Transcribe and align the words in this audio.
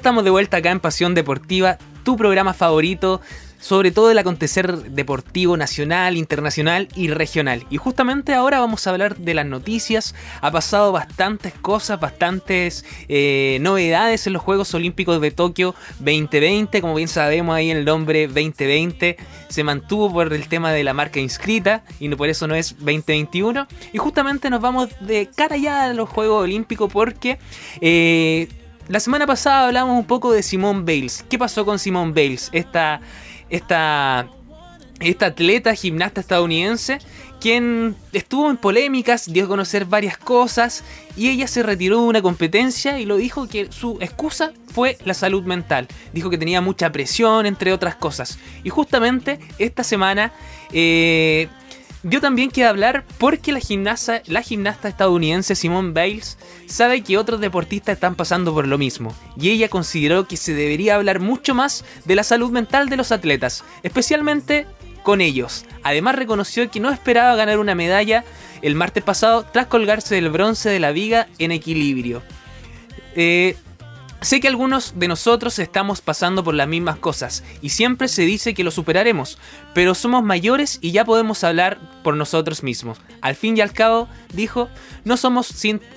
estamos 0.00 0.24
de 0.24 0.30
vuelta 0.30 0.56
acá 0.56 0.70
en 0.70 0.80
Pasión 0.80 1.14
Deportiva, 1.14 1.76
tu 2.04 2.16
programa 2.16 2.54
favorito 2.54 3.20
sobre 3.58 3.90
todo 3.90 4.10
el 4.10 4.16
acontecer 4.16 4.74
deportivo 4.84 5.58
nacional, 5.58 6.16
internacional 6.16 6.88
y 6.96 7.08
regional. 7.08 7.66
Y 7.68 7.76
justamente 7.76 8.32
ahora 8.32 8.58
vamos 8.60 8.86
a 8.86 8.90
hablar 8.90 9.18
de 9.18 9.34
las 9.34 9.44
noticias. 9.44 10.14
Ha 10.40 10.50
pasado 10.50 10.92
bastantes 10.92 11.52
cosas, 11.52 12.00
bastantes 12.00 12.86
eh, 13.08 13.58
novedades 13.60 14.26
en 14.26 14.32
los 14.32 14.40
Juegos 14.40 14.72
Olímpicos 14.72 15.20
de 15.20 15.32
Tokio 15.32 15.74
2020. 15.98 16.80
Como 16.80 16.94
bien 16.94 17.08
sabemos 17.08 17.54
ahí 17.54 17.70
el 17.70 17.84
nombre 17.84 18.26
2020 18.26 19.18
se 19.48 19.64
mantuvo 19.64 20.10
por 20.10 20.32
el 20.32 20.48
tema 20.48 20.72
de 20.72 20.82
la 20.82 20.94
marca 20.94 21.20
inscrita 21.20 21.84
y 21.98 22.08
por 22.08 22.30
eso 22.30 22.46
no 22.46 22.54
es 22.54 22.74
2021. 22.78 23.68
Y 23.92 23.98
justamente 23.98 24.48
nos 24.48 24.62
vamos 24.62 24.88
de 25.00 25.28
cara 25.36 25.58
ya 25.58 25.84
a 25.84 25.92
los 25.92 26.08
Juegos 26.08 26.44
Olímpicos 26.44 26.90
porque... 26.90 27.38
Eh, 27.82 28.48
la 28.90 28.98
semana 28.98 29.26
pasada 29.26 29.66
hablamos 29.66 29.96
un 29.96 30.04
poco 30.04 30.32
de 30.32 30.42
Simone 30.42 30.80
Bales. 30.80 31.24
¿Qué 31.28 31.38
pasó 31.38 31.64
con 31.64 31.78
Simone 31.78 32.12
Bales? 32.12 32.50
Esta 32.52 33.00
esta, 33.48 34.28
esta 35.00 35.26
atleta 35.26 35.74
gimnasta 35.74 36.20
estadounidense, 36.20 36.98
quien 37.40 37.94
estuvo 38.12 38.50
en 38.50 38.56
polémicas, 38.56 39.32
dio 39.32 39.44
a 39.44 39.48
conocer 39.48 39.84
varias 39.84 40.18
cosas 40.18 40.84
y 41.16 41.28
ella 41.28 41.46
se 41.46 41.62
retiró 41.62 42.00
de 42.00 42.06
una 42.06 42.22
competencia 42.22 42.98
y 42.98 43.06
lo 43.06 43.16
dijo 43.16 43.48
que 43.48 43.70
su 43.70 43.98
excusa 44.00 44.52
fue 44.72 44.98
la 45.04 45.14
salud 45.14 45.44
mental. 45.44 45.86
Dijo 46.12 46.28
que 46.28 46.38
tenía 46.38 46.60
mucha 46.60 46.90
presión, 46.90 47.46
entre 47.46 47.72
otras 47.72 47.94
cosas. 47.94 48.38
Y 48.64 48.70
justamente 48.70 49.38
esta 49.58 49.84
semana 49.84 50.32
eh, 50.72 51.48
dio 52.02 52.20
también 52.20 52.50
que 52.50 52.64
hablar 52.64 53.04
porque 53.18 53.52
la 53.52 53.60
gimnasta, 53.60 54.22
la 54.26 54.42
gimnasta 54.42 54.88
estadounidense 54.88 55.54
Simone 55.54 55.92
Bales 55.92 56.38
sabe 56.66 57.02
que 57.02 57.18
otros 57.18 57.40
deportistas 57.40 57.94
están 57.94 58.14
pasando 58.14 58.54
por 58.54 58.66
lo 58.66 58.78
mismo, 58.78 59.14
y 59.36 59.50
ella 59.50 59.68
consideró 59.68 60.26
que 60.26 60.36
se 60.36 60.54
debería 60.54 60.96
hablar 60.96 61.20
mucho 61.20 61.54
más 61.54 61.84
de 62.04 62.14
la 62.14 62.24
salud 62.24 62.50
mental 62.50 62.88
de 62.88 62.96
los 62.96 63.12
atletas, 63.12 63.64
especialmente 63.82 64.66
con 65.02 65.20
ellos. 65.20 65.64
Además 65.82 66.14
reconoció 66.14 66.70
que 66.70 66.80
no 66.80 66.90
esperaba 66.90 67.34
ganar 67.34 67.58
una 67.58 67.74
medalla 67.74 68.24
el 68.62 68.74
martes 68.74 69.02
pasado 69.02 69.46
tras 69.50 69.66
colgarse 69.66 70.14
del 70.14 70.30
bronce 70.30 70.68
de 70.68 70.80
la 70.80 70.92
viga 70.92 71.28
en 71.38 71.52
equilibrio. 71.52 72.22
Eh, 73.16 73.56
Sé 74.22 74.38
que 74.38 74.48
algunos 74.48 74.98
de 74.98 75.08
nosotros 75.08 75.58
estamos 75.58 76.02
pasando 76.02 76.44
por 76.44 76.52
las 76.52 76.68
mismas 76.68 76.96
cosas 76.96 77.42
y 77.62 77.70
siempre 77.70 78.06
se 78.06 78.22
dice 78.22 78.52
que 78.52 78.64
lo 78.64 78.70
superaremos, 78.70 79.38
pero 79.72 79.94
somos 79.94 80.22
mayores 80.22 80.78
y 80.82 80.92
ya 80.92 81.06
podemos 81.06 81.42
hablar 81.42 81.78
por 82.04 82.16
nosotros 82.16 82.62
mismos. 82.62 82.98
Al 83.22 83.34
fin 83.34 83.56
y 83.56 83.62
al 83.62 83.72
cabo, 83.72 84.08
dijo, 84.34 84.68
no 85.04 85.16
somos, 85.16 85.54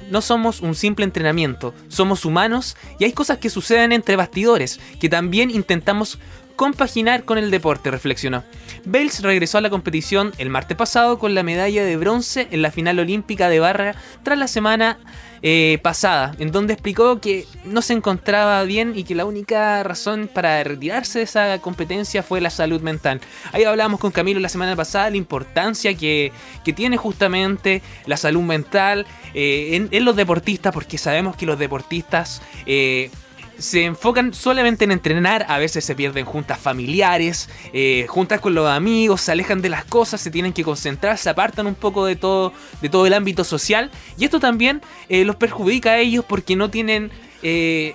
no 0.10 0.22
somos 0.22 0.62
un 0.62 0.74
simple 0.74 1.04
entrenamiento, 1.04 1.74
somos 1.90 2.24
humanos 2.24 2.78
y 2.98 3.04
hay 3.04 3.12
cosas 3.12 3.40
que 3.40 3.50
suceden 3.50 3.92
entre 3.92 4.16
bastidores 4.16 4.80
que 5.02 5.10
también 5.10 5.52
intentamos 5.52 6.18
compaginar 6.56 7.26
con 7.26 7.38
el 7.38 7.52
deporte, 7.52 7.92
reflexionó. 7.92 8.44
Bales 8.86 9.22
regresó 9.22 9.58
a 9.58 9.62
la 9.62 9.70
competición 9.70 10.32
el 10.38 10.50
martes 10.50 10.78
pasado 10.78 11.20
con 11.20 11.36
la 11.36 11.44
medalla 11.44 11.84
de 11.84 11.98
bronce 11.98 12.48
en 12.52 12.62
la 12.62 12.72
final 12.72 13.00
olímpica 13.00 13.50
de 13.50 13.60
barra 13.60 13.96
tras 14.24 14.38
la 14.38 14.48
semana 14.48 15.00
eh, 15.46 15.78
pasada, 15.82 16.34
en 16.40 16.54
donde 16.54 16.72
explicó 16.72 17.20
que 17.20 17.46
no 17.66 17.82
se 17.82 17.92
encontraba 17.92 18.64
bien 18.64 18.94
y 18.96 19.04
que 19.04 19.14
la 19.14 19.26
única 19.26 19.84
razón 19.84 20.30
para 20.34 20.64
retirarse 20.64 21.20
de 21.20 21.26
esa 21.26 21.60
competencia 21.60 22.24
fue 22.24 22.40
la 22.40 22.50
salud 22.50 22.80
mental. 22.80 23.20
Ahí 23.52 23.66
hablábamos 23.66 24.00
con 24.00 24.12
Camilo 24.12 24.40
la 24.40 24.48
semana 24.48 24.74
pasada 24.78 25.10
la 25.10 25.18
importancia 25.18 25.94
que, 25.96 26.32
tiene 26.76 26.96
justamente 26.96 27.82
la 28.06 28.16
salud 28.16 28.42
mental 28.42 29.06
eh, 29.34 29.88
en, 29.92 30.06
los 30.06 30.16
deportistas, 30.16 30.74
porque 30.74 30.98
sabemos 30.98 31.36
que 31.36 31.46
los 31.46 31.60
deportistas... 31.60 32.42
Eh, 32.66 33.12
se 33.58 33.86
enfocan 33.86 34.34
solamente 34.34 34.86
en 34.86 34.92
entrenar, 34.92 35.46
a 35.48 35.58
veces 35.58 35.86
se 35.86 35.96
pierden 35.96 36.26
juntas 36.26 36.60
familiares, 36.60 37.50
eh, 37.72 38.06
juntas 38.10 38.40
con 38.40 38.56
los 38.56 38.68
amigos, 38.70 39.22
se 39.22 39.32
alejan 39.32 39.62
de 39.62 39.70
las 39.70 39.86
cosas, 39.86 40.22
se 40.22 40.32
tienen 40.32 40.54
que 40.54 40.64
concentrar, 40.64 41.18
se 41.18 41.30
apartan 41.30 41.68
un 41.68 41.76
poco 41.76 42.06
de 42.06 42.16
todo, 42.16 42.54
de 42.82 42.90
todo 42.90 43.06
el 43.06 43.14
ámbito 43.14 43.44
social. 43.44 43.92
Y 44.18 44.26
esto 44.26 44.40
también 44.40 44.82
eh, 45.10 45.24
los 45.24 45.36
perjudica 45.36 45.92
a 45.92 45.98
ellos 45.98 46.26
porque 46.28 46.56
no 46.56 46.70
tienen 46.70 47.12
eh, 47.42 47.94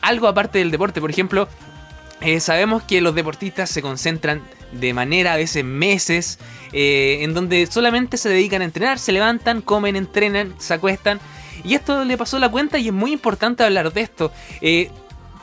algo 0.00 0.28
aparte 0.28 0.58
del 0.58 0.70
deporte. 0.70 1.00
Por 1.00 1.10
ejemplo, 1.10 1.48
sabemos 2.40 2.82
que 2.82 3.00
los 3.00 3.14
deportistas 3.14 3.70
se 3.70 3.80
concentran 3.80 4.42
de 4.72 4.92
manera 4.92 5.32
a 5.32 5.36
veces 5.36 5.64
meses, 5.64 6.38
en 6.72 7.32
donde 7.32 7.66
solamente 7.66 8.18
se 8.18 8.28
dedican 8.28 8.60
a 8.60 8.66
entrenar, 8.66 8.98
se 8.98 9.12
levantan, 9.12 9.62
comen, 9.62 9.96
entrenan, 9.96 10.54
se 10.58 10.74
acuestan 10.74 11.18
y 11.64 11.74
esto 11.74 12.04
le 12.04 12.16
pasó 12.16 12.38
la 12.38 12.48
cuenta 12.48 12.78
y 12.78 12.88
es 12.88 12.92
muy 12.92 13.12
importante 13.12 13.64
hablar 13.64 13.92
de 13.92 14.00
esto. 14.00 14.32
Eh, 14.60 14.90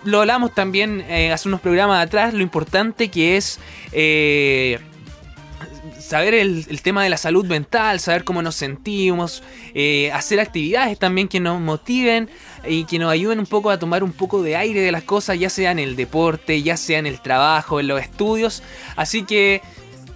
lo 0.03 0.21
hablamos 0.21 0.53
también 0.53 1.01
eh, 1.01 1.31
hace 1.31 1.47
unos 1.47 1.61
programas 1.61 2.05
atrás, 2.05 2.33
lo 2.33 2.41
importante 2.41 3.09
que 3.09 3.35
es 3.35 3.59
eh, 3.91 4.79
saber 5.99 6.33
el, 6.33 6.81
tema 6.81 7.03
de 7.03 7.09
la 7.09 7.17
salud 7.17 7.45
mental, 7.45 7.99
saber 7.99 8.23
cómo 8.23 8.41
nos 8.41 8.55
sentimos, 8.55 9.43
hacer 10.13 10.39
actividades 10.39 10.97
también 10.97 11.27
que 11.27 11.39
nos 11.39 11.59
motiven 11.59 12.29
y 12.65 12.85
que 12.85 12.99
nos 12.99 13.11
ayuden 13.11 13.39
un 13.39 13.45
poco 13.45 13.69
a 13.69 13.79
tomar 13.79 14.03
un 14.03 14.13
poco 14.13 14.41
de 14.41 14.55
aire 14.55 14.81
de 14.81 14.91
las 14.91 15.03
cosas, 15.03 15.37
ya 15.37 15.49
sea 15.49 15.71
en 15.71 15.79
el 15.79 15.95
deporte, 15.95 16.61
ya 16.61 16.77
sea 16.77 16.99
en 16.99 17.05
el 17.05 17.19
trabajo, 17.21 17.79
en 17.79 17.87
los 17.87 18.01
estudios. 18.01 18.63
Así 18.95 19.23
que 19.23 19.61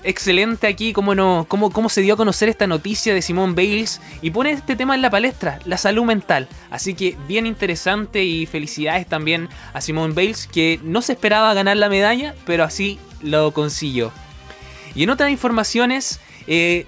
excelente 0.04 0.68
aquí 0.68 0.94
cómo, 0.94 1.16
no, 1.16 1.46
cómo, 1.48 1.72
cómo 1.72 1.90
se 1.90 2.02
dio 2.02 2.16
a 2.16 2.18
conocer 2.18 2.50
esta 2.50 2.68
noticia 2.68 3.14
de 3.14 3.22
Simón 3.22 3.56
Bales 3.56 4.02
y 4.22 4.32
pone 4.32 4.52
este 4.52 4.76
tema 4.76 4.96
en 4.96 5.02
la 5.02 5.10
palestra, 5.10 5.60
la 5.66 5.78
salud 5.78 6.04
mental. 6.04 6.48
Así 6.70 6.94
que 6.94 7.18
bien 7.28 7.46
interesante 7.46 8.24
y 8.24 8.46
felicidades 8.46 9.08
también 9.08 9.50
a 9.74 9.82
Simón 9.82 10.16
Bales 10.16 10.48
que 10.48 10.80
no 10.84 11.02
se 11.02 11.14
esperaba 11.14 11.54
ganar 11.54 11.78
la 11.78 11.90
medalla, 11.90 12.36
pero 12.46 12.64
así 12.64 13.00
lo 13.22 13.52
consiguió. 13.52 14.12
Y 14.96 15.04
en 15.04 15.10
otras 15.10 15.32
informaciones, 15.32 16.20
eh, 16.48 16.86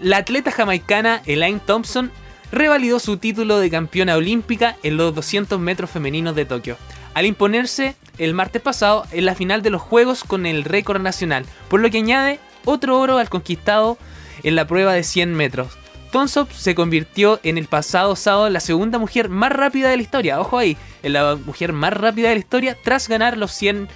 la 0.00 0.18
atleta 0.18 0.50
jamaicana 0.50 1.22
Elaine 1.26 1.60
Thompson 1.60 2.10
revalidó 2.50 3.00
su 3.00 3.16
título 3.16 3.58
de 3.58 3.70
campeona 3.70 4.16
olímpica 4.16 4.76
en 4.82 4.96
los 4.96 5.14
200 5.14 5.58
metros 5.58 5.90
femeninos 5.90 6.34
de 6.36 6.44
Tokio 6.44 6.76
al 7.14 7.26
imponerse 7.26 7.96
el 8.18 8.34
martes 8.34 8.60
pasado 8.60 9.06
en 9.12 9.24
la 9.24 9.34
final 9.34 9.62
de 9.62 9.70
los 9.70 9.82
Juegos 9.82 10.24
con 10.24 10.46
el 10.46 10.64
récord 10.64 11.00
nacional, 11.00 11.46
por 11.68 11.80
lo 11.80 11.90
que 11.90 11.98
añade 11.98 12.40
otro 12.64 12.98
oro 12.98 13.18
al 13.18 13.30
conquistado 13.30 13.98
en 14.42 14.56
la 14.56 14.66
prueba 14.66 14.92
de 14.92 15.04
100 15.04 15.34
metros. 15.34 15.78
Tonsop 16.12 16.50
se 16.52 16.76
convirtió 16.76 17.40
en 17.42 17.58
el 17.58 17.66
pasado 17.66 18.14
sábado 18.14 18.48
la 18.48 18.60
segunda 18.60 18.98
mujer 18.98 19.28
más 19.28 19.50
rápida 19.50 19.88
de 19.88 19.96
la 19.96 20.02
historia, 20.02 20.40
ojo 20.40 20.58
ahí, 20.58 20.76
en 21.02 21.12
la 21.12 21.34
mujer 21.34 21.72
más 21.72 21.92
rápida 21.92 22.28
de 22.28 22.36
la 22.36 22.40
historia 22.40 22.78
tras 22.84 23.08
ganar 23.08 23.36
los 23.36 23.50
100 23.52 23.88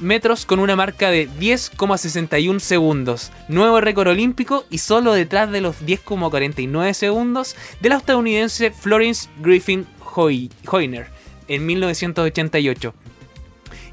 metros 0.00 0.46
con 0.46 0.60
una 0.60 0.76
marca 0.76 1.10
de 1.10 1.28
10,61 1.28 2.60
segundos, 2.60 3.32
nuevo 3.48 3.80
récord 3.80 4.08
olímpico 4.08 4.64
y 4.70 4.78
solo 4.78 5.12
detrás 5.12 5.50
de 5.50 5.60
los 5.60 5.80
10,49 5.82 6.92
segundos 6.92 7.56
de 7.80 7.88
la 7.88 7.96
estadounidense 7.96 8.70
Florence 8.70 9.28
Griffin 9.40 9.86
Hoyner 10.14 11.21
en 11.52 11.66
1988. 11.66 12.94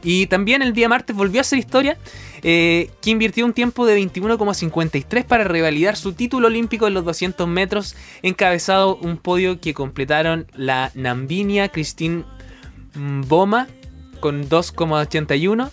Y 0.03 0.27
también 0.27 0.61
el 0.61 0.73
día 0.73 0.87
martes 0.87 1.15
volvió 1.15 1.39
a 1.39 1.41
hacer 1.41 1.59
historia, 1.59 1.97
eh, 2.41 2.89
que 3.01 3.09
invirtió 3.09 3.45
un 3.45 3.53
tiempo 3.53 3.85
de 3.85 3.99
21,53 3.99 5.25
para 5.25 5.43
revalidar 5.43 5.97
su 5.97 6.13
título 6.13 6.47
olímpico 6.47 6.87
en 6.87 6.93
los 6.93 7.03
200 7.03 7.47
metros, 7.47 7.95
encabezado 8.21 8.95
un 8.95 9.17
podio 9.17 9.59
que 9.59 9.73
completaron 9.73 10.47
la 10.55 10.91
Nambinia 10.95 11.67
Christine 11.67 12.23
Boma 12.95 13.67
con 14.21 14.47
2,81, 14.47 15.69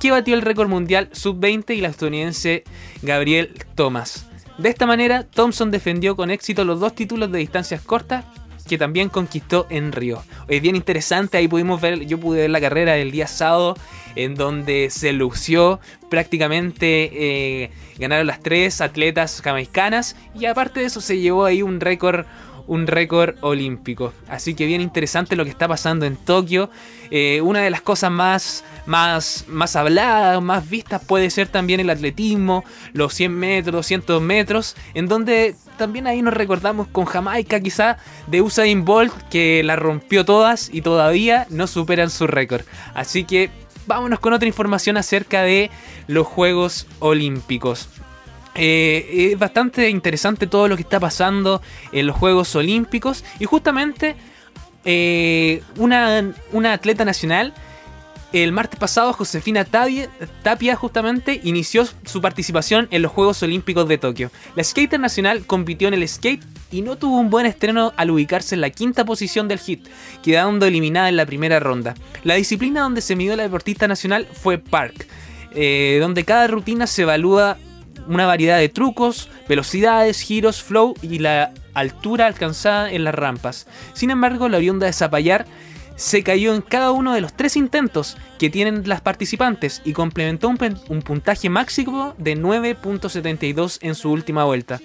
que 0.00 0.10
batió 0.10 0.34
el 0.34 0.42
récord 0.42 0.68
mundial 0.68 1.08
sub-20 1.12 1.74
y 1.74 1.80
la 1.80 1.88
estadounidense 1.88 2.64
Gabriel 3.00 3.54
Thomas. 3.74 4.26
De 4.58 4.68
esta 4.68 4.86
manera, 4.86 5.24
Thompson 5.24 5.70
defendió 5.70 6.14
con 6.14 6.30
éxito 6.30 6.64
los 6.64 6.78
dos 6.78 6.94
títulos 6.94 7.32
de 7.32 7.38
distancias 7.38 7.80
cortas 7.80 8.24
que 8.68 8.78
también 8.78 9.08
conquistó 9.08 9.66
en 9.70 9.92
Río. 9.92 10.22
Es 10.48 10.62
bien 10.62 10.76
interesante, 10.76 11.38
ahí 11.38 11.48
pudimos 11.48 11.80
ver, 11.80 12.06
yo 12.06 12.18
pude 12.18 12.42
ver 12.42 12.50
la 12.50 12.60
carrera 12.60 12.92
del 12.92 13.10
día 13.10 13.26
sábado, 13.26 13.76
en 14.14 14.34
donde 14.34 14.88
se 14.90 15.12
lució 15.12 15.80
prácticamente, 16.10 17.10
eh, 17.12 17.70
ganaron 17.98 18.26
las 18.26 18.40
tres 18.40 18.80
atletas 18.80 19.40
jamaicanas 19.42 20.16
y 20.38 20.46
aparte 20.46 20.80
de 20.80 20.86
eso 20.86 21.00
se 21.00 21.18
llevó 21.18 21.44
ahí 21.44 21.62
un 21.62 21.80
récord 21.80 22.26
un 22.66 22.86
récord 22.86 23.36
olímpico. 23.40 24.12
Así 24.28 24.54
que 24.54 24.66
bien 24.66 24.80
interesante 24.80 25.36
lo 25.36 25.44
que 25.44 25.50
está 25.50 25.68
pasando 25.68 26.06
en 26.06 26.16
Tokio. 26.16 26.70
Eh, 27.10 27.40
una 27.42 27.60
de 27.60 27.70
las 27.70 27.82
cosas 27.82 28.10
más, 28.10 28.64
más, 28.86 29.44
más 29.48 29.76
habladas, 29.76 30.42
más 30.42 30.68
vistas 30.68 31.04
puede 31.04 31.30
ser 31.30 31.48
también 31.48 31.80
el 31.80 31.90
atletismo, 31.90 32.64
los 32.92 33.14
100 33.14 33.32
metros, 33.32 33.72
200 33.74 34.22
metros, 34.22 34.76
en 34.94 35.08
donde 35.08 35.54
también 35.76 36.06
ahí 36.06 36.22
nos 36.22 36.34
recordamos 36.34 36.86
con 36.88 37.04
Jamaica 37.04 37.60
quizá 37.60 37.98
de 38.26 38.40
Usain 38.40 38.84
Bolt 38.84 39.12
que 39.30 39.62
la 39.62 39.76
rompió 39.76 40.24
todas 40.24 40.70
y 40.72 40.82
todavía 40.82 41.46
no 41.50 41.66
superan 41.66 42.10
su 42.10 42.26
récord. 42.26 42.62
Así 42.94 43.24
que 43.24 43.50
vámonos 43.86 44.20
con 44.20 44.32
otra 44.32 44.48
información 44.48 44.96
acerca 44.96 45.42
de 45.42 45.70
los 46.06 46.26
Juegos 46.26 46.86
Olímpicos. 46.98 47.88
Eh, 48.54 49.30
es 49.32 49.38
bastante 49.38 49.88
interesante 49.88 50.46
todo 50.46 50.68
lo 50.68 50.76
que 50.76 50.82
está 50.82 51.00
pasando 51.00 51.62
en 51.90 52.06
los 52.06 52.16
Juegos 52.16 52.54
Olímpicos 52.54 53.24
y 53.38 53.46
justamente 53.46 54.14
eh, 54.84 55.62
una, 55.76 56.34
una 56.52 56.72
atleta 56.72 57.04
nacional 57.04 57.54
el 58.32 58.50
martes 58.52 58.80
pasado, 58.80 59.12
Josefina 59.12 59.64
Tapia, 59.66 60.74
justamente 60.74 61.40
inició 61.44 61.86
su 62.04 62.22
participación 62.22 62.88
en 62.90 63.02
los 63.02 63.12
Juegos 63.12 63.42
Olímpicos 63.42 63.86
de 63.86 63.98
Tokio. 63.98 64.30
La 64.56 64.64
skater 64.64 64.98
nacional 64.98 65.44
compitió 65.44 65.88
en 65.88 65.94
el 65.94 66.08
skate 66.08 66.42
y 66.70 66.80
no 66.80 66.96
tuvo 66.96 67.18
un 67.18 67.28
buen 67.28 67.44
estreno 67.44 67.92
al 67.98 68.10
ubicarse 68.10 68.54
en 68.54 68.62
la 68.62 68.70
quinta 68.70 69.04
posición 69.04 69.48
del 69.48 69.58
hit, 69.58 69.86
quedando 70.22 70.64
eliminada 70.64 71.10
en 71.10 71.16
la 71.16 71.26
primera 71.26 71.60
ronda. 71.60 71.94
La 72.24 72.34
disciplina 72.34 72.80
donde 72.80 73.02
se 73.02 73.16
midió 73.16 73.36
la 73.36 73.42
deportista 73.42 73.86
nacional 73.86 74.26
fue 74.32 74.56
Park, 74.56 75.06
eh, 75.54 75.98
donde 76.00 76.24
cada 76.24 76.46
rutina 76.46 76.86
se 76.86 77.02
evalúa 77.02 77.58
una 78.08 78.26
variedad 78.26 78.58
de 78.58 78.68
trucos, 78.68 79.28
velocidades, 79.48 80.20
giros, 80.20 80.62
flow 80.62 80.94
y 81.02 81.18
la 81.18 81.52
altura 81.74 82.26
alcanzada 82.26 82.90
en 82.90 83.04
las 83.04 83.14
rampas. 83.14 83.66
Sin 83.94 84.10
embargo, 84.10 84.48
la 84.48 84.58
oriunda 84.58 84.86
de 84.86 84.92
Zapallar 84.92 85.46
se 85.96 86.22
cayó 86.22 86.54
en 86.54 86.62
cada 86.62 86.90
uno 86.90 87.14
de 87.14 87.20
los 87.20 87.32
tres 87.34 87.56
intentos 87.56 88.16
que 88.38 88.50
tienen 88.50 88.88
las 88.88 89.00
participantes 89.00 89.82
y 89.84 89.92
complementó 89.92 90.48
un, 90.48 91.02
puntaje 91.02 91.48
máximo 91.48 92.14
de 92.18 92.36
9.72 92.36 93.78
en 93.82 93.94
su 93.94 94.10
última 94.10 94.44
vuelta. 94.44 94.80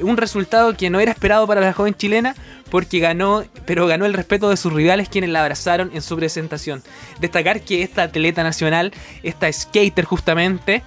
Un 0.00 0.16
resultado 0.16 0.76
que 0.76 0.90
no 0.90 0.98
era 0.98 1.12
esperado 1.12 1.46
para 1.46 1.60
la 1.60 1.72
joven 1.72 1.94
chilena 1.94 2.34
porque 2.70 2.98
ganó, 2.98 3.44
pero 3.66 3.86
ganó 3.86 4.06
el 4.06 4.14
respeto 4.14 4.48
de 4.48 4.56
sus 4.56 4.72
rivales 4.72 5.08
quienes 5.08 5.30
la 5.30 5.42
abrazaron 5.42 5.90
en 5.94 6.02
su 6.02 6.16
presentación. 6.16 6.82
Destacar 7.20 7.60
que 7.60 7.82
esta 7.82 8.04
atleta 8.04 8.42
nacional, 8.42 8.92
esta 9.22 9.52
skater 9.52 10.04
justamente, 10.04 10.82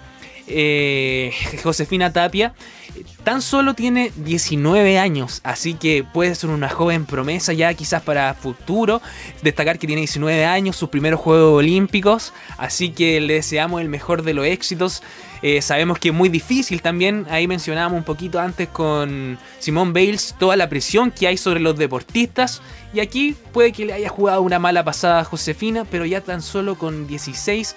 eh, 0.47 1.33
Josefina 1.63 2.13
Tapia, 2.13 2.53
tan 3.23 3.41
solo 3.41 3.73
tiene 3.73 4.11
19 4.17 4.99
años, 4.99 5.41
así 5.43 5.73
que 5.73 6.03
puede 6.03 6.35
ser 6.35 6.49
una 6.49 6.69
joven 6.69 7.05
promesa 7.05 7.53
ya 7.53 7.73
quizás 7.73 8.01
para 8.03 8.33
futuro. 8.33 9.01
Destacar 9.41 9.79
que 9.79 9.87
tiene 9.87 10.01
19 10.01 10.45
años, 10.45 10.75
sus 10.75 10.89
primeros 10.89 11.19
Juegos 11.19 11.59
Olímpicos, 11.59 12.33
así 12.57 12.91
que 12.91 13.19
le 13.19 13.35
deseamos 13.35 13.81
el 13.81 13.89
mejor 13.89 14.23
de 14.23 14.33
los 14.33 14.45
éxitos. 14.45 15.01
Eh, 15.41 15.61
sabemos 15.61 15.99
que 15.99 16.09
es 16.09 16.15
muy 16.15 16.29
difícil 16.29 16.81
también, 16.81 17.25
ahí 17.29 17.47
mencionábamos 17.47 17.97
un 17.97 18.03
poquito 18.03 18.39
antes 18.39 18.67
con 18.67 19.37
Simone 19.59 19.91
Bales, 19.91 20.35
toda 20.39 20.55
la 20.55 20.69
presión 20.69 21.11
que 21.11 21.27
hay 21.27 21.37
sobre 21.37 21.59
los 21.59 21.77
deportistas. 21.77 22.61
Y 22.93 22.99
aquí 22.99 23.35
puede 23.51 23.73
que 23.73 23.85
le 23.85 23.93
haya 23.93 24.09
jugado 24.09 24.41
una 24.41 24.57
mala 24.57 24.83
pasada 24.83 25.19
a 25.19 25.23
Josefina, 25.25 25.85
pero 25.89 26.05
ya 26.05 26.21
tan 26.21 26.41
solo 26.41 26.75
con 26.75 27.07
16 27.07 27.75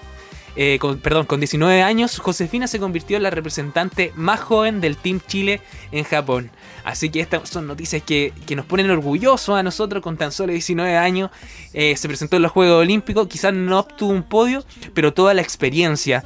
eh, 0.60 0.80
con, 0.80 0.98
perdón, 0.98 1.24
con 1.26 1.38
19 1.38 1.82
años, 1.82 2.18
Josefina 2.18 2.66
se 2.66 2.80
convirtió 2.80 3.16
en 3.16 3.22
la 3.22 3.30
representante 3.30 4.12
más 4.16 4.40
joven 4.40 4.80
del 4.80 4.96
Team 4.96 5.20
Chile 5.24 5.60
en 5.92 6.02
Japón. 6.02 6.50
Así 6.82 7.10
que 7.10 7.20
estas 7.20 7.48
son 7.48 7.68
noticias 7.68 8.02
que, 8.02 8.32
nos 8.56 8.66
ponen 8.66 8.90
orgullosos 8.90 9.56
a 9.56 9.62
nosotros 9.62 10.02
con 10.02 10.16
tan 10.16 10.32
solo 10.32 10.52
19 10.52 10.96
años. 10.96 11.30
Eh, 11.74 11.94
se 11.96 12.08
presentó 12.08 12.34
en 12.34 12.42
los 12.42 12.50
Juegos 12.50 12.82
Olímpicos, 12.82 13.28
quizás 13.28 13.54
no 13.54 13.78
obtuvo 13.78 14.10
un 14.10 14.24
podio, 14.24 14.64
pero 14.94 15.12
toda 15.14 15.32
la 15.32 15.42
experiencia, 15.42 16.24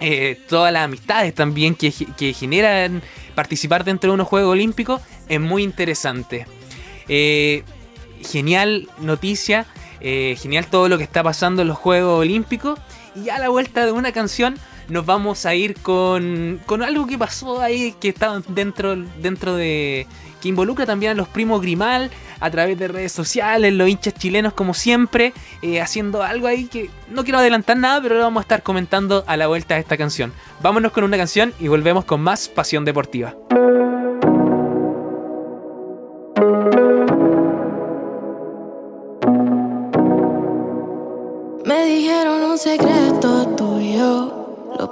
eh, 0.00 0.40
todas 0.48 0.72
las 0.72 0.82
amistades 0.82 1.32
también 1.32 1.76
que, 1.76 1.92
que, 2.16 2.32
generan 2.32 3.00
participar 3.36 3.84
dentro 3.84 4.10
de 4.10 4.14
unos 4.14 4.26
Juegos 4.26 4.54
Olímpicos 4.54 5.00
es 5.28 5.40
muy 5.40 5.62
interesante. 5.62 6.48
genial 8.24 8.88
noticia, 8.98 9.66
genial 10.00 10.66
todo 10.66 10.88
lo 10.88 10.98
que 10.98 11.04
está 11.04 11.22
pasando 11.22 11.62
en 11.62 11.68
los 11.68 11.78
Juegos 11.78 12.18
Olímpicos. 12.18 12.80
Y 13.14 13.28
a 13.28 13.38
la 13.38 13.48
vuelta 13.48 13.84
de 13.84 13.92
una 13.92 14.12
canción 14.12 14.56
nos 14.88 15.06
vamos 15.06 15.46
a 15.46 15.54
ir 15.54 15.74
con, 15.80 16.60
con 16.66 16.82
algo 16.82 17.06
que 17.06 17.18
pasó 17.18 17.60
ahí, 17.60 17.94
que 18.00 18.08
está 18.08 18.40
dentro, 18.48 18.96
dentro 19.20 19.54
de... 19.54 20.06
que 20.40 20.48
involucra 20.48 20.86
también 20.86 21.12
a 21.12 21.14
los 21.14 21.28
primos 21.28 21.60
Grimal 21.62 22.10
a 22.40 22.50
través 22.50 22.78
de 22.78 22.88
redes 22.88 23.12
sociales, 23.12 23.72
los 23.72 23.88
hinchas 23.88 24.14
chilenos 24.14 24.52
como 24.52 24.74
siempre, 24.74 25.32
eh, 25.62 25.80
haciendo 25.80 26.22
algo 26.22 26.48
ahí 26.48 26.66
que 26.66 26.90
no 27.08 27.22
quiero 27.22 27.38
adelantar 27.38 27.76
nada, 27.76 28.02
pero 28.02 28.16
lo 28.16 28.22
vamos 28.22 28.40
a 28.40 28.42
estar 28.42 28.62
comentando 28.62 29.24
a 29.26 29.36
la 29.36 29.46
vuelta 29.46 29.74
de 29.74 29.80
esta 29.80 29.96
canción. 29.96 30.32
Vámonos 30.60 30.92
con 30.92 31.04
una 31.04 31.16
canción 31.16 31.54
y 31.60 31.68
volvemos 31.68 32.04
con 32.04 32.20
más 32.20 32.48
Pasión 32.48 32.84
Deportiva. 32.84 33.34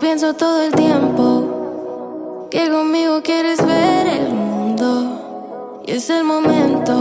Pienso 0.00 0.34
todo 0.34 0.62
el 0.62 0.72
tiempo. 0.72 2.48
Que 2.50 2.68
conmigo 2.68 3.22
quieres 3.22 3.64
ver 3.64 4.06
el 4.08 4.30
mundo 4.30 5.82
y 5.86 5.92
es 5.92 6.10
el 6.10 6.24
momento. 6.24 6.92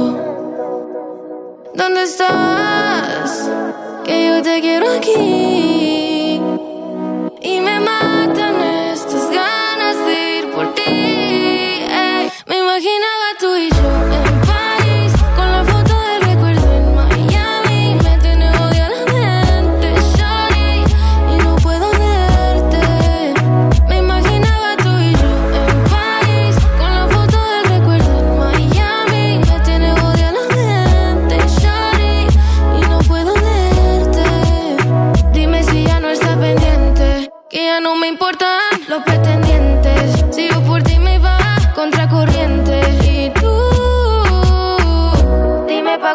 ¿Dónde 1.74 2.04
estás? 2.04 3.50
Que 4.04 4.28
yo 4.28 4.42
te 4.44 4.62
quiero 4.62 4.92
aquí 4.92 6.40
y 7.42 7.62
me 7.62 7.80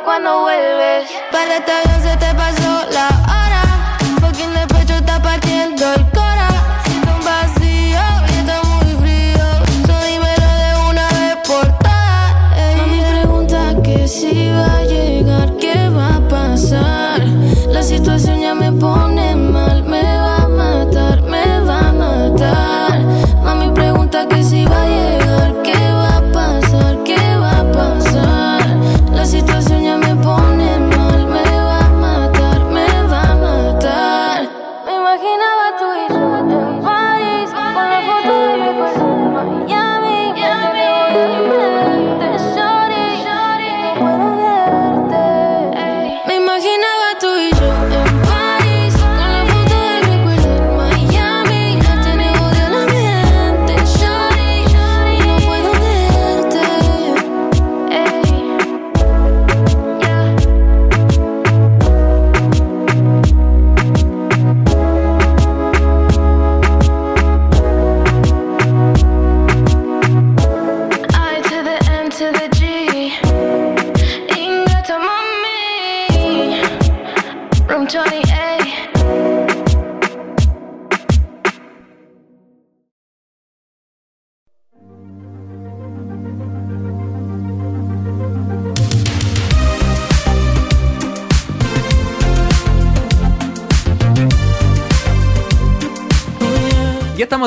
cuando 0.03 0.41
vuelves. 0.41 1.11
Para 1.31 1.57
esta 1.57 1.79
avión 1.79 2.03
se 2.03 2.17
te 2.17 2.35
pasó 2.35 2.87
la 2.91 3.09
hora. 3.09 3.97
Fucking 4.21 4.55
de 4.55 4.67
pecho 4.67 4.95
está 4.95 5.23
partiendo 5.23 5.93
el 5.95 6.11
cora. 6.11 6.24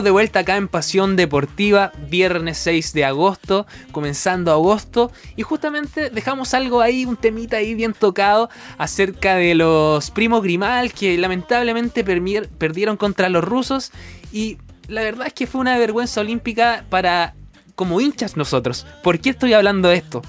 De 0.04 0.12
vuelta 0.12 0.39
acá 0.39 0.58
en 0.58 0.68
Pasión 0.68 1.16
Deportiva, 1.16 1.92
viernes 2.10 2.58
6 2.60 2.94
de 2.94 3.06
agosto, 3.06 3.68
comenzando 3.92 4.51
agosto, 4.51 5.12
y 5.36 5.42
justamente 5.42 6.10
dejamos 6.10 6.54
algo 6.54 6.82
ahí, 6.82 7.06
un 7.06 7.16
temita 7.16 7.58
ahí 7.58 7.74
bien 7.74 7.94
tocado 7.94 8.50
acerca 8.77 9.36
de 9.36 9.56
los 9.56 10.12
primos 10.12 10.44
Grimal 10.44 10.94
que 10.94 11.18
lamentablemente 11.18 12.04
perdieron 12.04 12.98
contra 12.98 13.30
los 13.30 13.44
rusos, 13.44 13.92
y 14.32 14.58
la 14.88 15.01
verdad 15.01 15.27
es 15.27 15.34
que 15.34 15.48
fue 15.48 15.62
una 15.62 15.77
vergüenza 15.77 16.22
olímpica 16.22 16.86
para 16.89 17.36
como 17.75 18.01
hinchas 18.01 18.38
nosotros. 18.38 18.86
¿Por 19.04 19.20
qué 19.20 19.32
estoy 19.32 19.54
hablando 19.54 19.89
de 19.89 19.98
esto? 19.98 20.22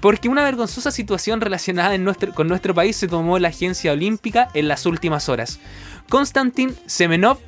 Porque 0.00 0.28
una 0.28 0.42
vergonzosa 0.42 0.90
situación 0.90 1.40
relacionada 1.40 1.96
con 2.34 2.48
nuestro 2.48 2.74
país 2.74 2.96
se 2.96 3.08
tomó 3.08 3.38
la 3.38 3.48
agencia 3.48 3.92
olímpica 3.92 4.48
en 4.54 4.68
las 4.68 4.84
últimas 4.84 5.28
horas. 5.28 5.60
Konstantin 6.08 6.74
Semenov 6.86 7.38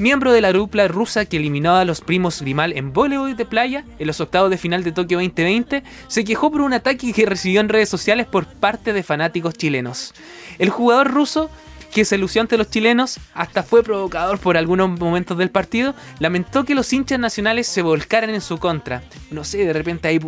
miembro 0.00 0.32
de 0.32 0.40
la 0.40 0.52
dupla 0.52 0.88
rusa 0.88 1.26
que 1.26 1.36
eliminó 1.36 1.76
a 1.76 1.84
los 1.84 2.00
primos 2.00 2.40
Grimal 2.40 2.72
en 2.72 2.94
voleibol 2.94 3.36
de 3.36 3.44
playa 3.44 3.84
en 3.98 4.06
los 4.06 4.20
octavos 4.20 4.48
de 4.48 4.56
final 4.56 4.82
de 4.82 4.92
Tokio 4.92 5.18
2020, 5.18 5.82
se 6.08 6.24
quejó 6.24 6.50
por 6.50 6.62
un 6.62 6.72
ataque 6.72 7.12
que 7.12 7.26
recibió 7.26 7.60
en 7.60 7.68
redes 7.68 7.90
sociales 7.90 8.26
por 8.26 8.46
parte 8.46 8.94
de 8.94 9.02
fanáticos 9.02 9.54
chilenos. 9.54 10.14
El 10.58 10.70
jugador 10.70 11.12
ruso 11.12 11.50
que 11.92 12.04
se 12.04 12.18
lució 12.18 12.40
ante 12.40 12.56
los 12.56 12.70
chilenos, 12.70 13.18
hasta 13.34 13.62
fue 13.62 13.82
provocador 13.82 14.38
por 14.38 14.56
algunos 14.56 14.98
momentos 14.98 15.36
del 15.36 15.50
partido, 15.50 15.94
lamentó 16.18 16.64
que 16.64 16.74
los 16.74 16.92
hinchas 16.92 17.18
nacionales 17.18 17.66
se 17.66 17.82
volcaran 17.82 18.30
en 18.30 18.40
su 18.40 18.58
contra. 18.58 19.02
No 19.30 19.44
sé, 19.44 19.58
de 19.58 19.72
repente 19.72 20.08
ahí 20.08 20.20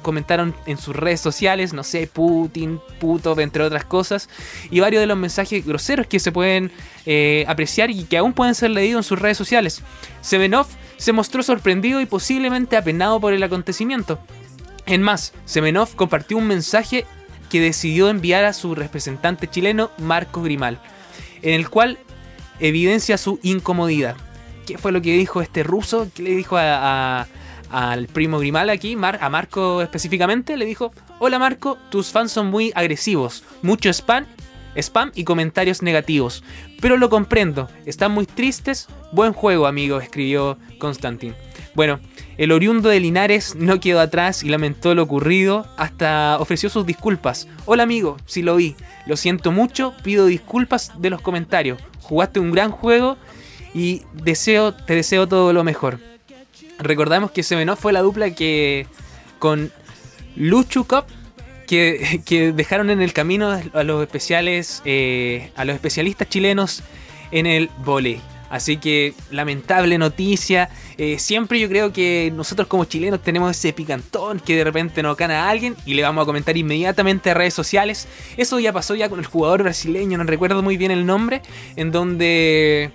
comentaron 0.00 0.54
en 0.66 0.78
sus 0.78 0.96
redes 0.96 1.20
sociales, 1.20 1.72
no 1.72 1.84
sé, 1.84 2.06
Putin, 2.06 2.80
puto, 2.98 3.38
entre 3.38 3.62
otras 3.62 3.84
cosas, 3.84 4.28
y 4.70 4.80
varios 4.80 5.00
de 5.00 5.06
los 5.06 5.18
mensajes 5.18 5.64
groseros 5.66 6.06
que 6.06 6.18
se 6.18 6.32
pueden 6.32 6.70
eh, 7.04 7.44
apreciar 7.46 7.90
y 7.90 8.04
que 8.04 8.16
aún 8.16 8.32
pueden 8.32 8.54
ser 8.54 8.70
leídos 8.70 9.04
en 9.04 9.08
sus 9.08 9.18
redes 9.18 9.36
sociales. 9.36 9.82
Semenov 10.22 10.66
se 10.96 11.12
mostró 11.12 11.42
sorprendido 11.42 12.00
y 12.00 12.06
posiblemente 12.06 12.76
apenado 12.76 13.20
por 13.20 13.34
el 13.34 13.42
acontecimiento. 13.42 14.18
En 14.86 15.02
más, 15.02 15.32
Semenov 15.44 15.94
compartió 15.94 16.38
un 16.38 16.46
mensaje 16.46 17.04
que 17.50 17.60
decidió 17.60 18.08
enviar 18.08 18.44
a 18.44 18.54
su 18.54 18.74
representante 18.74 19.46
chileno, 19.46 19.90
Marco 19.98 20.42
Grimal 20.42 20.80
en 21.42 21.54
el 21.54 21.68
cual 21.68 21.98
evidencia 22.60 23.18
su 23.18 23.38
incomodidad. 23.42 24.16
¿Qué 24.66 24.78
fue 24.78 24.92
lo 24.92 25.02
que 25.02 25.16
dijo 25.16 25.42
este 25.42 25.62
ruso? 25.62 26.08
¿Qué 26.14 26.22
le 26.22 26.30
dijo 26.30 26.56
al 26.56 28.06
primo 28.12 28.38
Grimal 28.38 28.70
aquí, 28.70 28.96
a 29.00 29.28
Marco 29.28 29.82
específicamente? 29.82 30.56
Le 30.56 30.64
dijo, 30.64 30.92
hola 31.18 31.38
Marco, 31.38 31.78
tus 31.90 32.10
fans 32.10 32.32
son 32.32 32.46
muy 32.46 32.72
agresivos, 32.74 33.42
mucho 33.62 33.90
spam, 33.90 34.26
spam 34.76 35.10
y 35.14 35.24
comentarios 35.24 35.82
negativos. 35.82 36.44
Pero 36.80 36.96
lo 36.96 37.10
comprendo, 37.10 37.68
están 37.86 38.12
muy 38.12 38.26
tristes, 38.26 38.88
buen 39.10 39.32
juego 39.32 39.66
amigo, 39.66 40.00
escribió 40.00 40.58
Constantin. 40.78 41.34
Bueno, 41.74 42.00
el 42.36 42.52
oriundo 42.52 42.90
de 42.90 43.00
Linares 43.00 43.54
no 43.54 43.80
quedó 43.80 44.00
atrás 44.00 44.42
y 44.42 44.48
lamentó 44.48 44.94
lo 44.94 45.02
ocurrido, 45.02 45.66
hasta 45.76 46.36
ofreció 46.38 46.68
sus 46.68 46.84
disculpas. 46.84 47.48
Hola 47.64 47.84
amigo, 47.84 48.18
si 48.26 48.42
lo 48.42 48.56
vi, 48.56 48.76
lo 49.06 49.16
siento 49.16 49.52
mucho, 49.52 49.94
pido 50.02 50.26
disculpas 50.26 50.92
de 51.00 51.08
los 51.08 51.22
comentarios. 51.22 51.80
Jugaste 52.00 52.40
un 52.40 52.50
gran 52.50 52.70
juego 52.70 53.16
y 53.74 54.02
deseo, 54.12 54.74
te 54.74 54.94
deseo 54.94 55.26
todo 55.26 55.52
lo 55.52 55.64
mejor. 55.64 55.98
Recordamos 56.78 57.30
que 57.30 57.42
Semenov 57.42 57.78
fue 57.78 57.92
la 57.92 58.00
dupla 58.00 58.34
que 58.34 58.86
con 59.38 59.72
Luchukov 60.36 61.04
que, 61.66 62.20
que, 62.26 62.52
dejaron 62.52 62.90
en 62.90 63.00
el 63.00 63.14
camino 63.14 63.50
a 63.50 63.82
los 63.82 64.02
especiales, 64.02 64.82
eh, 64.84 65.50
a 65.56 65.64
los 65.64 65.74
especialistas 65.74 66.28
chilenos 66.28 66.82
en 67.30 67.46
el 67.46 67.70
volei. 67.78 68.20
Así 68.52 68.76
que 68.76 69.14
lamentable 69.30 69.96
noticia. 69.96 70.68
Eh, 70.98 71.18
siempre 71.18 71.58
yo 71.58 71.70
creo 71.70 71.90
que 71.90 72.30
nosotros 72.36 72.68
como 72.68 72.84
chilenos 72.84 73.22
tenemos 73.22 73.50
ese 73.50 73.72
picantón 73.72 74.40
que 74.40 74.54
de 74.54 74.62
repente 74.62 75.02
nos 75.02 75.16
gana 75.16 75.46
a 75.46 75.48
alguien 75.48 75.74
y 75.86 75.94
le 75.94 76.02
vamos 76.02 76.22
a 76.22 76.26
comentar 76.26 76.54
inmediatamente 76.54 77.30
a 77.30 77.34
redes 77.34 77.54
sociales. 77.54 78.06
Eso 78.36 78.60
ya 78.60 78.70
pasó 78.70 78.94
ya 78.94 79.08
con 79.08 79.20
el 79.20 79.24
jugador 79.24 79.62
brasileño, 79.62 80.18
no 80.18 80.24
recuerdo 80.24 80.62
muy 80.62 80.76
bien 80.76 80.90
el 80.90 81.06
nombre, 81.06 81.40
en 81.76 81.92
donde 81.92 82.90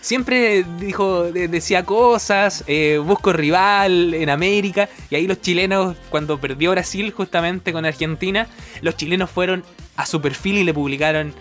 siempre 0.00 0.64
dijo, 0.80 1.24
decía 1.24 1.84
cosas, 1.84 2.64
eh, 2.66 2.98
busco 3.04 3.34
rival 3.34 4.14
en 4.14 4.30
América, 4.30 4.88
y 5.10 5.16
ahí 5.16 5.26
los 5.26 5.42
chilenos, 5.42 5.94
cuando 6.08 6.40
perdió 6.40 6.70
Brasil 6.70 7.12
justamente 7.12 7.74
con 7.74 7.84
Argentina, 7.84 8.48
los 8.80 8.96
chilenos 8.96 9.28
fueron 9.28 9.62
a 9.96 10.06
su 10.06 10.22
perfil 10.22 10.56
y 10.56 10.64
le 10.64 10.72
publicaron 10.72 11.34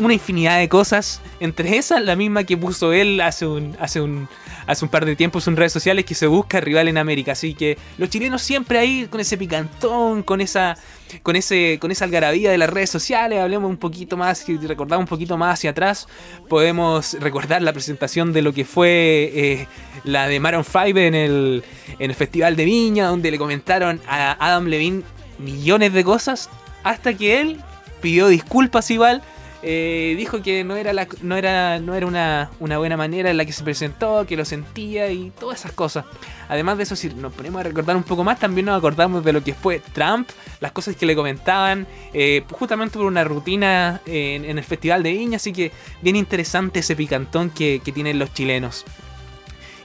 una 0.00 0.14
infinidad 0.14 0.58
de 0.58 0.68
cosas. 0.68 1.20
Entre 1.38 1.76
esas, 1.76 2.02
la 2.02 2.16
misma 2.16 2.44
que 2.44 2.56
puso 2.56 2.92
él 2.92 3.20
hace 3.20 3.46
un, 3.46 3.76
hace 3.78 4.00
un, 4.00 4.28
hace 4.66 4.84
un 4.84 4.90
par 4.90 5.04
de 5.04 5.14
tiempos 5.14 5.46
en 5.46 5.56
redes 5.56 5.72
sociales 5.72 6.04
que 6.04 6.14
se 6.14 6.26
busca 6.26 6.60
rival 6.60 6.88
en 6.88 6.98
América. 6.98 7.32
Así 7.32 7.54
que 7.54 7.78
los 7.98 8.08
chilenos 8.08 8.42
siempre 8.42 8.78
ahí 8.78 9.06
con 9.08 9.20
ese 9.20 9.36
picantón, 9.36 10.22
con 10.22 10.40
esa, 10.40 10.76
con 11.22 11.36
ese, 11.36 11.78
con 11.80 11.90
esa 11.90 12.06
algarabía 12.06 12.50
de 12.50 12.58
las 12.58 12.70
redes 12.70 12.90
sociales. 12.90 13.40
Hablemos 13.40 13.68
un 13.70 13.76
poquito 13.76 14.16
más, 14.16 14.48
y 14.48 14.56
recordamos 14.56 15.04
un 15.04 15.08
poquito 15.08 15.36
más 15.36 15.54
hacia 15.54 15.70
atrás. 15.70 16.08
Podemos 16.48 17.14
recordar 17.20 17.62
la 17.62 17.72
presentación 17.72 18.32
de 18.32 18.42
lo 18.42 18.52
que 18.52 18.64
fue 18.64 19.30
eh, 19.34 19.66
la 20.04 20.26
de 20.28 20.40
Maroon 20.40 20.64
5 20.64 20.98
en 20.98 21.14
el, 21.14 21.64
en 21.98 22.10
el 22.10 22.16
Festival 22.16 22.56
de 22.56 22.64
Viña, 22.64 23.06
donde 23.06 23.30
le 23.30 23.38
comentaron 23.38 24.00
a 24.08 24.36
Adam 24.44 24.66
Levine 24.66 25.02
millones 25.38 25.92
de 25.92 26.04
cosas, 26.04 26.48
hasta 26.84 27.14
que 27.14 27.40
él 27.40 27.60
pidió 28.00 28.28
disculpas 28.28 28.90
igual 28.90 29.22
eh, 29.62 30.14
dijo 30.16 30.40
que 30.40 30.64
no 30.64 30.76
era, 30.76 30.92
no 31.20 31.36
era, 31.36 31.78
no 31.80 31.94
era 31.94 32.06
una, 32.06 32.50
buena 32.58 32.96
manera 32.96 33.30
en 33.30 33.36
la 33.36 33.44
que 33.44 33.52
se 33.52 33.62
presentó, 33.62 34.24
que 34.26 34.36
lo 34.36 34.44
sentía 34.44 35.10
y 35.10 35.30
todas 35.38 35.60
esas 35.60 35.72
cosas. 35.72 36.06
Además 36.48 36.78
de 36.78 36.84
eso, 36.84 36.96
si 36.96 37.10
nos 37.10 37.32
ponemos 37.32 37.60
a 37.60 37.64
recordar 37.64 37.96
un 37.96 38.02
poco 38.02 38.24
más, 38.24 38.38
también 38.38 38.66
nos 38.66 38.78
acordamos 38.78 39.22
de 39.22 39.32
lo 39.32 39.44
que 39.44 39.52
fue 39.52 39.80
Trump, 39.92 40.28
las 40.60 40.72
cosas 40.72 40.96
que 40.96 41.04
le 41.04 41.14
comentaban, 41.14 41.86
eh, 42.14 42.42
justamente 42.50 42.96
por 42.96 43.06
una 43.06 43.22
rutina 43.24 44.00
en, 44.06 44.44
el 44.44 44.64
Festival 44.64 45.02
de 45.02 45.12
Viña, 45.12 45.36
así 45.36 45.52
que 45.52 45.72
bien 46.00 46.16
interesante 46.16 46.80
ese 46.80 46.96
picantón 46.96 47.50
que, 47.50 47.80
tienen 47.90 48.18
los 48.18 48.32
chilenos. 48.32 48.84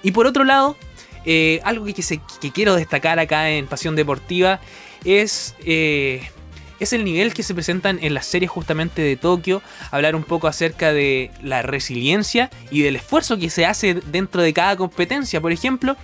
Y 0.04 0.12
por 0.12 0.28
otro 0.28 0.44
lado, 0.44 0.78
eh, 1.26 1.60
algo 1.64 1.86
que, 1.86 2.52
quiero 2.54 2.76
destacar 2.76 3.18
acá 3.20 3.50
en 3.50 3.66
Pasión 3.66 3.96
Deportiva 3.96 4.60
es 5.04 5.56
es 6.80 6.94
el 6.94 7.04
nivel 7.04 7.34
que 7.34 7.44
se 7.44 7.54
presentan 7.54 8.00
en 8.02 8.14
las 8.14 8.26
series 8.26 8.52
justamente 8.52 9.02
de 9.02 9.16
Tokio, 9.16 9.62
hablar 9.92 10.16
un 10.16 10.24
poco 10.24 10.48
acerca 10.48 10.94
de 10.94 11.32
la 11.42 11.62
resiliencia 11.62 12.50
y 12.72 12.82
del 12.82 12.96
esfuerzo 12.96 13.38
que 13.38 13.50
se 13.50 13.66
hace 13.66 13.94
dentro 13.94 14.42
de 14.42 14.54
cada 14.54 14.76
competencia. 14.76 15.42
Por 15.42 15.52
ejemplo, 15.52 15.96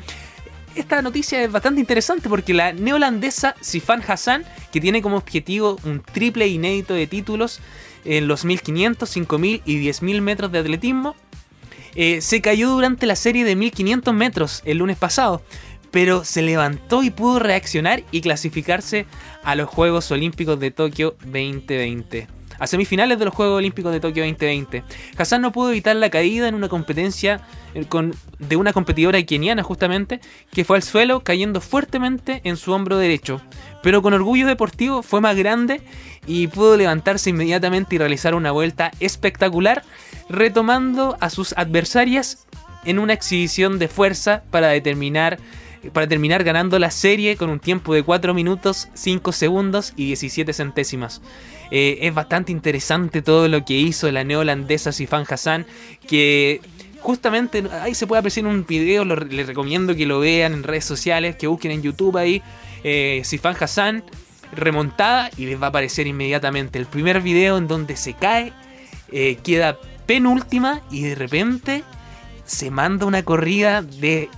esta 0.76 1.02
noticia 1.02 1.44
es 1.44 1.52
bastante 1.52 1.82
interesante 1.82 2.30
porque 2.30 2.54
la 2.54 2.72
neolandesa 2.74 3.56
Sifan 3.60 4.02
Hassan, 4.08 4.46
que 4.72 4.80
tiene 4.80 5.02
como 5.02 5.18
objetivo 5.18 5.78
un 5.84 6.02
triple 6.02 6.48
inédito 6.48 6.94
de 6.94 7.08
títulos 7.08 7.60
en 8.06 8.28
los 8.28 8.46
1500, 8.46 9.10
5000 9.10 9.62
y 9.66 9.78
10000 9.78 10.22
metros 10.22 10.52
de 10.52 10.60
atletismo, 10.60 11.16
eh, 11.96 12.22
se 12.22 12.40
cayó 12.40 12.70
durante 12.70 13.06
la 13.06 13.18
serie 13.18 13.44
de 13.44 13.58
1500 13.58 14.14
metros 14.14 14.62
el 14.64 14.78
lunes 14.78 14.96
pasado 14.96 15.42
pero 15.92 16.24
se 16.24 16.42
levantó 16.42 17.04
y 17.04 17.10
pudo 17.10 17.40
reaccionar 17.40 18.04
y 18.12 18.22
clasificarse 18.22 19.06
a 19.44 19.56
los 19.56 19.70
Juegos 19.70 20.10
Olímpicos 20.12 20.60
de 20.60 20.72
Tokio 20.72 21.16
2020. 21.26 22.28
A 22.60 22.68
semifinales 22.68 23.18
de 23.18 23.26
los 23.26 23.34
Juegos 23.34 23.58
Olímpicos 23.58 23.92
de 23.92 24.00
Tokio 24.00 24.24
2020. 24.24 24.84
Hassan 25.18 25.42
no 25.42 25.52
pudo 25.52 25.72
evitar 25.72 25.96
la 25.96 26.12
caída 26.12 26.48
en 26.48 26.54
una 26.54 26.70
competencia 26.70 27.42
eh, 27.74 27.86
de 28.38 28.56
una 28.56 28.72
competidora 28.72 29.22
keniana 29.24 29.64
justamente, 29.64 30.22
que 30.52 30.64
fue 30.64 30.78
al 30.78 30.84
suelo 30.84 31.22
cayendo 31.22 31.60
fuertemente 31.60 32.40
en 32.44 32.58
su 32.58 32.72
hombro 32.72 32.98
derecho. 32.98 33.42
Pero 33.82 34.04
con 34.04 34.14
orgullo 34.14 34.46
deportivo 34.46 35.02
fue 35.02 35.22
más 35.22 35.36
grande 35.36 35.82
y 36.28 36.48
pudo 36.48 36.78
levantarse 36.78 37.32
inmediatamente 37.32 37.96
y 37.96 37.98
realizar 37.98 38.36
una 38.36 38.52
vuelta 38.52 38.92
espectacular, 39.00 39.84
retomando 40.30 41.18
a 41.20 41.32
sus 41.32 41.54
adversarias 41.58 42.46
en 42.86 43.00
una 43.00 43.14
exhibición 43.14 43.80
de 43.80 43.88
fuerza 43.88 44.44
para 44.52 44.68
determinar 44.68 45.40
para 45.94 46.08
terminar 46.08 46.44
ganando 46.44 46.78
la 46.80 46.92
serie 46.92 47.36
con 47.38 47.50
un 47.50 47.60
tiempo 47.60 47.94
de 47.94 48.04
4 48.04 48.34
minutos, 48.34 48.90
5 48.94 49.32
segundos 49.32 49.94
y 49.96 50.06
17 50.08 50.54
centésimas. 50.54 51.22
Eh, 51.72 52.00
es 52.02 52.14
bastante 52.14 52.52
interesante 52.52 53.22
todo 53.22 53.48
lo 53.48 53.66
que 53.66 53.74
hizo 53.74 54.12
la 54.12 54.24
neolandesa 54.24 54.92
Sifan 54.92 55.26
Hassan, 55.28 55.66
que 56.08 56.62
justamente 57.00 57.64
ahí 57.82 57.96
se 57.96 58.08
puede 58.08 58.20
apreciar 58.20 58.46
un 58.46 58.66
video, 58.66 59.06
les 59.06 59.48
recomiendo 59.48 59.96
que 59.96 60.06
lo 60.06 60.20
vean 60.20 60.54
en 60.54 60.64
redes 60.64 60.86
sociales, 60.86 61.36
que 61.36 61.48
busquen 61.48 61.72
en 61.72 61.82
YouTube 61.82 62.18
ahí, 62.18 62.42
eh, 62.84 63.22
Sifan 63.24 63.56
Hassan 63.60 64.04
remontada 64.52 65.30
y 65.38 65.46
les 65.46 65.60
va 65.62 65.68
a 65.68 65.70
aparecer 65.70 66.08
inmediatamente 66.08 66.78
el 66.78 66.86
primer 66.86 67.22
video 67.22 67.58
en 67.58 67.68
donde 67.68 67.96
se 67.96 68.14
cae, 68.14 68.54
eh, 69.12 69.38
queda 69.44 69.78
penúltima 70.06 70.82
y 70.92 71.04
de 71.04 71.16
repente 71.16 71.84
se 72.46 72.70
manda 72.70 73.06
una 73.06 73.24
corrida 73.24 73.82
de 73.82 74.30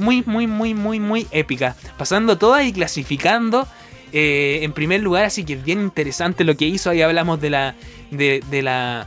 muy, 0.00 0.22
muy, 0.26 0.46
muy, 0.46 0.74
muy, 0.74 0.98
muy 0.98 1.26
épica. 1.30 1.76
Pasando 1.96 2.38
todas 2.38 2.66
y 2.66 2.72
clasificando 2.72 3.68
eh, 4.12 4.60
en 4.62 4.72
primer 4.72 5.00
lugar, 5.00 5.24
así 5.24 5.44
que 5.44 5.52
es 5.54 5.64
bien 5.64 5.80
interesante 5.80 6.44
lo 6.44 6.56
que 6.56 6.64
hizo. 6.64 6.90
Ahí 6.90 7.02
hablamos 7.02 7.40
de 7.40 7.50
la, 7.50 7.74
de, 8.10 8.42
la 8.62 9.06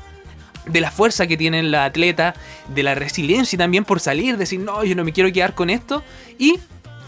de 0.66 0.80
la 0.80 0.92
fuerza 0.92 1.28
que 1.28 1.36
tiene 1.36 1.62
la 1.64 1.86
atleta, 1.86 2.36
de 2.74 2.84
la 2.84 2.96
resiliencia 2.96 3.56
y 3.56 3.60
también 3.60 3.84
por 3.84 4.00
salir, 4.00 4.38
decir, 4.38 4.60
no, 4.60 4.84
yo 4.86 4.96
no 4.96 5.04
me 5.04 5.12
quiero 5.12 5.32
quedar 5.34 5.56
con 5.56 5.70
esto. 5.70 6.04
Y 6.38 6.60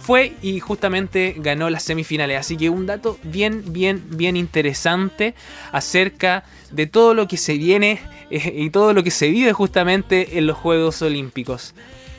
fue 0.02 0.34
y 0.42 0.60
justamente 0.60 1.36
ganó 1.38 1.70
las 1.70 1.84
semifinales. 1.84 2.40
Así 2.40 2.58
que 2.58 2.70
un 2.70 2.86
dato 2.86 3.18
bien, 3.24 3.64
bien, 3.68 4.04
bien 4.10 4.38
interesante 4.38 5.34
acerca 5.72 6.44
de 6.72 6.86
todo 6.86 7.14
lo 7.14 7.28
que 7.28 7.38
se 7.38 7.58
viene 7.58 8.00
eh, 8.30 8.54
y 8.56 8.70
todo 8.70 8.94
lo 8.94 9.04
que 9.04 9.12
se 9.12 9.30
vive 9.30 9.54
justamente 9.54 10.38
en 10.38 10.46
los 10.46 10.58
Juegos 10.58 11.02
Olímpicos. 11.02 11.74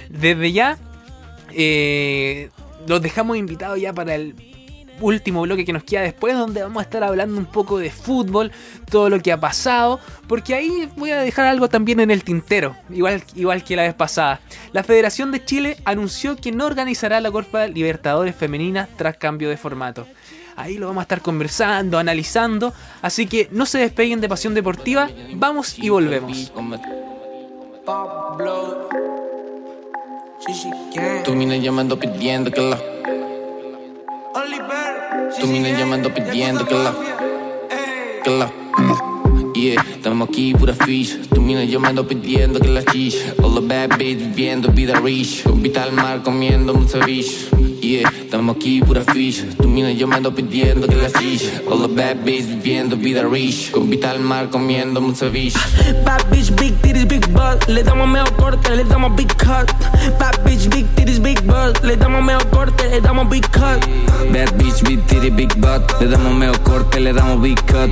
Desde 0.09 0.53
ya, 0.53 0.79
eh, 1.57 2.51
los 2.87 3.01
dejamos 3.01 3.37
invitados 3.37 3.81
ya 3.81 3.93
para 3.93 4.15
el 4.15 4.35
último 5.01 5.43
bloque 5.43 5.65
que 5.65 5.73
nos 5.73 5.85
queda 5.85 6.03
después, 6.03 6.35
donde 6.37 6.63
vamos 6.63 6.81
a 6.81 6.83
estar 6.83 7.03
hablando 7.05 7.39
un 7.39 7.47
poco 7.47 7.79
de 7.79 7.91
fútbol, 7.91 8.53
todo 8.91 9.11
lo 9.11 9.21
que 9.21 9.33
ha 9.33 9.41
pasado, 9.41 10.01
porque 10.29 10.55
ahí 10.55 10.89
voy 10.97 11.11
a 11.11 11.21
dejar 11.21 11.47
algo 11.47 11.69
también 11.69 12.01
en 12.01 12.11
el 12.11 12.25
tintero, 12.25 12.77
igual, 12.91 13.23
igual 13.35 13.65
que 13.65 13.77
la 13.77 13.83
vez 13.83 13.95
pasada. 13.95 14.41
La 14.73 14.83
Federación 14.83 15.33
de 15.33 15.45
Chile 15.45 15.77
anunció 15.85 16.37
que 16.37 16.53
no 16.53 16.67
organizará 16.67 17.21
la 17.21 17.31
Copa 17.31 17.67
Libertadores 17.67 18.35
Femenina 18.35 18.89
tras 18.97 19.17
cambio 19.17 19.49
de 19.49 19.57
formato. 19.57 20.07
Ahí 20.57 20.79
lo 20.79 20.87
vamos 20.87 21.03
a 21.03 21.03
estar 21.03 21.21
conversando, 21.21 21.99
analizando, 21.99 22.73
así 23.03 23.27
que 23.27 23.49
no 23.53 23.67
se 23.67 23.79
despeguen 23.79 24.23
de 24.23 24.29
Pasión 24.29 24.55
Deportiva, 24.55 25.11
vamos 25.35 25.79
y 25.79 25.91
volvemos. 25.91 26.51
Tú 31.25 31.35
me 31.35 31.61
llamando 31.61 31.99
pidiendo 31.99 32.51
que 32.51 32.61
la 32.61 32.79
Tú 35.41 35.47
me 35.47 35.73
llamando 35.73 36.13
pidiendo 36.13 36.67
que 36.67 36.75
la. 36.75 36.95
Que 38.23 38.31
la. 38.31 38.53
Yeah, 39.55 39.83
estamos 39.95 40.29
aquí 40.29 40.53
pura 40.53 40.75
fish. 40.75 41.29
Tú 41.29 41.41
me 41.41 41.67
llamando 41.67 42.07
pidiendo 42.07 42.61
que 42.61 42.69
la 42.69 42.85
chicha. 42.85 43.35
All 43.43 43.55
the 43.55 43.61
bad 43.61 43.99
bitches 43.99 44.35
viendo 44.35 44.69
vida 44.71 45.01
rich. 45.01 45.43
Con 45.43 45.63
al 45.79 45.93
mar 45.93 46.23
comiendo 46.23 46.75
un 46.75 46.87
ceviche. 46.87 47.49
Yeah, 47.87 48.11
estamos 48.21 48.57
aquí 48.57 48.81
pura 48.81 49.03
ficha. 49.03 49.45
Tú 49.57 49.69
miras 49.69 49.97
llamando 49.97 50.35
pidiendo 50.35 50.89
que 50.89 50.97
la 50.97 51.07
chicha. 51.07 51.63
All 51.71 51.87
the 51.87 51.95
bad 51.95 52.25
bitch 52.25 52.45
viviendo 52.45 52.97
vida 52.97 53.23
rich. 53.23 53.71
Con 53.71 53.89
al 54.03 54.19
mar 54.19 54.51
comiendo 54.51 54.99
un 54.99 55.15
ceviche. 55.15 55.57
Bad 56.05 56.29
bitch, 56.29 56.51
big 56.57 56.75
titties, 56.83 57.07
big 57.07 57.25
butt. 57.29 57.69
Le 57.69 57.85
damos 57.85 58.09
mejor 58.09 58.35
corte, 58.35 58.75
le 58.75 58.83
damos 58.83 59.15
big 59.15 59.29
cut. 59.37 59.71
Bad 60.19 60.43
bitch, 60.45 60.69
big 60.69 60.85
titties, 60.97 61.21
big 61.21 61.41
butt. 61.43 61.81
Le 61.85 61.97
damos 61.97 62.25
mejor 62.25 62.51
corte, 62.51 62.91
le 62.91 63.01
damos 63.01 63.29
big 63.29 63.49
cut. 63.53 63.79
Bad 64.33 64.53
bitch, 64.59 64.83
big 64.83 65.01
titties, 65.07 65.37
big 65.37 65.55
butt. 65.55 66.01
Le 66.01 66.09
damos 66.09 66.35
mejor 66.35 66.61
corte, 66.65 66.99
le 66.99 67.13
damos 67.13 67.41
big 67.41 67.61
cut. 67.67 67.91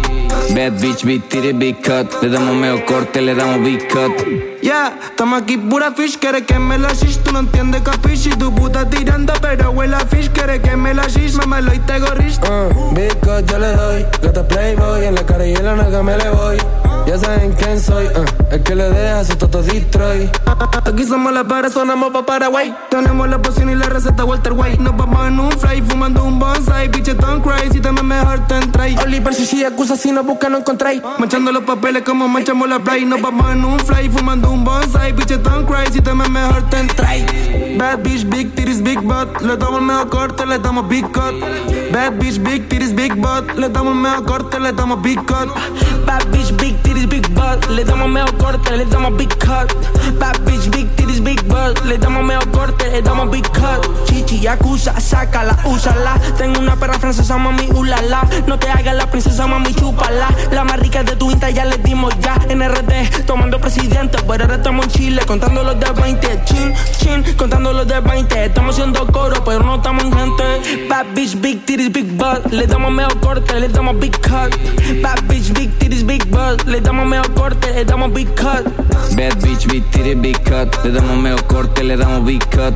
Bad 0.57 0.73
bitch, 0.81 1.05
big 1.05 1.23
titties, 1.29 1.57
big 1.57 1.77
cut. 1.83 2.11
Le 2.21 2.31
damos 2.31 2.57
mejor 2.57 2.85
corte, 2.85 3.23
le 3.23 3.37
damos 3.37 3.65
big 3.65 3.87
cut. 3.87 4.54
Yeah, 4.65 4.99
estamos 5.11 5.43
aquí 5.43 5.59
pura 5.59 5.93
fish, 5.93 6.17
quiere 6.17 6.47
que 6.47 6.59
me 6.59 6.79
la 6.79 6.95
shish, 6.95 7.19
tú 7.19 7.33
no 7.33 7.41
entiendes 7.41 7.83
capichi, 7.83 8.31
tu 8.31 8.51
puta 8.51 8.89
tirando, 8.89 9.35
pero 9.43 9.73
huele 9.73 9.95
a 9.95 10.01
fish, 10.07 10.31
quiere 10.31 10.63
que 10.63 10.75
me 10.75 10.95
la 10.95 11.07
shish, 11.07 11.37
me 11.47 11.61
y 11.61 11.79
te 11.81 11.99
gorrish. 11.99 12.39
Uh, 12.39 12.95
yo 13.47 13.59
le 13.59 13.77
doy, 13.77 14.07
gata 14.23 14.49
playboy, 14.49 15.05
en 15.05 15.17
la 15.17 15.27
cara 15.27 15.47
y 15.47 15.53
en 15.53 15.67
la 15.67 15.77
nalga 15.77 16.03
me 16.03 16.17
le 16.17 16.31
voy. 16.31 16.84
Ya 17.07 17.19
saben 17.19 17.53
quién 17.53 17.79
soy, 17.81 18.07
uh, 18.07 18.25
el 18.51 18.63
que 18.63 18.75
le 18.75 18.89
deja 18.89 19.25
su 19.25 19.37
toto 19.37 19.63
destroy. 19.63 20.31
Aquí 20.87 21.05
somos 21.05 21.33
la 21.33 21.45
para, 21.45 21.69
sonamos 21.69 22.13
pa' 22.13 22.25
Paraguay. 22.25 22.75
Tenemos 22.91 23.29
la 23.29 23.41
poción 23.43 23.69
y 23.69 23.75
la 23.75 23.87
receta 23.87 24.25
Walter 24.25 24.55
White. 24.55 24.79
Nos 24.79 24.97
vamos 24.97 25.27
en 25.27 25.39
un 25.39 25.51
fly, 25.53 25.83
fumando 25.83 26.25
un 26.25 26.39
bonsai. 26.39 26.89
Bitches 26.89 27.19
don't 27.19 27.43
cry, 27.45 27.71
si 27.71 27.81
también 27.81 28.07
mejor 28.07 28.47
te 28.47 28.57
entráis. 28.57 28.99
Oliver, 29.01 29.35
si 29.35 29.65
acusa, 29.65 29.97
si 29.97 30.13
no 30.13 30.23
busca, 30.25 30.49
no 30.49 30.59
encontráis. 30.59 31.03
Manchando 31.19 31.53
los 31.53 31.65
papeles 31.65 32.03
como 32.05 32.27
manchamos 32.27 32.69
la 32.69 32.79
play. 32.79 33.05
Nos 33.05 33.21
vamos 33.21 33.51
en 33.53 33.65
un 33.65 33.79
fly, 33.81 34.09
fumando 34.09 34.51
un 34.51 34.65
bonsai. 34.65 35.13
Bitches 35.13 35.43
don't 35.43 35.67
cry, 35.67 35.93
si 35.93 36.01
también 36.01 36.33
mejor 36.33 36.63
te 36.71 36.79
entráis. 36.79 37.25
Bad 37.79 38.03
bitch, 38.03 38.25
big 38.29 38.55
titties, 38.55 38.83
big 38.83 39.01
butt. 39.01 39.43
Le 39.43 39.57
damos 39.57 39.81
el 39.81 39.87
mejor 39.87 40.09
corte, 40.09 40.47
le 40.47 40.59
damos 40.59 40.89
big 40.89 41.05
cut. 41.13 41.35
Bad 41.93 42.19
bitch, 42.19 42.43
big 42.43 42.69
titties, 42.69 42.95
big 42.95 43.15
butt. 43.15 43.55
Le 43.57 43.69
damos 43.69 43.93
el 43.95 44.01
mejor 44.01 44.25
corte, 44.25 44.59
le 44.59 44.73
damos 44.73 45.03
big 45.03 45.19
cut. 45.27 45.49
Bad 46.07 46.25
bitch, 46.31 46.57
big 46.57 46.77
titties, 46.83 46.94
butt. 47.55 47.71
Le 47.71 47.85
damos 47.85 48.09
mejor 48.09 48.37
corte, 48.37 48.77
le 48.77 48.85
damos 48.85 49.17
big 49.17 49.29
cut. 49.39 49.73
Bad 50.19 50.39
bitch, 50.45 50.71
big 50.71 51.04
titties, 51.15 51.21
big 51.21 51.43
butt. 51.49 51.85
Le 51.85 51.99
damos 51.99 52.25
mejor 52.25 52.51
corte, 52.51 52.91
le 52.91 53.03
damos 53.03 53.31
big 53.31 53.47
cut. 53.53 53.87
Chichi, 54.07 54.41
yakuza, 54.41 54.99
sácala, 55.01 55.57
úsala. 55.65 56.19
Tengo 56.37 56.61
una 56.61 56.77
perra 56.77 56.99
francesa, 56.99 57.37
mami, 57.37 57.69
ulala. 57.75 58.27
No 58.47 58.59
te 58.59 58.69
hagas 58.69 58.95
la 58.95 59.07
princesa, 59.07 59.47
mami, 59.47 59.75
chúpala. 59.75 60.29
La 60.51 60.65
más 60.65 60.79
rica 60.81 61.03
de 61.03 61.17
tu 61.17 61.31
Insta 61.31 61.51
ya 61.51 61.65
le 61.65 61.79
dimos 61.79 62.15
ya. 62.21 62.37
En 62.49 62.61
RD, 62.63 63.25
tomando 63.27 63.61
presidente. 63.61 64.19
Pero 64.27 64.45
ahora 64.45 64.57
estamos 64.57 64.87
en 64.87 64.93
Chile, 64.93 65.23
contando 65.27 65.63
los 65.63 65.79
de 65.79 65.91
20. 65.91 66.41
Chin, 66.45 66.75
chin, 66.99 67.25
contando 67.37 67.73
los 67.73 67.87
de 67.87 68.01
20. 68.01 68.45
Estamos 68.47 68.75
haciendo 68.75 69.07
coro, 69.07 69.43
pero 69.45 69.63
no 69.63 69.77
estamos 69.77 70.05
en 70.05 70.13
gente. 70.13 70.89
Bad 70.89 71.07
bitch, 71.15 71.41
big 71.41 71.65
titties, 71.65 71.93
big 71.93 72.11
butt. 72.17 72.47
Le 72.51 72.67
damos 72.67 72.93
mejor 72.93 73.21
corte, 73.21 73.61
le 73.61 73.69
damos 73.69 73.99
big 73.99 74.17
cut. 74.21 74.55
Bad 75.03 75.23
bitch, 75.29 75.53
big 75.53 75.71
titties, 75.79 76.05
big 76.05 76.25
butt. 76.31 76.65
Le 76.67 76.81
damos 76.81 77.07
mejor 77.07 77.33
corte, 77.35 77.73
le 77.75 77.85
damos 77.85 78.13
big 78.13 78.29
cut. 78.35 78.65
Bad 79.17 79.41
bitch, 79.43 79.67
big 79.67 79.85
titties, 79.91 80.21
big 80.21 80.39
cut. 80.45 80.75
Le 80.85 80.93
damos 80.93 81.04
mejor 81.13 81.47
corte, 81.47 81.85
le 81.85 81.97
damos 81.97 82.25
big 82.25 82.43
cut. 82.51 82.75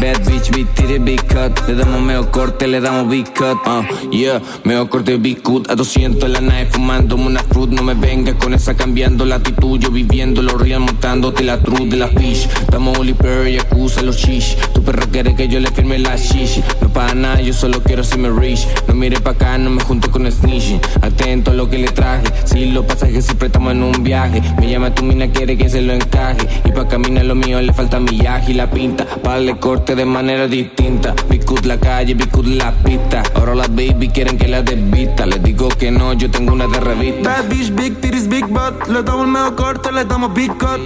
Bad 0.00 0.26
bitch, 0.26 0.50
big 0.50 0.66
titty, 0.74 0.98
big 0.98 1.22
cut. 1.28 1.52
Le 1.68 1.74
damos 1.74 2.00
medio 2.00 2.30
corte, 2.30 2.66
le 2.66 2.80
damos 2.80 3.08
big 3.08 3.32
cut. 3.32 3.56
Uh, 3.66 4.10
yeah, 4.10 4.40
medio 4.64 4.88
corte, 4.88 5.16
big 5.18 5.42
cut. 5.42 5.70
A 5.70 5.74
200 5.74 6.28
la 6.28 6.40
nave 6.40 6.66
fumándome 6.66 7.26
una 7.26 7.42
fruit. 7.42 7.70
No 7.70 7.82
me 7.82 7.94
venga 7.94 8.34
con 8.36 8.54
esa 8.54 8.74
cambiando 8.74 9.24
la 9.24 9.36
actitud. 9.36 9.78
Yo 9.78 9.90
viviendo 9.90 10.42
los 10.42 10.60
real, 10.60 10.80
montándote 10.80 11.44
la 11.44 11.60
truth 11.60 11.88
de 11.90 11.96
la 11.96 12.08
fish. 12.08 12.48
Estamos 12.60 12.98
Oliver 12.98 13.48
y 13.48 13.58
acusa 13.58 14.02
los 14.02 14.16
shish. 14.16 14.56
Tu 14.72 14.82
perro 14.82 15.03
quiere 15.14 15.36
que 15.36 15.46
yo 15.46 15.60
le 15.60 15.70
firme 15.70 15.96
la 15.96 16.16
shish. 16.16 16.60
No 16.80 16.88
para 16.88 17.14
nada, 17.14 17.40
yo 17.40 17.52
solo 17.52 17.80
quiero 17.84 18.02
me 18.18 18.30
rich. 18.30 18.66
No 18.88 18.94
mire 18.94 19.20
pa' 19.20 19.30
acá, 19.30 19.56
no 19.58 19.70
me 19.70 19.80
junto 19.80 20.10
con 20.10 20.28
snitching. 20.28 20.80
Atento 21.02 21.52
a 21.52 21.54
lo 21.54 21.70
que 21.70 21.78
le 21.78 21.86
traje. 21.86 22.24
Si 22.44 22.72
los 22.72 22.84
pasajes 22.84 23.24
siempre 23.24 23.46
estamos 23.46 23.74
en 23.74 23.84
un 23.84 24.02
viaje. 24.02 24.42
Me 24.58 24.68
llama 24.68 24.92
tu 24.92 25.04
mina, 25.04 25.28
quiere 25.28 25.56
que 25.56 25.68
se 25.68 25.82
lo 25.82 25.92
encaje. 25.92 26.48
Y 26.64 26.72
pa' 26.72 26.88
caminar 26.88 27.26
lo 27.26 27.36
mío 27.36 27.62
le 27.62 27.72
falta 27.72 28.00
millaje 28.00 28.50
y 28.50 28.54
la 28.54 28.68
pinta. 28.68 29.06
Pa' 29.06 29.38
le 29.38 29.56
corte 29.56 29.94
de 29.94 30.04
manera 30.04 30.48
distinta. 30.48 31.14
Bicut 31.30 31.64
la 31.64 31.78
calle, 31.78 32.14
Bicut 32.14 32.46
la 32.46 32.72
pista. 32.72 33.22
Ahora 33.36 33.54
las 33.54 33.68
baby 33.68 34.08
quieren 34.08 34.36
que 34.36 34.48
la 34.48 34.62
desvista. 34.62 35.26
Les 35.26 35.40
digo 35.44 35.68
que 35.68 35.92
no, 35.92 36.14
yo 36.14 36.28
tengo 36.28 36.54
una 36.54 36.66
de 36.66 36.80
revista. 36.80 37.36
Bad 37.36 37.48
bitch, 37.50 37.70
big 37.72 38.00
titties, 38.00 38.28
big 38.28 38.46
butt. 38.48 38.88
Le 38.88 39.04
damos 39.04 39.26
el 39.26 39.30
medio 39.30 39.54
corte, 39.54 39.92
le 39.92 40.04
damos 40.06 40.34
big 40.34 40.50
cut. 40.58 40.80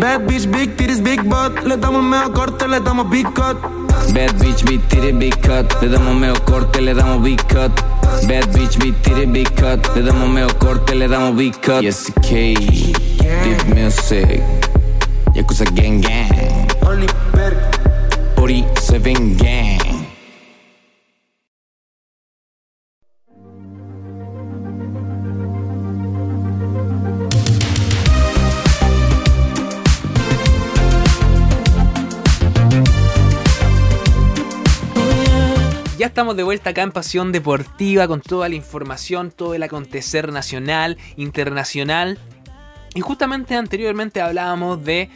Bad 0.00 0.26
bitch, 0.26 0.46
big 0.46 0.76
titties, 0.76 1.02
big 1.02 1.22
butt. 1.24 1.62
Le 1.66 1.76
damos 1.76 2.02
el 2.02 2.08
medio 2.08 2.32
corte, 2.32 2.66
le 2.66 2.80
damos 2.80 3.10
big 3.10 3.26
cut. 3.34 3.65
Bad 4.14 4.32
bitch, 4.38 4.64
big 4.64 4.80
titties, 4.88 5.18
big 5.18 5.40
cut. 5.42 5.82
Le 5.82 5.88
damos 5.88 6.14
medio 6.14 6.34
corte, 6.44 6.80
le 6.80 6.94
damos 6.94 7.22
big 7.22 7.40
cut. 7.48 7.72
Bad 8.26 8.46
bitch, 8.52 8.78
big 8.78 8.94
titties, 9.02 9.32
big 9.32 9.54
cut. 9.56 9.80
Le 9.94 10.02
damos 10.02 10.28
medio 10.28 10.48
corte, 10.58 10.94
le 10.94 11.08
damos 11.08 11.36
big 11.36 11.54
cut. 11.60 11.82
Yes, 11.82 12.10
K. 12.22 12.54
Deep 12.54 13.64
music. 13.74 14.42
Yakuza 15.34 15.64
gang 15.74 16.00
gang. 16.00 16.70
Oliver. 16.82 17.76
Ya 35.98 36.08
estamos 36.08 36.36
de 36.36 36.42
vuelta 36.42 36.70
acá 36.70 36.82
en 36.82 36.92
Pasión 36.92 37.32
Deportiva 37.32 38.06
con 38.06 38.20
toda 38.20 38.50
la 38.50 38.54
información, 38.54 39.30
todo 39.30 39.54
el 39.54 39.62
acontecer 39.62 40.30
nacional, 40.30 40.98
internacional. 41.16 42.18
Y 42.94 43.00
justamente 43.00 43.54
anteriormente 43.54 44.20
hablábamos 44.20 44.84
de 44.84 45.08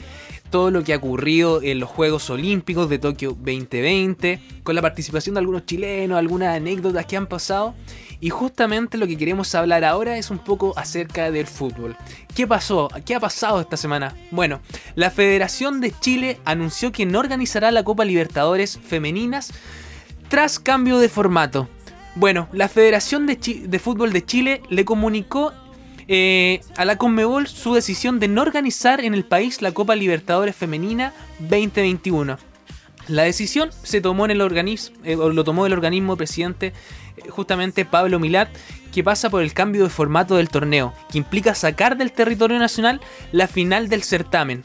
todo 0.49 0.71
lo 0.71 0.83
que 0.83 0.95
ha 0.95 0.97
ocurrido 0.97 1.61
en 1.61 1.81
los 1.81 1.91
Juegos 1.91 2.31
Olímpicos 2.31 2.89
de 2.89 2.99
Tokio 2.99 3.33
2020, 3.33 4.41
con 4.63 4.75
la 4.75 4.81
participación 4.81 5.35
de 5.35 5.41
algunos 5.41 5.67
chilenos, 5.67 6.19
algunas 6.19 6.57
anécdotas 6.57 7.05
que 7.05 7.19
han 7.19 7.27
pasado. 7.27 7.75
Y 8.19 8.31
justamente 8.31 8.97
lo 8.97 9.07
que 9.07 9.19
queremos 9.19 9.55
hablar 9.55 9.85
ahora 9.85 10.17
es 10.17 10.31
un 10.31 10.39
poco 10.39 10.73
acerca 10.79 11.31
del 11.31 11.47
fútbol. 11.47 11.95
¿Qué 12.35 12.47
pasó? 12.47 12.89
¿Qué 13.05 13.15
ha 13.15 13.21
pasado 13.21 13.61
esta 13.61 13.77
semana? 13.77 14.17
Bueno, 14.31 14.63
la 14.95 15.11
Federación 15.11 15.83
de 15.83 15.93
Chile 16.01 16.41
anunció 16.47 16.91
que 16.91 17.05
no 17.05 17.19
organizará 17.19 17.71
la 17.71 17.85
Copa 17.85 18.07
Libertadores 18.07 18.79
Femeninas 18.79 19.53
tras 20.31 20.61
cambio 20.61 20.99
de 20.99 21.09
formato. 21.09 21.69
Bueno, 22.15 22.49
la 22.53 22.69
Federación 22.69 23.27
de, 23.27 23.79
Fútbol 23.79 24.13
de 24.13 24.25
Chile 24.25 24.63
le 24.71 24.85
comunicó 24.85 25.53
eh, 26.07 26.61
a 26.77 26.85
la 26.85 26.97
Conmebol 26.97 27.49
su 27.49 27.75
decisión 27.75 28.21
de 28.21 28.29
no 28.29 28.43
organizar 28.43 29.05
en 29.05 29.13
el 29.13 29.25
país 29.25 29.61
la 29.61 29.73
Copa 29.73 29.97
Libertadores 29.97 30.55
Femenina 30.55 31.13
2021. 31.41 32.39
La 33.09 33.25
decisión 33.25 33.71
se 33.83 34.01
tomó 34.01 34.25
en 34.25 34.31
el 34.31 34.41
organismo, 34.41 34.97
eh, 35.03 35.17
lo 35.17 35.43
tomó 35.43 35.67
el 35.67 35.73
organismo 35.73 36.17
presidente 36.17 36.73
eh, 37.17 37.29
justamente 37.29 37.85
Pablo 37.85 38.21
Milat, 38.21 38.51
que 38.93 39.03
pasa 39.03 39.31
por 39.31 39.43
el 39.43 39.53
cambio 39.53 39.83
de 39.83 39.91
formato 39.91 40.37
del 40.37 40.49
torneo, 40.49 40.95
que 41.11 41.19
implica 41.19 41.57
sacar 41.57 41.97
del 41.97 42.13
territorio 42.13 42.59
nacional 42.61 43.01
la 43.33 43.49
final 43.49 43.89
del 43.89 44.05
certamen. 44.05 44.63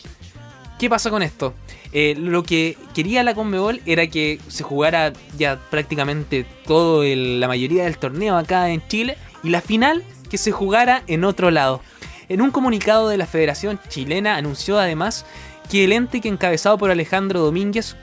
¿Qué 0.78 0.90
pasa 0.90 1.10
con 1.10 1.24
esto? 1.24 1.56
Eh, 1.98 2.14
lo 2.20 2.44
que 2.44 2.78
quería 2.94 3.24
la 3.24 3.34
Conmebol 3.34 3.80
era 3.86 4.06
que 4.08 4.38
se 4.50 4.64
jugara 4.64 5.14
ya 5.38 5.58
prácticamente 5.72 6.46
todo 6.66 7.04
el- 7.04 7.40
la 7.40 7.48
mayoría 7.48 7.86
del 7.86 7.98
torneo 7.98 8.36
acá 8.36 8.70
en 8.70 8.86
Chile 8.90 9.16
y 9.44 9.50
la 9.50 9.62
final 9.62 10.04
que 10.30 10.38
se 10.38 10.52
jugara 10.52 11.04
en 11.08 11.24
otro 11.24 11.52
lado. 11.52 11.80
En 12.28 12.42
un 12.42 12.52
comunicado 12.52 13.08
de 13.08 13.16
la 13.18 13.26
Federación 13.26 13.80
Chilena 13.88 14.36
anunció 14.36 14.78
además 14.78 15.26
que 15.72 15.86
el 15.86 15.94
ente 15.94 16.20
que 16.20 16.28
encabezado 16.28 16.78
por 16.78 16.92
Alejandro 16.92 17.40
Domínguez 17.40 17.96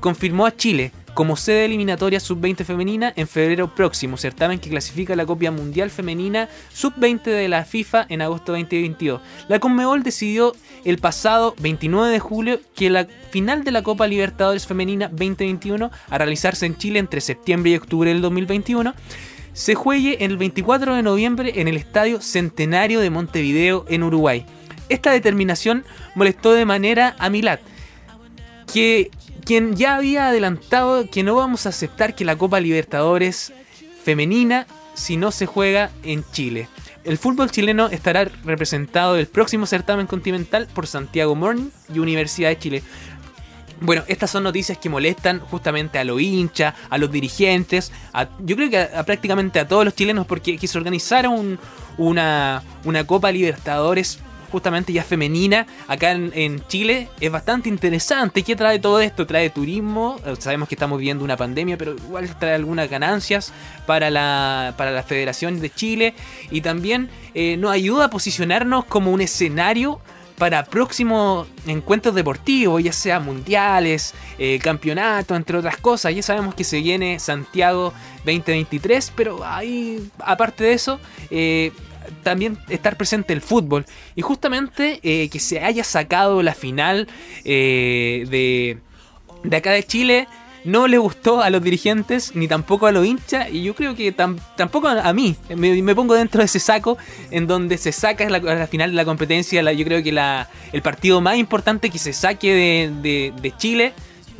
confirmó 0.00 0.44
a 0.44 0.54
Chile 0.54 0.92
como 1.18 1.34
sede 1.34 1.64
eliminatoria 1.64 2.20
sub-20 2.20 2.64
femenina 2.64 3.12
en 3.16 3.26
febrero 3.26 3.74
próximo, 3.74 4.16
certamen 4.16 4.60
que 4.60 4.70
clasifica 4.70 5.16
la 5.16 5.26
Copia 5.26 5.50
Mundial 5.50 5.90
Femenina 5.90 6.48
sub-20 6.72 7.24
de 7.24 7.48
la 7.48 7.64
FIFA 7.64 8.06
en 8.08 8.22
agosto 8.22 8.52
2022. 8.52 9.20
La 9.48 9.58
Conmebol 9.58 10.04
decidió 10.04 10.54
el 10.84 10.98
pasado 10.98 11.56
29 11.58 12.12
de 12.12 12.20
julio 12.20 12.60
que 12.72 12.88
la 12.88 13.08
final 13.30 13.64
de 13.64 13.72
la 13.72 13.82
Copa 13.82 14.06
Libertadores 14.06 14.68
Femenina 14.68 15.08
2021, 15.08 15.90
a 16.08 16.18
realizarse 16.18 16.66
en 16.66 16.76
Chile 16.76 17.00
entre 17.00 17.20
septiembre 17.20 17.72
y 17.72 17.74
octubre 17.74 18.10
del 18.10 18.22
2021, 18.22 18.94
se 19.54 19.74
juegue 19.74 20.24
el 20.24 20.36
24 20.36 20.94
de 20.94 21.02
noviembre 21.02 21.54
en 21.56 21.66
el 21.66 21.76
Estadio 21.76 22.20
Centenario 22.20 23.00
de 23.00 23.10
Montevideo 23.10 23.86
en 23.88 24.04
Uruguay. 24.04 24.46
Esta 24.88 25.10
determinación 25.10 25.84
molestó 26.14 26.52
de 26.52 26.64
manera 26.64 27.16
a 27.18 27.28
Milat, 27.28 27.58
que 28.72 29.10
quien 29.48 29.76
ya 29.76 29.96
había 29.96 30.28
adelantado 30.28 31.08
que 31.10 31.22
no 31.22 31.34
vamos 31.34 31.64
a 31.64 31.70
aceptar 31.70 32.14
que 32.14 32.26
la 32.26 32.36
Copa 32.36 32.60
Libertadores 32.60 33.50
femenina 34.04 34.66
si 34.92 35.16
no 35.16 35.30
se 35.30 35.46
juega 35.46 35.90
en 36.02 36.22
Chile. 36.32 36.68
El 37.02 37.16
fútbol 37.16 37.50
chileno 37.50 37.86
estará 37.86 38.26
representado 38.44 39.16
el 39.16 39.26
próximo 39.26 39.64
certamen 39.64 40.06
continental 40.06 40.68
por 40.74 40.86
Santiago 40.86 41.34
Morning 41.34 41.70
y 41.94 41.98
Universidad 41.98 42.50
de 42.50 42.58
Chile. 42.58 42.82
Bueno, 43.80 44.02
estas 44.06 44.30
son 44.30 44.42
noticias 44.42 44.76
que 44.76 44.90
molestan 44.90 45.40
justamente 45.40 45.98
a 45.98 46.04
los 46.04 46.20
hinchas, 46.20 46.74
a 46.90 46.98
los 46.98 47.10
dirigentes, 47.10 47.90
yo 48.40 48.54
creo 48.54 48.68
que 48.68 48.80
a, 48.80 49.02
prácticamente 49.04 49.60
a 49.60 49.66
todos 49.66 49.86
los 49.86 49.94
chilenos 49.94 50.26
porque 50.26 50.58
que 50.58 50.68
se 50.68 50.76
organizara 50.76 51.30
un- 51.30 51.58
una, 51.96 52.62
una 52.84 53.06
Copa 53.06 53.32
Libertadores 53.32 54.18
justamente 54.50 54.92
ya 54.92 55.04
femenina 55.04 55.66
acá 55.86 56.12
en, 56.12 56.62
Chile 56.68 57.08
es 57.20 57.30
bastante 57.30 57.68
interesante. 57.68 58.42
¿Qué 58.42 58.56
trae 58.56 58.78
todo 58.78 59.00
esto? 59.00 59.26
Trae 59.26 59.50
turismo, 59.50 60.20
eh, 60.24 60.34
sabemos 60.38 60.68
que 60.68 60.74
estamos 60.74 60.98
viviendo 60.98 61.24
una 61.24 61.36
pandemia, 61.36 61.78
pero 61.78 61.94
igual 61.94 62.28
trae 62.38 62.54
algunas 62.54 62.90
ganancias 62.90 63.52
para 63.86 64.10
la, 64.10 64.74
para 64.76 64.90
la 64.90 65.02
Federación 65.02 65.60
de 65.60 65.70
Chile 65.70 66.14
y 66.50 66.60
también 66.60 67.08
eh, 67.34 67.56
nos 67.56 67.72
ayuda 67.72 68.06
a 68.06 68.10
posicionarnos 68.10 68.84
como 68.84 69.12
un 69.12 69.20
escenario 69.20 70.00
para 70.38 70.64
próximos 70.64 71.48
encuentros 71.66 72.14
deportivos, 72.14 72.82
ya 72.82 72.92
sea 72.92 73.18
mundiales, 73.18 74.14
eh, 74.38 74.58
campeonatos, 74.62 75.36
entre 75.36 75.58
otras 75.58 75.76
cosas. 75.76 76.14
Ya 76.14 76.22
sabemos 76.22 76.54
que 76.54 76.64
se 76.64 76.80
viene 76.80 77.18
Santiago 77.18 77.92
2023, 78.24 79.12
pero 79.16 79.44
ahí, 79.44 80.08
aparte 80.20 80.64
de 80.64 80.72
eso, 80.72 81.00
eh, 81.30 81.72
también 82.22 82.58
estar 82.68 82.96
presente 82.96 83.32
el 83.32 83.40
fútbol. 83.40 83.86
Y 84.14 84.22
justamente 84.22 85.00
eh, 85.02 85.28
que 85.28 85.40
se 85.40 85.60
haya 85.60 85.84
sacado 85.84 86.42
la 86.42 86.54
final 86.54 87.08
eh, 87.44 88.26
de, 88.30 88.78
de 89.44 89.56
acá 89.56 89.72
de 89.72 89.82
Chile. 89.84 90.28
No 90.64 90.86
le 90.88 90.98
gustó 90.98 91.40
a 91.40 91.48
los 91.50 91.62
dirigentes 91.62 92.34
ni 92.34 92.48
tampoco 92.48 92.86
a 92.88 92.92
los 92.92 93.06
hinchas 93.06 93.48
y 93.50 93.62
yo 93.62 93.74
creo 93.74 93.94
que 93.94 94.14
tam- 94.14 94.38
tampoco 94.56 94.88
a, 94.88 95.12
mí. 95.14 95.34
Me, 95.56 95.94
pongo 95.94 96.14
dentro 96.14 96.40
de 96.40 96.46
ese 96.46 96.58
saco 96.58 96.98
en 97.30 97.46
donde 97.46 97.78
se 97.78 97.92
saca 97.92 98.28
la, 98.28 98.38
la 98.40 98.66
final 98.66 98.90
de 98.90 98.96
la 98.96 99.04
competencia. 99.04 99.62
la- 99.62 99.72
yo 99.72 99.84
creo 99.84 100.02
que 100.02 100.10
la, 100.12 100.50
el 100.72 100.82
partido 100.82 101.20
más 101.20 101.36
importante 101.38 101.88
que 101.90 101.98
se 101.98 102.12
saque 102.12 102.52
de, 102.52 102.92
de- 103.02 103.32
de 103.40 103.56
Chile 103.56 103.92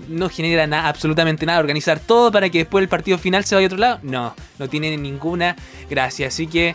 no 0.09 0.28
genera 0.28 0.66
nada, 0.66 0.88
absolutamente 0.88 1.46
nada. 1.46 1.61
Organizar 1.61 1.98
todo 2.00 2.31
para 2.33 2.50
que 2.50 2.59
después 2.59 2.83
el 2.83 2.88
partido 2.88 3.16
final 3.16 3.44
se 3.44 3.54
vaya 3.54 3.66
a 3.66 3.68
otro 3.68 3.78
lado, 3.78 4.00
no, 4.02 4.35
no 4.59 4.68
tiene 4.68 4.96
ninguna 4.96 5.57
gracia. 5.88 6.26
Así 6.28 6.46
que 6.48 6.74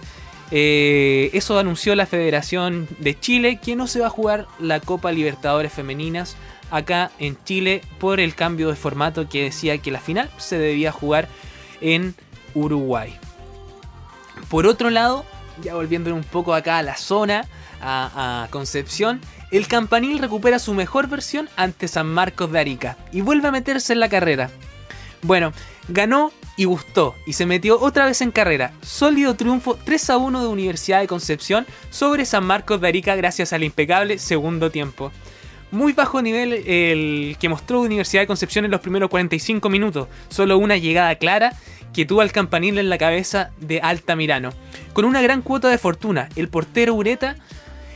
eh, 0.55 1.31
eso 1.33 1.57
anunció 1.57 1.95
la 1.95 2.05
Federación 2.05 2.87
de 2.99 3.19
Chile 3.19 3.59
que 3.59 3.75
no 3.75 3.87
se 3.87 4.01
va 4.01 4.05
a 4.05 4.11
jugar 4.11 4.45
la 4.59 4.79
Copa 4.79 5.11
Libertadores 5.11 5.73
Femeninas 5.73 6.35
acá 6.69 7.09
en 7.17 7.43
Chile 7.43 7.81
por 7.99 8.19
el 8.19 8.35
cambio 8.35 8.69
de 8.69 8.75
formato 8.75 9.27
que 9.27 9.45
decía 9.45 9.79
que 9.79 9.89
la 9.89 9.99
final 9.99 10.29
se 10.37 10.59
debía 10.59 10.91
jugar 10.91 11.27
en 11.81 12.13
Uruguay. 12.53 13.17
Por 14.47 14.67
otro 14.67 14.91
lado, 14.91 15.25
ya 15.63 15.73
volviendo 15.73 16.13
un 16.13 16.23
poco 16.23 16.53
acá 16.53 16.77
a 16.77 16.83
la 16.83 16.97
zona, 16.97 17.47
a, 17.81 18.43
a 18.43 18.47
Concepción, 18.51 19.21
el 19.49 19.67
campanil 19.67 20.19
recupera 20.19 20.59
su 20.59 20.75
mejor 20.75 21.07
versión 21.07 21.49
ante 21.55 21.87
San 21.87 22.05
Marcos 22.05 22.51
de 22.51 22.59
Arica 22.59 22.97
y 23.11 23.21
vuelve 23.21 23.47
a 23.47 23.51
meterse 23.51 23.93
en 23.93 23.99
la 23.99 24.09
carrera. 24.09 24.51
Bueno, 25.23 25.51
ganó 25.87 26.31
y 26.55 26.65
gustó 26.65 27.15
y 27.25 27.33
se 27.33 27.45
metió 27.45 27.79
otra 27.79 28.05
vez 28.05 28.21
en 28.21 28.31
carrera. 28.31 28.73
Sólido 28.81 29.35
triunfo 29.35 29.77
3 29.83 30.09
a 30.11 30.17
1 30.17 30.41
de 30.41 30.47
Universidad 30.47 31.01
de 31.01 31.07
Concepción 31.07 31.65
sobre 31.89 32.25
San 32.25 32.45
Marcos 32.45 32.81
de 32.81 32.87
Arica 32.87 33.15
gracias 33.15 33.53
al 33.53 33.63
impecable 33.63 34.19
segundo 34.19 34.69
tiempo. 34.69 35.11
Muy 35.71 35.93
bajo 35.93 36.21
nivel 36.21 36.53
el 36.53 37.35
que 37.39 37.49
mostró 37.49 37.81
Universidad 37.81 38.21
de 38.21 38.27
Concepción 38.27 38.65
en 38.65 38.71
los 38.71 38.81
primeros 38.81 39.09
45 39.09 39.69
minutos. 39.69 40.07
Solo 40.29 40.59
una 40.59 40.77
llegada 40.77 41.15
clara 41.15 41.53
que 41.93 42.05
tuvo 42.05 42.21
al 42.21 42.31
campanil 42.31 42.77
en 42.77 42.89
la 42.89 42.97
cabeza 42.97 43.51
de 43.59 43.79
Altamirano. 43.81 44.51
Con 44.93 45.05
una 45.05 45.21
gran 45.21 45.41
cuota 45.41 45.69
de 45.69 45.77
fortuna, 45.77 46.29
el 46.35 46.49
portero 46.49 46.93
Ureta 46.93 47.37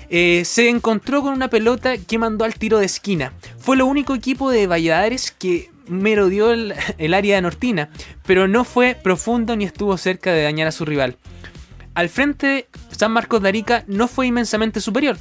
eh, 0.09 0.43
se 0.45 0.69
encontró 0.69 1.21
con 1.21 1.33
una 1.33 1.49
pelota 1.49 1.97
que 1.97 2.17
mandó 2.17 2.45
al 2.45 2.55
tiro 2.55 2.79
de 2.79 2.85
esquina. 2.85 3.33
Fue 3.59 3.75
lo 3.75 3.85
único 3.85 4.15
equipo 4.15 4.49
de 4.49 4.67
Valladares 4.67 5.31
que 5.31 5.69
merodeó 5.87 6.51
el, 6.51 6.73
el 6.97 7.13
área 7.13 7.35
de 7.35 7.41
Nortina, 7.41 7.89
pero 8.25 8.47
no 8.47 8.63
fue 8.63 8.95
profundo 9.01 9.55
ni 9.55 9.65
estuvo 9.65 9.97
cerca 9.97 10.33
de 10.33 10.43
dañar 10.43 10.67
a 10.67 10.71
su 10.71 10.85
rival. 10.85 11.17
Al 11.93 12.09
frente, 12.09 12.67
San 12.91 13.11
Marcos 13.11 13.41
de 13.41 13.49
Arica 13.49 13.83
no 13.87 14.07
fue 14.07 14.27
inmensamente 14.27 14.81
superior, 14.81 15.17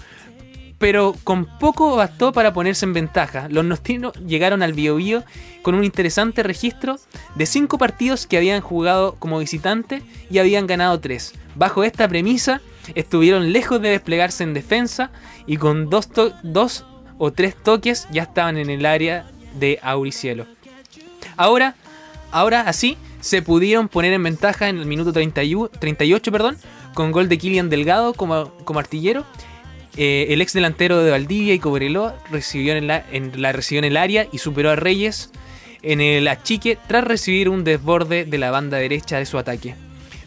pero 0.78 1.14
con 1.24 1.46
poco 1.58 1.96
bastó 1.96 2.32
para 2.32 2.52
ponerse 2.52 2.84
en 2.84 2.92
ventaja. 2.92 3.48
Los 3.48 3.64
nostinos 3.64 4.12
llegaron 4.26 4.62
al 4.62 4.74
Biobío 4.74 5.24
con 5.62 5.74
un 5.74 5.84
interesante 5.84 6.42
registro 6.42 6.96
de 7.34 7.46
cinco 7.46 7.78
partidos 7.78 8.26
que 8.26 8.36
habían 8.36 8.60
jugado 8.60 9.16
como 9.18 9.38
visitante 9.38 10.02
y 10.30 10.38
habían 10.38 10.66
ganado 10.66 11.00
tres. 11.00 11.32
Bajo 11.54 11.82
esta 11.82 12.06
premisa, 12.08 12.60
estuvieron 12.94 13.52
lejos 13.52 13.80
de 13.80 13.88
desplegarse 13.88 14.44
en 14.44 14.54
defensa 14.54 15.10
y 15.46 15.56
con 15.56 15.88
dos 15.88 16.84
o 17.18 17.32
tres 17.32 17.56
toques 17.56 18.06
ya 18.10 18.24
estaban 18.24 18.58
en 18.58 18.68
el 18.68 18.84
área 18.84 19.30
de 19.58 19.78
Auricielo. 19.82 20.46
Ahora, 21.36 21.74
ahora 22.30 22.62
así 22.62 22.96
se 23.20 23.42
pudieron 23.42 23.88
poner 23.88 24.12
en 24.12 24.22
ventaja 24.22 24.68
en 24.68 24.78
el 24.78 24.86
minuto 24.86 25.12
31 25.12 25.68
38 25.68 26.32
perdón, 26.32 26.56
con 26.94 27.12
gol 27.12 27.28
de 27.28 27.38
Kilian 27.38 27.70
Delgado 27.70 28.14
como, 28.14 28.50
como 28.64 28.78
artillero. 28.78 29.24
Eh, 29.96 30.26
el 30.30 30.42
ex 30.42 30.52
delantero 30.52 31.02
de 31.02 31.10
Valdivia 31.10 31.54
y 31.54 31.58
Cobreloa 31.58 32.16
recibió 32.30 32.74
en, 32.74 32.86
la, 32.86 33.04
en 33.12 33.40
la 33.40 33.52
recibió 33.52 33.78
en 33.78 33.86
el 33.86 33.96
área 33.96 34.28
y 34.30 34.38
superó 34.38 34.70
a 34.70 34.76
Reyes 34.76 35.30
en 35.82 36.00
el 36.00 36.28
achique 36.28 36.78
tras 36.86 37.04
recibir 37.04 37.48
un 37.48 37.64
desborde 37.64 38.24
de 38.24 38.38
la 38.38 38.50
banda 38.50 38.76
derecha 38.76 39.18
de 39.18 39.26
su 39.26 39.38
ataque. 39.38 39.74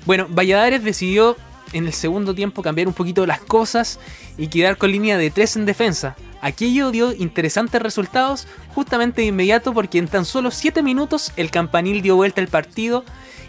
Bueno, 0.05 0.27
Valladares 0.29 0.83
decidió 0.83 1.37
en 1.73 1.85
el 1.85 1.93
segundo 1.93 2.33
tiempo 2.33 2.61
cambiar 2.61 2.87
un 2.87 2.93
poquito 2.93 3.25
las 3.25 3.41
cosas 3.41 3.99
y 4.37 4.47
quedar 4.47 4.77
con 4.77 4.91
línea 4.91 5.17
de 5.17 5.29
3 5.29 5.57
en 5.57 5.65
defensa. 5.65 6.15
Aquello 6.41 6.91
dio 6.91 7.13
interesantes 7.13 7.81
resultados 7.81 8.47
justamente 8.73 9.21
de 9.21 9.27
inmediato 9.27 9.73
porque 9.73 9.97
en 9.97 10.07
tan 10.07 10.25
solo 10.25 10.51
7 10.51 10.81
minutos 10.83 11.31
el 11.35 11.51
campanil 11.51 12.01
dio 12.01 12.15
vuelta 12.15 12.41
el 12.41 12.47
partido 12.47 13.03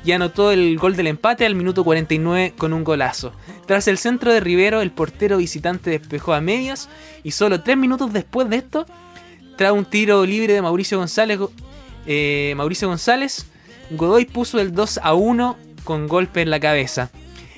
y 0.05 0.13
anotó 0.13 0.51
el 0.51 0.79
gol 0.79 0.97
del 0.97 1.07
empate 1.07 1.47
al 1.47 1.55
minuto 1.55 1.85
49 1.85 2.55
con 2.57 2.73
un 2.73 2.85
golazo. 2.85 3.33
Tras 3.67 3.87
el 3.87 3.99
centro 3.99 4.33
de 4.33 4.41
Rivero, 4.41 4.81
el 4.81 4.91
portero 4.91 5.37
visitante 5.37 5.91
despejó 5.91 6.33
a 6.33 6.41
medias 6.41 6.89
y 7.23 7.33
solo 7.33 7.63
3 7.63 7.77
minutos 7.77 8.13
después 8.13 8.49
de 8.49 8.57
esto, 8.57 8.87
tras 9.57 9.73
un 9.73 9.85
tiro 9.85 10.25
libre 10.25 10.55
de 10.55 10.63
Mauricio 10.63 10.99
González, 10.99 11.39
eh, 12.07 12.55
Mauricio 12.57 12.89
González, 12.89 13.47
Godoy 13.91 14.25
puso 14.25 14.59
el 14.59 14.73
2 14.73 15.01
a 15.03 15.15
1 15.15 15.57
con 15.85 16.09
golpe 16.09 16.43
en 16.43 16.51
la 16.51 16.61
cabeza. 16.61 17.11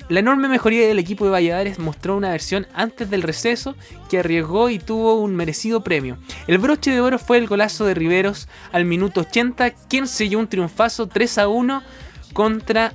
La 0.09 0.21
enorme 0.21 0.49
mejoría 0.49 0.87
del 0.87 0.99
equipo 0.99 1.25
de 1.25 1.31
Valladares 1.31 1.79
mostró 1.79 2.17
una 2.17 2.31
versión 2.31 2.67
antes 2.75 3.09
del 3.11 3.23
receso 3.23 3.75
que 4.11 4.19
arriesgó 4.19 4.69
y 4.69 4.79
tuvo 4.79 5.21
un 5.21 5.35
merecido 5.35 5.83
premio. 5.83 6.19
El 6.47 6.59
broche 6.59 6.91
de 6.91 7.01
oro 7.01 7.19
fue 7.19 7.39
el 7.39 7.47
golazo 7.47 7.87
de 7.87 7.95
Riveros 7.95 8.49
al 8.73 8.85
minuto 8.85 9.21
80, 9.21 9.71
quien 9.89 10.07
selló 10.07 10.39
un 10.39 10.49
triunfazo 10.49 11.07
3 11.07 11.39
a 11.39 11.49
1 11.49 11.83
contra, 12.33 12.95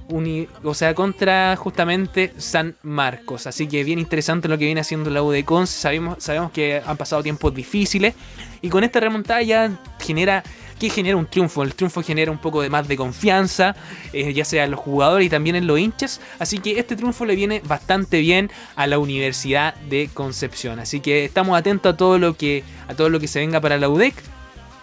o 0.63 0.73
sea, 0.73 0.93
contra 0.93 1.55
justamente 1.55 2.33
San 2.37 2.75
Marcos. 2.81 3.47
Así 3.47 3.67
que 3.67 3.83
bien 3.83 3.99
interesante 3.99 4.47
lo 4.47 4.57
que 4.57 4.65
viene 4.65 4.81
haciendo 4.81 5.09
la 5.09 5.23
U 5.23 5.31
de. 5.31 5.45
Sabemos, 5.65 6.17
sabemos 6.23 6.51
que 6.51 6.81
han 6.85 6.97
pasado 6.97 7.23
tiempos 7.23 7.53
difíciles 7.53 8.15
y 8.61 8.69
con 8.69 8.83
esta 8.83 8.99
remontada 8.99 9.41
ya 9.41 9.79
genera 9.99 10.43
¿Qué 10.79 10.89
genera 10.91 11.17
un 11.17 11.25
triunfo? 11.25 11.63
El 11.63 11.73
triunfo 11.73 12.03
genera 12.03 12.31
un 12.31 12.37
poco 12.37 12.61
de 12.61 12.69
más 12.69 12.87
de 12.87 12.95
confianza, 12.95 13.75
eh, 14.13 14.31
ya 14.33 14.45
sea 14.45 14.65
en 14.65 14.71
los 14.71 14.79
jugadores 14.79 15.25
y 15.25 15.29
también 15.29 15.55
en 15.55 15.65
los 15.65 15.79
hinchas. 15.79 16.21
Así 16.37 16.59
que 16.59 16.77
este 16.77 16.95
triunfo 16.95 17.25
le 17.25 17.35
viene 17.35 17.61
bastante 17.65 18.19
bien 18.19 18.51
a 18.75 18.85
la 18.85 18.99
Universidad 18.99 19.73
de 19.89 20.09
Concepción. 20.13 20.79
Así 20.79 20.99
que 20.99 21.25
estamos 21.25 21.57
atentos 21.57 21.93
a 21.93 21.97
todo 21.97 22.19
lo 22.19 22.35
que, 22.37 22.63
a 22.87 22.93
todo 22.93 23.09
lo 23.09 23.19
que 23.19 23.27
se 23.27 23.39
venga 23.39 23.59
para 23.59 23.77
la 23.77 23.89
UDEC. 23.89 24.13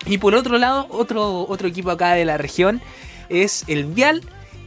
Y 0.07 0.19
por 0.19 0.35
otro 0.35 0.59
lado, 0.59 0.87
otro, 0.91 1.47
otro 1.49 1.69
equipo 1.69 1.91
acá 1.91 2.15
de 2.15 2.25
la 2.25 2.39
región 2.39 2.83
es 3.29 3.65
el 3.69 3.85
Vial, 3.85 4.23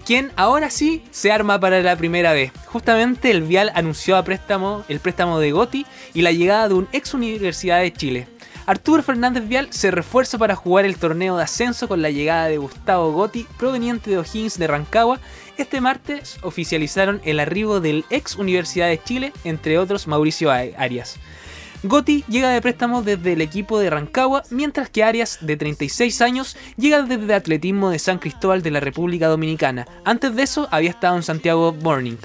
quien 0.06 0.32
ahora 0.38 0.70
sí 0.70 1.04
se 1.12 1.34
arma 1.34 1.60
para 1.60 1.82
la 1.82 1.98
primera 1.98 2.32
vez. 2.32 2.52
Justamente 2.68 3.32
el 3.32 3.44
Vial 3.44 3.72
anunció 3.76 4.16
a 4.16 4.24
préstamo, 4.24 4.86
el 4.88 5.02
préstamo 5.02 5.40
de 5.40 5.52
Gotti 5.52 5.86
y 6.14 6.22
la 6.22 6.32
llegada 6.32 6.70
de 6.70 6.76
un 6.76 6.88
ex 6.94 7.14
Universidad 7.14 7.82
de 7.82 7.92
Chile. 7.92 8.37
Arturo 8.68 9.02
Fernández 9.02 9.48
Vial 9.48 9.70
se 9.72 9.92
refuerza 9.92 10.38
para 10.38 10.58
jugar 10.58 10.84
el 10.84 10.98
torneo 10.98 11.38
de 11.38 11.44
ascenso 11.44 11.88
con 11.88 12.02
la 12.02 12.10
llegada 12.10 12.48
de 12.48 12.58
Gustavo 12.58 13.14
Gotti, 13.14 13.48
proveniente 13.58 14.10
de 14.10 14.18
O'Higgins 14.18 14.60
de 14.60 14.68
Rancagua. 14.68 15.22
Este 15.58 15.80
martes 15.80 16.38
oficializaron 16.42 17.22
el 17.24 17.40
arribo 17.40 17.80
del 17.80 18.04
ex 18.10 18.36
Universidad 18.36 18.90
de 18.90 19.02
Chile, 19.02 19.32
entre 19.46 19.80
otros 19.80 20.06
Mauricio 20.06 20.52
Arias. 20.52 21.16
Gotti 21.84 22.26
llega 22.28 22.50
de 22.50 22.62
préstamo 22.62 23.04
desde 23.04 23.34
el 23.34 23.42
equipo 23.42 23.80
de 23.80 23.90
Rancagua, 23.90 24.44
mientras 24.50 24.90
que 24.90 25.06
Arias, 25.06 25.38
de 25.40 25.56
36 25.56 26.22
años, 26.22 26.58
llega 26.76 27.04
desde 27.04 27.36
Atletismo 27.36 27.90
de 27.90 28.00
San 28.00 28.20
Cristóbal 28.20 28.64
de 28.64 28.72
la 28.72 28.82
República 28.82 29.30
Dominicana. 29.30 29.88
Antes 30.04 30.36
de 30.36 30.44
eso 30.44 30.68
había 30.72 30.90
estado 30.90 31.16
en 31.16 31.24
Santiago 31.24 31.74
Morning. 31.82 32.18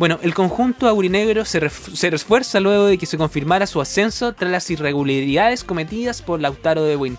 Bueno, 0.00 0.18
el 0.22 0.32
conjunto 0.32 0.88
aurinegro 0.88 1.44
se, 1.44 1.68
se 1.68 2.08
refuerza 2.08 2.58
luego 2.58 2.86
de 2.86 2.96
que 2.96 3.04
se 3.04 3.18
confirmara 3.18 3.66
su 3.66 3.82
ascenso 3.82 4.32
tras 4.32 4.50
las 4.50 4.70
irregularidades 4.70 5.62
cometidas 5.62 6.22
por 6.22 6.40
Lautaro 6.40 6.84
de 6.84 6.96
Win, 6.96 7.18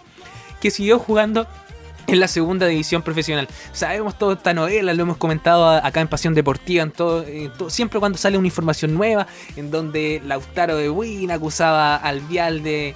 que 0.59 0.71
siguió 0.71 0.97
jugando 0.97 1.45
en 2.07 2.19
la 2.19 2.27
segunda 2.27 2.65
división 2.65 3.03
profesional. 3.03 3.47
Sabemos 3.71 4.17
toda 4.17 4.33
esta 4.33 4.55
novela, 4.55 4.95
lo 4.95 5.03
hemos 5.03 5.17
comentado 5.17 5.69
acá 5.69 6.01
en 6.01 6.07
Pasión 6.07 6.33
Deportiva, 6.33 6.81
en 6.81 6.89
todo, 6.89 7.23
siempre 7.69 7.99
cuando 7.99 8.17
sale 8.17 8.39
una 8.39 8.47
información 8.47 8.95
nueva, 8.95 9.27
en 9.55 9.69
donde 9.69 10.19
Lautaro 10.25 10.75
de 10.75 10.89
Win 10.89 11.29
acusaba 11.29 11.97
al 11.97 12.21
Vial 12.21 12.63
de, 12.63 12.95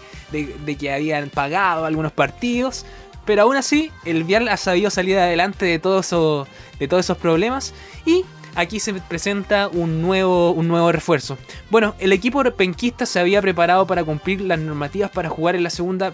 que 0.80 0.91
habían 0.91 1.30
pagado 1.30 1.86
algunos 1.86 2.12
partidos. 2.12 2.88
Pero 3.24 3.43
aún 3.43 3.56
así, 3.56 3.91
el 4.04 4.24
Vial 4.24 4.48
ha 4.48 4.58
sabido 4.58 4.89
salir 4.89 5.19
adelante 5.19 5.65
de, 5.65 5.74
de 5.74 5.80
todos 5.80 6.08
esos 6.08 7.17
problemas 7.19 7.76
y 8.04 8.26
aquí 8.55 8.79
se 8.79 8.93
presenta 8.93 9.67
un 9.67 10.01
nuevo, 10.01 10.51
un 10.51 10.67
nuevo 10.67 10.91
refuerzo. 10.91 11.37
Bueno, 11.69 11.93
el 11.99 12.11
equipo 12.13 12.43
penquista 12.55 13.05
se 13.05 13.19
había 13.19 13.41
preparado 13.41 13.85
para 13.85 14.03
cumplir 14.03 14.41
las 14.41 14.59
normativas 14.59 15.11
para 15.11 15.29
jugar 15.29 15.55
en 15.55 15.63
la 15.63 15.69
segunda 15.69 16.13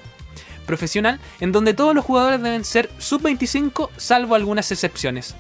profesional, 0.66 1.20
en 1.40 1.52
donde 1.52 1.74
todos 1.74 1.96
los 1.96 2.06
jugadores 2.06 2.42
deben 2.42 2.64
ser 2.66 2.90
sub-25, 2.98 3.90
salvo 3.98 4.36
algunas 4.36 4.72
excepciones. 4.72 5.36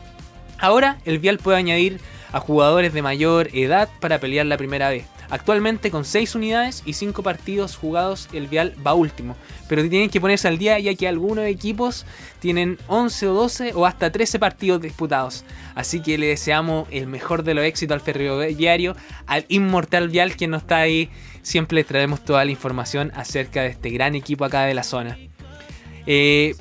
Ahora, 0.59 0.99
el 1.05 1.19
Vial 1.19 1.37
puede 1.37 1.57
añadir 1.57 1.99
a 2.31 2.39
jugadores 2.39 2.93
de 2.93 3.01
mayor 3.01 3.49
edad 3.53 3.89
para 3.99 4.19
pelear 4.19 4.45
la 4.45 4.57
primera 4.57 4.89
vez. 4.89 5.05
Actualmente 5.31 5.91
con 5.91 6.03
6 6.03 6.35
unidades 6.35 6.83
y 6.85 6.91
5 6.93 7.23
partidos 7.23 7.77
jugados 7.77 8.27
el 8.33 8.47
Vial 8.47 8.75
va 8.85 8.93
último. 8.93 9.37
Pero 9.69 9.81
tienen 9.87 10.09
que 10.09 10.19
ponerse 10.19 10.49
al 10.49 10.57
día 10.57 10.77
ya 10.77 10.93
que 10.93 11.07
algunos 11.07 11.45
equipos 11.45 12.05
tienen 12.39 12.77
11 12.87 13.27
o 13.29 13.33
12 13.33 13.71
o 13.73 13.85
hasta 13.85 14.11
13 14.11 14.39
partidos 14.39 14.81
disputados. 14.81 15.45
Así 15.73 16.01
que 16.01 16.17
le 16.17 16.27
deseamos 16.27 16.85
el 16.91 17.07
mejor 17.07 17.43
de 17.43 17.53
los 17.53 17.63
éxitos 17.63 17.95
al 17.95 18.01
ferroviario, 18.01 18.97
al 19.25 19.45
inmortal 19.47 20.09
Vial 20.09 20.35
que 20.35 20.49
no 20.49 20.57
está 20.57 20.79
ahí. 20.79 21.09
Siempre 21.43 21.77
les 21.77 21.87
traemos 21.87 22.25
toda 22.25 22.43
la 22.43 22.51
información 22.51 23.13
acerca 23.15 23.61
de 23.61 23.69
este 23.69 23.89
gran 23.89 24.15
equipo 24.15 24.43
acá 24.43 24.63
de 24.63 24.73
la 24.73 24.83
zona. 24.83 25.17
Eh, 26.07 26.55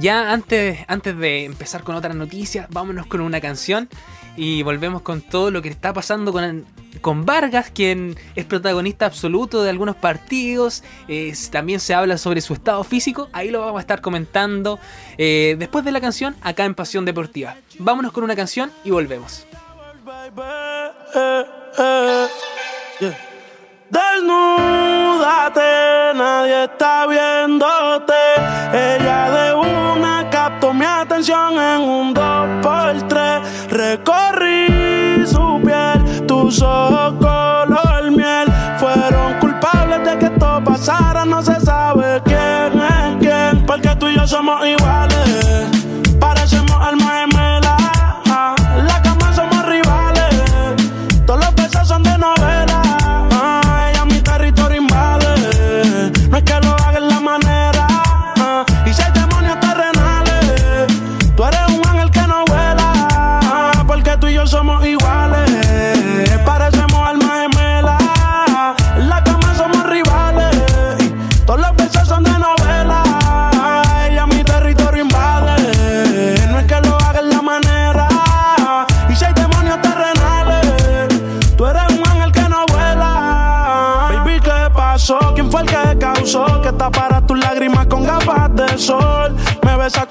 ya 0.00 0.32
antes, 0.32 0.80
antes 0.88 1.16
de 1.16 1.44
empezar 1.44 1.84
con 1.84 1.94
otras 1.94 2.16
noticias, 2.16 2.66
vámonos 2.70 3.06
con 3.06 3.20
una 3.20 3.40
canción 3.40 3.88
y 4.36 4.62
volvemos 4.62 5.02
con 5.02 5.20
todo 5.20 5.50
lo 5.50 5.62
que 5.62 5.68
está 5.68 5.92
pasando 5.92 6.32
con 6.32 6.64
con 7.00 7.26
Vargas, 7.26 7.70
quien 7.74 8.16
es 8.34 8.44
protagonista 8.46 9.06
absoluto 9.06 9.62
de 9.62 9.70
algunos 9.70 9.96
partidos. 9.96 10.82
también 11.50 11.80
se 11.80 11.92
habla 11.92 12.16
sobre 12.18 12.40
su 12.40 12.54
estado 12.54 12.82
físico. 12.82 13.28
Ahí 13.32 13.50
lo 13.50 13.60
vamos 13.60 13.76
a 13.76 13.80
estar 13.80 14.00
comentando 14.00 14.78
eh, 15.18 15.56
después 15.58 15.84
de 15.84 15.92
la 15.92 16.00
canción 16.00 16.34
acá 16.40 16.64
en 16.64 16.74
Pasión 16.74 17.04
Deportiva. 17.04 17.56
Vámonos 17.78 18.12
con 18.12 18.24
una 18.24 18.34
canción 18.36 18.70
y 18.84 18.90
volvemos. 18.90 19.46
Desnúdate, 23.90 25.60
nadie 26.16 26.64
está 26.64 27.06
viéndote. 27.06 28.14
Ella 28.72 29.30
de 29.30 29.43
Porque 44.46 44.60
tú 44.60 44.66
y 44.66 44.76
yo 44.76 45.13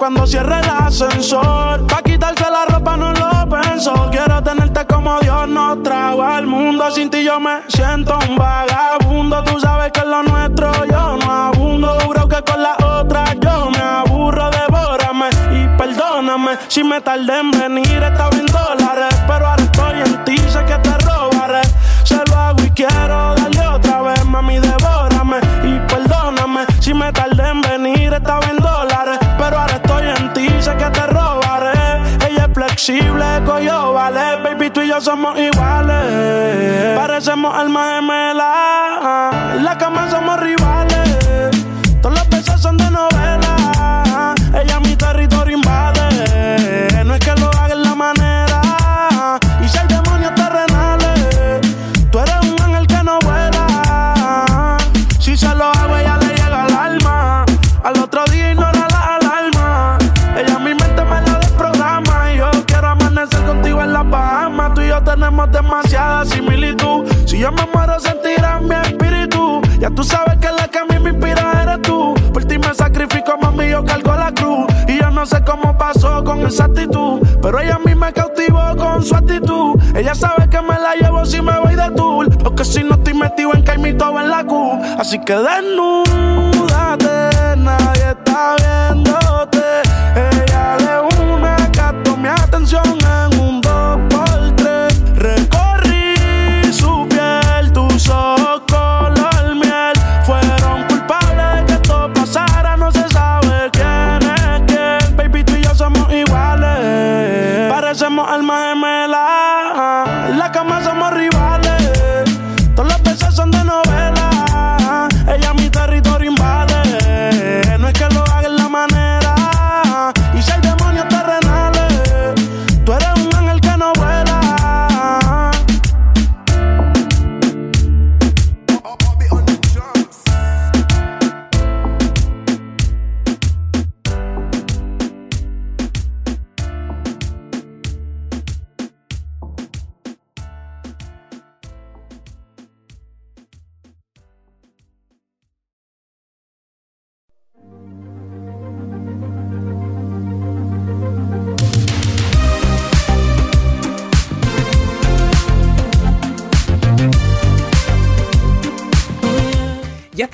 cuando 0.04 0.26
cierre 0.26 0.60
el 0.60 0.68
ascensor. 0.68 1.86
Pa' 1.86 2.02
quitarse 2.02 2.44
la 2.50 2.66
ropa 2.66 2.94
no 2.94 3.10
lo 3.14 3.48
pensó. 3.48 4.10
Quiero 4.10 4.42
tenerte 4.42 4.84
como 4.84 5.18
Dios 5.20 5.48
nos 5.48 5.82
trajo 5.82 6.22
al 6.22 6.46
mundo. 6.46 6.90
Sin 6.90 7.08
ti 7.08 7.24
yo 7.24 7.40
me 7.40 7.62
siento 7.68 8.18
un 8.28 8.36
vagabundo. 8.36 9.42
Tú 9.44 9.58
sabes 9.58 9.92
que 9.92 10.00
es 10.00 10.06
lo 10.06 10.22
nuestro 10.22 10.84
yo 10.84 11.16
no 11.16 11.32
abundo. 11.32 11.98
Juro 12.04 12.28
que 12.28 12.42
con 12.42 12.62
la 12.62 12.76
otra 12.98 13.32
yo 13.32 13.70
me 13.70 13.78
aburro. 13.78 14.50
Devórame 14.50 15.30
y 15.54 15.78
perdóname 15.78 16.58
si 16.68 16.84
me 16.84 17.00
tardé 17.00 17.40
en 17.40 17.50
venir. 17.52 18.02
Estaba 18.02 18.36
en 18.36 18.44
dólares, 18.44 19.14
pero 19.26 19.46
ahora 19.46 19.62
estoy 19.62 20.00
en 20.02 20.24
ti. 20.26 20.43
Yo 34.94 35.00
somos 35.00 35.38
iguales. 35.38 36.96
Parecemos 36.96 37.54
almas 37.54 37.94
gemelas. 37.96 38.73
Ya 69.84 69.90
tú 69.90 70.02
sabes 70.02 70.38
que 70.38 70.50
la 70.50 70.66
que 70.66 70.78
a 70.78 70.86
mí 70.86 70.98
me 70.98 71.10
inspira 71.10 71.62
eres 71.62 71.82
tú. 71.82 72.14
Por 72.32 72.42
ti 72.46 72.56
me 72.56 72.72
sacrifico, 72.72 73.36
mami, 73.38 73.68
yo 73.68 73.84
cargo 73.84 74.16
la 74.16 74.32
cruz. 74.32 74.66
Y 74.88 74.98
yo 74.98 75.10
no 75.10 75.26
sé 75.26 75.44
cómo 75.44 75.76
pasó 75.76 76.24
con 76.24 76.40
esa 76.46 76.64
actitud. 76.64 77.20
Pero 77.42 77.60
ella 77.60 77.74
a 77.74 77.78
mí 77.80 77.94
me 77.94 78.10
cautivó 78.10 78.74
con 78.78 79.02
su 79.02 79.14
actitud. 79.14 79.78
Ella 79.94 80.14
sabe 80.14 80.48
que 80.48 80.62
me 80.62 80.78
la 80.78 80.94
llevo 80.94 81.26
si 81.26 81.42
me 81.42 81.58
voy 81.60 81.74
de 81.74 81.90
tour. 81.90 82.30
Porque 82.38 82.64
si 82.64 82.82
no 82.82 82.94
estoy 82.94 83.12
metido 83.12 83.52
en 83.52 83.62
caimito 83.62 84.08
o 84.08 84.18
en 84.18 84.30
la 84.30 84.42
Q. 84.46 84.80
Así 84.98 85.18
que 85.18 85.34
desnúdate, 85.34 87.10
nadie 87.58 88.08
está 88.08 88.56
viéndote. 88.56 89.82
Ella 90.16 90.78
de 90.78 91.24
una 91.30 91.56
captó 91.72 92.16
mi 92.16 92.28
atención. 92.28 93.03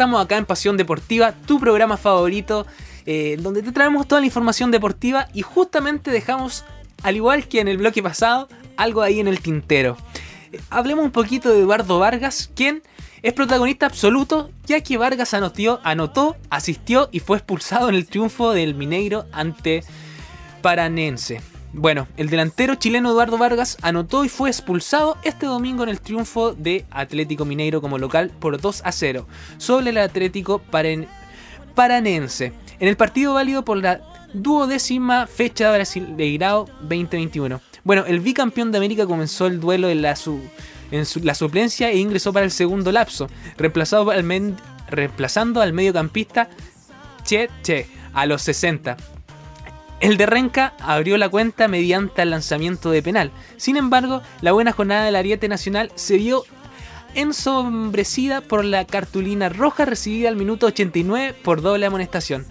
Estamos 0.00 0.24
acá 0.24 0.38
en 0.38 0.46
Pasión 0.46 0.78
Deportiva, 0.78 1.32
tu 1.32 1.60
programa 1.60 1.98
favorito, 1.98 2.66
eh, 3.04 3.36
donde 3.38 3.62
te 3.62 3.70
traemos 3.70 4.08
toda 4.08 4.22
la 4.22 4.26
información 4.26 4.70
deportiva 4.70 5.28
y 5.34 5.42
justamente 5.42 6.10
dejamos, 6.10 6.64
al 7.02 7.16
igual 7.16 7.46
que 7.48 7.60
en 7.60 7.68
el 7.68 7.76
bloque 7.76 8.02
pasado, 8.02 8.48
algo 8.78 9.02
ahí 9.02 9.20
en 9.20 9.28
el 9.28 9.42
tintero. 9.42 9.98
Eh, 10.52 10.60
hablemos 10.70 11.04
un 11.04 11.10
poquito 11.10 11.50
de 11.50 11.58
Eduardo 11.58 11.98
Vargas, 11.98 12.50
quien 12.54 12.82
es 13.20 13.34
protagonista 13.34 13.84
absoluto, 13.84 14.50
ya 14.64 14.80
que 14.80 14.96
Vargas 14.96 15.34
anotó, 15.34 15.80
anotó, 15.84 16.34
asistió 16.48 17.10
y 17.12 17.20
fue 17.20 17.36
expulsado 17.36 17.90
en 17.90 17.94
el 17.94 18.06
triunfo 18.06 18.52
del 18.52 18.74
Mineiro 18.74 19.26
ante 19.32 19.84
Paranense. 20.62 21.42
Bueno, 21.72 22.08
el 22.16 22.30
delantero 22.30 22.74
chileno 22.74 23.10
Eduardo 23.10 23.38
Vargas 23.38 23.76
anotó 23.82 24.24
y 24.24 24.28
fue 24.28 24.50
expulsado 24.50 25.16
este 25.22 25.46
domingo 25.46 25.84
en 25.84 25.88
el 25.88 26.00
triunfo 26.00 26.52
de 26.52 26.84
Atlético 26.90 27.44
Mineiro 27.44 27.80
como 27.80 27.96
local 27.96 28.32
por 28.40 28.60
2 28.60 28.82
a 28.84 28.90
0 28.90 29.26
sobre 29.58 29.90
el 29.90 29.98
Atlético 29.98 30.60
Paranense 31.74 32.52
en 32.80 32.88
el 32.88 32.96
partido 32.96 33.34
válido 33.34 33.64
por 33.64 33.76
la 33.76 34.00
duodécima 34.34 35.26
fecha 35.28 35.70
de 35.70 35.78
Brasileirao 35.78 36.66
2021. 36.82 37.60
Bueno, 37.84 38.04
el 38.06 38.18
bicampeón 38.20 38.72
de 38.72 38.78
América 38.78 39.06
comenzó 39.06 39.46
el 39.46 39.60
duelo 39.60 39.88
en 39.90 40.02
la, 40.02 40.16
su- 40.16 40.40
en 40.90 41.06
su- 41.06 41.20
la 41.20 41.34
suplencia 41.34 41.90
e 41.90 41.98
ingresó 41.98 42.32
para 42.32 42.44
el 42.44 42.50
segundo 42.50 42.90
lapso, 42.90 43.28
reemplazando 43.56 44.10
al 45.60 45.72
mediocampista 45.72 46.48
Che 47.24 47.48
Che 47.62 47.86
a 48.12 48.26
los 48.26 48.42
60. 48.42 48.96
El 50.00 50.16
de 50.16 50.24
Renca 50.24 50.72
abrió 50.80 51.18
la 51.18 51.28
cuenta 51.28 51.68
mediante 51.68 52.22
el 52.22 52.30
lanzamiento 52.30 52.90
de 52.90 53.02
penal. 53.02 53.30
Sin 53.58 53.76
embargo, 53.76 54.22
la 54.40 54.52
buena 54.52 54.72
jornada 54.72 55.04
del 55.04 55.14
Ariete 55.14 55.46
Nacional 55.46 55.92
se 55.94 56.16
vio 56.16 56.44
ensombrecida 57.14 58.40
por 58.40 58.64
la 58.64 58.86
cartulina 58.86 59.50
roja 59.50 59.84
recibida 59.84 60.30
al 60.30 60.36
minuto 60.36 60.66
89 60.66 61.34
por 61.42 61.60
doble 61.60 61.84
amonestación. 61.84 62.46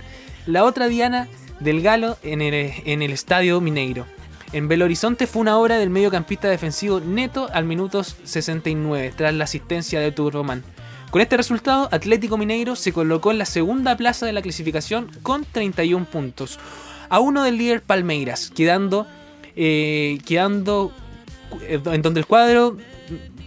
La 0.45 0.63
otra 0.63 0.87
diana 0.87 1.27
del 1.59 1.81
Galo 1.81 2.17
en 2.21 2.41
el, 2.41 3.11
Estadio 3.11 3.59
Mineiro. 3.61 4.05
En 4.51 4.67
Belo 4.67 4.85
Horizonte 4.85 5.25
fue 5.25 5.41
una 5.41 5.57
obra 5.57 5.77
del 5.77 5.89
mediocampista 5.89 6.49
defensivo 6.49 6.99
Neto 6.99 7.49
al 7.51 7.65
minuto 7.65 8.03
69, 8.03 9.13
tras 9.15 9.33
la 9.33 9.43
asistencia 9.43 9.99
de 9.99 10.11
Turboman. 10.11 10.63
Con 11.11 11.21
este 11.21 11.37
resultado, 11.37 11.89
Atlético 11.91 12.37
Mineiro 12.37 12.75
se 12.75 12.93
colocó 12.93 13.31
en 13.31 13.39
la 13.39 13.45
segunda 13.45 13.97
plaza 13.97 14.27
de 14.27 14.33
la 14.33 14.41
clasificación 14.43 15.09
con 15.23 15.45
31 15.45 16.05
puntos, 16.05 16.59
a 17.09 17.19
uno 17.19 17.43
del 17.43 17.57
líder 17.57 17.81
Palmeiras, 17.81 18.51
quedando, 18.55 19.07
eh, 19.55 20.19
quedando 20.25 20.91
eh, 21.61 21.81
en 21.85 22.01
donde 22.01 22.21
el 22.21 22.25
cuadro, 22.25 22.77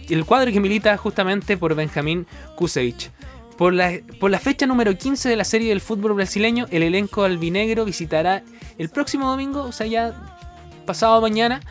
el 0.09 0.25
cuadro 0.25 0.51
que 0.51 0.59
milita 0.59 0.95
justamente 0.97 1.57
por 1.57 1.75
Benjamín 1.75 2.27
Kusevich. 2.55 3.11
Por 3.57 3.73
la, 3.73 3.93
por 4.19 4.31
la 4.31 4.39
fecha 4.39 4.65
número 4.65 4.97
15 4.97 5.29
de 5.29 5.35
la 5.35 5.43
serie 5.43 5.69
del 5.69 5.79
fútbol 5.79 6.13
brasileño, 6.13 6.65
el 6.71 6.83
elenco 6.83 7.23
albinegro 7.23 7.85
visitará 7.85 8.43
el 8.77 8.89
próximo 8.89 9.29
domingo, 9.29 9.61
o 9.61 9.71
sea, 9.71 9.85
ya 9.85 10.39
pasado 10.85 11.21
mañana, 11.21 11.61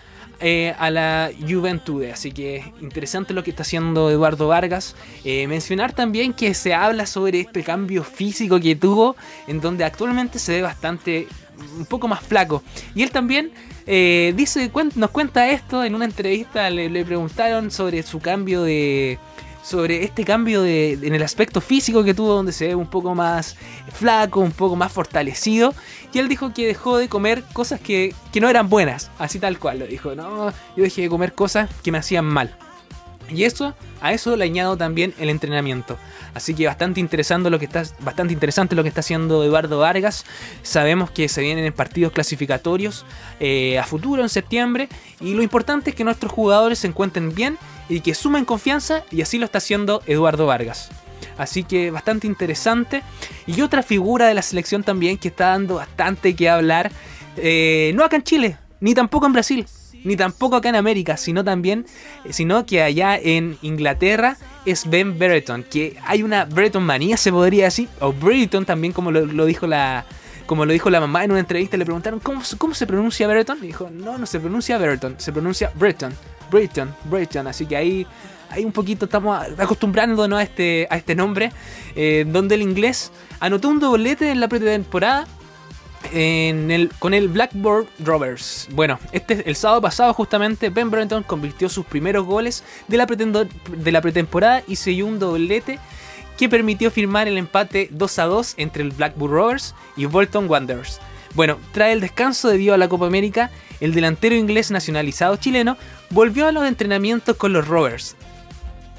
eh, 0.43 0.75
a 0.79 0.91
la 0.91 1.31
Juventude. 1.49 2.13
Así 2.13 2.33
que 2.33 2.73
interesante 2.81 3.33
lo 3.33 3.43
que 3.43 3.51
está 3.51 3.63
haciendo 3.63 4.11
Eduardo 4.11 4.49
Vargas. 4.49 4.95
Eh, 5.25 5.47
mencionar 5.47 5.93
también 5.93 6.35
que 6.35 6.53
se 6.53 6.75
habla 6.75 7.07
sobre 7.07 7.41
este 7.41 7.63
cambio 7.63 8.05
físico 8.05 8.61
que 8.61 8.77
tuvo, 8.77 9.17
en 9.47 9.61
donde 9.61 9.85
actualmente 9.85 10.39
se 10.39 10.57
ve 10.57 10.63
bastante, 10.63 11.27
un 11.79 11.87
poco 11.87 12.09
más 12.09 12.21
flaco. 12.21 12.63
Y 12.95 13.03
él 13.03 13.11
también 13.11 13.53
eh, 13.87 14.35
dice, 14.37 14.71
cuen- 14.73 14.95
nos 14.97 15.11
cuenta 15.11 15.49
esto 15.51 15.83
en 15.85 15.95
una 15.95 16.05
entrevista, 16.05 16.69
le 16.71 17.05
preguntaron 17.05 17.71
sobre 17.71 18.03
su 18.03 18.19
cambio 18.21 18.63
de 18.63 19.19
sobre 19.63 20.05
este 20.05 20.25
cambio 20.25 20.63
de, 20.63 20.95
en 20.95 21.15
el 21.15 21.23
aspecto 21.23 21.61
físico 21.61 22.05
que 22.05 22.15
tuvo, 22.15 22.35
donde 22.35 22.53
se 22.53 22.69
ve 22.69 22.75
un 22.75 22.89
poco 22.89 23.15
más 23.15 23.57
flaco, 23.93 24.41
un 24.41 24.53
poco 24.53 24.77
más 24.77 24.93
fortalecido. 24.93 25.75
Y 26.13 26.19
él 26.19 26.29
dijo 26.29 26.53
que 26.53 26.67
dejó 26.67 26.99
de 26.99 27.09
comer 27.09 27.45
cosas 27.53 27.81
que, 27.81 28.15
que 28.33 28.41
no 28.41 28.49
eran 28.49 28.69
buenas, 28.69 29.11
así 29.19 29.39
tal 29.39 29.59
cual 29.59 29.79
lo 29.79 29.87
dijo. 29.87 30.15
No, 30.15 30.51
yo 30.77 30.83
dejé 30.83 31.03
de 31.03 31.09
comer 31.09 31.33
cosas 31.33 31.71
que 31.83 31.93
me 31.93 31.99
hacían 31.99 32.25
mal. 32.25 32.57
Y 33.35 33.45
eso, 33.45 33.75
a 34.01 34.13
eso 34.13 34.37
le 34.37 34.45
añado 34.45 34.77
también 34.77 35.15
el 35.19 35.31
entrenamiento. 35.31 35.97
Así 36.35 36.55
que 36.55 36.67
bastante 36.67 37.01
interesante 37.01 37.51
lo 37.51 37.59
que 37.59 37.65
está, 37.65 37.85
bastante 38.01 38.33
interesante 38.33 38.75
lo 38.75 38.83
que 38.83 38.89
está 38.89 39.01
haciendo 39.01 39.43
Eduardo 39.45 39.79
Vargas. 39.79 40.25
Sabemos 40.63 41.11
que 41.11 41.29
se 41.29 41.41
vienen 41.41 41.73
partidos 41.73 42.13
clasificatorios 42.13 43.07
eh, 43.41 43.79
a 43.79 43.85
futuro 43.85 44.23
en 44.23 44.29
septiembre. 44.29 44.89
Y 45.21 45.35
lo 45.35 45.43
importante 45.43 45.91
es 45.91 45.97
que 45.97 46.05
nuestros 46.05 46.33
jugadores 46.33 46.81
se 46.81 46.89
encuentren 46.89 47.35
bien 47.35 47.59
y 47.93 48.01
que 48.01 48.15
sumen 48.15 48.45
confianza. 48.45 49.05
Y 49.11 49.23
así 49.23 49.39
lo 49.39 49.45
está 49.45 49.59
haciendo 49.59 50.03
Eduardo 50.07 50.47
Vargas. 50.47 50.91
Así 51.39 51.65
que 51.65 51.91
bastante 51.91 52.27
interesante. 52.27 53.03
Y 53.47 53.61
otra 53.63 53.83
figura 53.83 54.27
de 54.27 54.35
la 54.35 54.43
selección 54.43 54.83
también 54.83 55.19
que 55.19 55.29
está 55.29 55.49
dando 55.49 55.77
bastante 55.77 56.35
que 56.35 56.49
hablar. 56.49 56.91
eh, 57.37 57.93
no 57.95 58.05
acá 58.05 58.17
en 58.17 58.23
Chile, 58.23 58.59
ni 58.81 58.95
tampoco 58.95 59.27
en 59.27 59.33
Brasil, 59.33 59.67
ni 60.05 60.17
tampoco 60.17 60.57
acá 60.57 60.69
en 60.69 60.77
América, 60.77 61.17
sino 61.17 61.45
también, 61.45 61.87
eh, 62.25 62.33
sino 62.33 62.67
que 62.67 62.83
allá 62.83 63.17
en 63.17 63.57
Inglaterra 63.63 64.37
es 64.67 64.89
Ben 64.89 65.19
Brereton, 65.19 65.65
que 65.65 65.97
hay 66.05 66.23
una 66.23 66.45
Brereton 66.45 66.83
manía 66.83 67.17
se 67.17 67.31
podría 67.31 67.65
decir, 67.65 67.89
o 68.01 68.13
Brereton 68.13 68.65
también 68.65 68.93
como 68.93 69.11
lo, 69.11 69.47
dijo 69.47 69.67
la 69.67 70.05
como 70.47 70.67
lo 70.67 70.73
dijo 70.73 70.91
la 70.91 71.01
mamá 71.01 71.25
en 71.25 71.31
una 71.31 71.41
entrevista, 71.41 71.77
le 71.77 71.85
preguntaron 71.85 72.21
¿cómo, 72.21 72.43
cómo 72.59 72.75
se 72.75 72.87
pronuncia 72.87 73.27
Brereton? 73.27 73.59
Y 73.63 73.69
dijo, 73.69 73.89
no, 73.91 74.19
no 74.19 74.27
se 74.27 74.39
pronuncia 74.39 74.77
Brereton, 74.79 75.15
se 75.19 75.33
pronuncia 75.33 75.73
Breton, 75.75 76.13
Breton, 76.53 76.95
Breton, 77.07 77.47
así 77.49 77.67
que 77.67 77.77
ahí 77.77 78.07
ahí 78.51 78.65
un 78.67 78.73
poquito 78.73 79.07
estamos 79.07 79.45
acostumbrándonos 79.59 80.39
a 80.39 80.43
este, 80.43 80.87
a 80.91 80.99
este 80.99 81.15
nombre, 81.15 81.51
eh, 81.97 82.25
donde 82.29 82.55
el 82.55 82.63
inglés 82.63 83.11
anotó 83.41 83.69
un 83.71 83.81
doblete 83.81 84.31
en 84.31 84.41
la 84.41 84.47
pretemporada 84.49 85.27
en 86.13 86.71
el, 86.71 86.91
con 86.99 87.15
el 87.15 87.29
Blackboard 87.29 87.87
Rovers. 88.01 88.69
Bueno, 88.73 88.99
este 89.13 89.49
el 89.49 89.57
sábado 89.57 89.81
pasado 89.81 90.13
justamente 90.13 90.69
Ben 90.69 90.91
Brenton 90.91 91.23
convirtió 91.23 91.69
sus 91.69 91.87
primeros 91.87 92.27
goles 92.27 92.63
de 92.89 92.97
la, 92.99 93.07
pretendo- 93.07 93.49
de 93.75 93.93
la 93.93 94.01
pretemporada 94.03 94.63
y 94.67 94.77
selló 94.77 95.07
un 95.07 95.19
doblete 95.19 95.79
que 96.37 96.49
permitió 96.49 96.91
firmar 96.91 97.29
el 97.29 97.39
empate 97.39 97.89
2 97.93 98.19
a 98.19 98.25
2 98.25 98.55
entre 98.59 98.83
el 98.83 98.91
Blackburn 98.91 99.33
Rovers 99.33 99.75
y 99.97 100.07
Bolton 100.07 100.51
Wanderers. 100.51 101.01
Bueno, 101.35 101.59
tras 101.73 101.91
el 101.91 102.01
descanso 102.01 102.49
debido 102.49 102.75
a 102.75 102.79
la 102.79 102.89
Copa 102.89 103.07
América, 103.07 103.51
el 103.81 103.95
delantero 103.95 104.35
inglés 104.35 104.71
nacionalizado 104.71 105.37
chileno 105.37 105.77
volvió 106.11 106.47
a 106.47 106.53
los 106.53 106.67
entrenamientos 106.67 107.37
con 107.37 107.53
los 107.53 107.67
Rovers. 107.67 108.17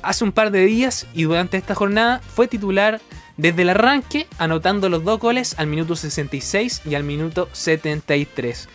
Hace 0.02 0.24
un 0.24 0.32
par 0.32 0.52
de 0.52 0.66
días 0.66 1.08
y 1.14 1.24
durante 1.24 1.58
esta 1.58 1.76
jornada 1.76 2.20
fue 2.20 2.48
titular 2.48 3.00
desde 3.38 3.62
el 3.62 3.70
arranque, 3.70 4.28
anotando 4.38 4.90
los 4.90 5.04
dos 5.04 5.20
goles 5.20 5.56
al 5.58 5.68
minuto 5.68 5.96
66 5.96 6.82
y 6.86 6.96
al 6.96 7.04
minuto 7.04 7.50
73. 7.54 8.68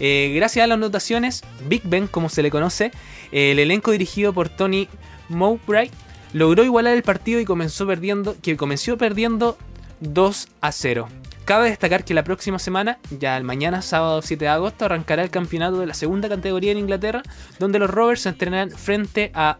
Eh, 0.00 0.32
gracias 0.34 0.64
a 0.64 0.66
las 0.66 0.76
anotaciones, 0.76 1.42
Big 1.68 1.82
Ben, 1.84 2.08
como 2.08 2.28
se 2.28 2.42
le 2.42 2.50
conoce, 2.50 2.90
eh, 3.32 3.52
el 3.52 3.58
elenco 3.60 3.92
dirigido 3.92 4.32
por 4.32 4.48
Tony 4.48 4.88
Mowbray 5.28 5.90
logró 6.32 6.64
igualar 6.64 6.94
el 6.94 7.02
partido 7.02 7.40
y 7.40 7.44
comenzó 7.44 7.86
perdiendo, 7.86 8.36
que 8.42 8.56
comenzó 8.56 8.98
perdiendo 8.98 9.56
2 10.00 10.48
a 10.60 10.72
0. 10.72 11.08
Cabe 11.44 11.68
destacar 11.68 12.04
que 12.04 12.14
la 12.14 12.24
próxima 12.24 12.58
semana, 12.58 12.98
ya 13.10 13.36
el 13.36 13.44
mañana, 13.44 13.82
sábado 13.82 14.22
7 14.22 14.46
de 14.46 14.48
agosto, 14.48 14.86
arrancará 14.86 15.22
el 15.22 15.30
campeonato 15.30 15.78
de 15.78 15.86
la 15.86 15.92
segunda 15.92 16.28
categoría 16.28 16.72
en 16.72 16.78
Inglaterra, 16.78 17.22
donde 17.58 17.78
los 17.78 17.90
Rovers 17.90 18.22
se 18.22 18.30
entrenarán 18.30 18.70
frente 18.70 19.30
a 19.34 19.58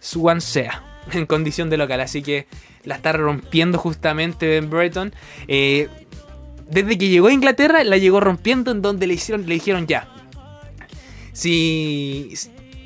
Swansea 0.00 0.82
en 1.12 1.24
condición 1.24 1.70
de 1.70 1.78
local. 1.78 2.00
Así 2.00 2.22
que 2.22 2.46
la 2.84 2.96
está 2.96 3.12
rompiendo 3.12 3.78
justamente 3.78 4.46
Ben 4.46 4.68
Breton. 4.68 5.14
Eh, 5.48 5.88
desde 6.68 6.98
que 6.98 7.08
llegó 7.08 7.28
a 7.28 7.32
Inglaterra, 7.32 7.82
la 7.82 7.96
llegó 7.96 8.20
rompiendo 8.20 8.70
en 8.70 8.82
donde 8.82 9.06
le, 9.06 9.14
hicieron, 9.14 9.46
le 9.46 9.54
dijeron 9.54 9.86
ya. 9.86 10.08
Si. 11.32 12.34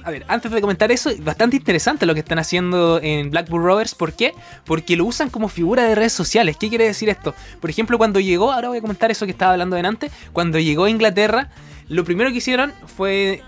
A 0.06 0.10
ver, 0.12 0.24
antes 0.28 0.52
de 0.52 0.60
comentar 0.60 0.92
eso, 0.92 1.10
bastante 1.18 1.56
interesante 1.56 2.06
lo 2.06 2.14
que 2.14 2.20
están 2.20 2.38
haciendo 2.38 3.00
en 3.02 3.28
Blackburn 3.28 3.64
Rovers. 3.64 3.96
¿Por 3.96 4.12
qué? 4.12 4.34
Porque 4.64 4.94
lo 4.96 5.04
usan 5.04 5.30
como 5.30 5.48
figura 5.48 5.82
de 5.82 5.96
redes 5.96 6.12
sociales. 6.12 6.56
¿Qué 6.56 6.68
quiere 6.68 6.84
decir 6.84 7.08
esto? 7.08 7.34
Por 7.60 7.70
ejemplo, 7.70 7.98
cuando 7.98 8.20
llegó, 8.20 8.52
ahora 8.52 8.68
voy 8.68 8.78
a 8.78 8.80
comentar 8.80 9.10
eso 9.10 9.26
que 9.26 9.32
estaba 9.32 9.50
hablando 9.50 9.74
delante. 9.74 10.12
Cuando 10.32 10.60
llegó 10.60 10.84
a 10.84 10.90
Inglaterra, 10.90 11.50
lo 11.88 12.04
primero 12.04 12.30
que 12.30 12.36
hicieron 12.36 12.72
fue 12.96 13.42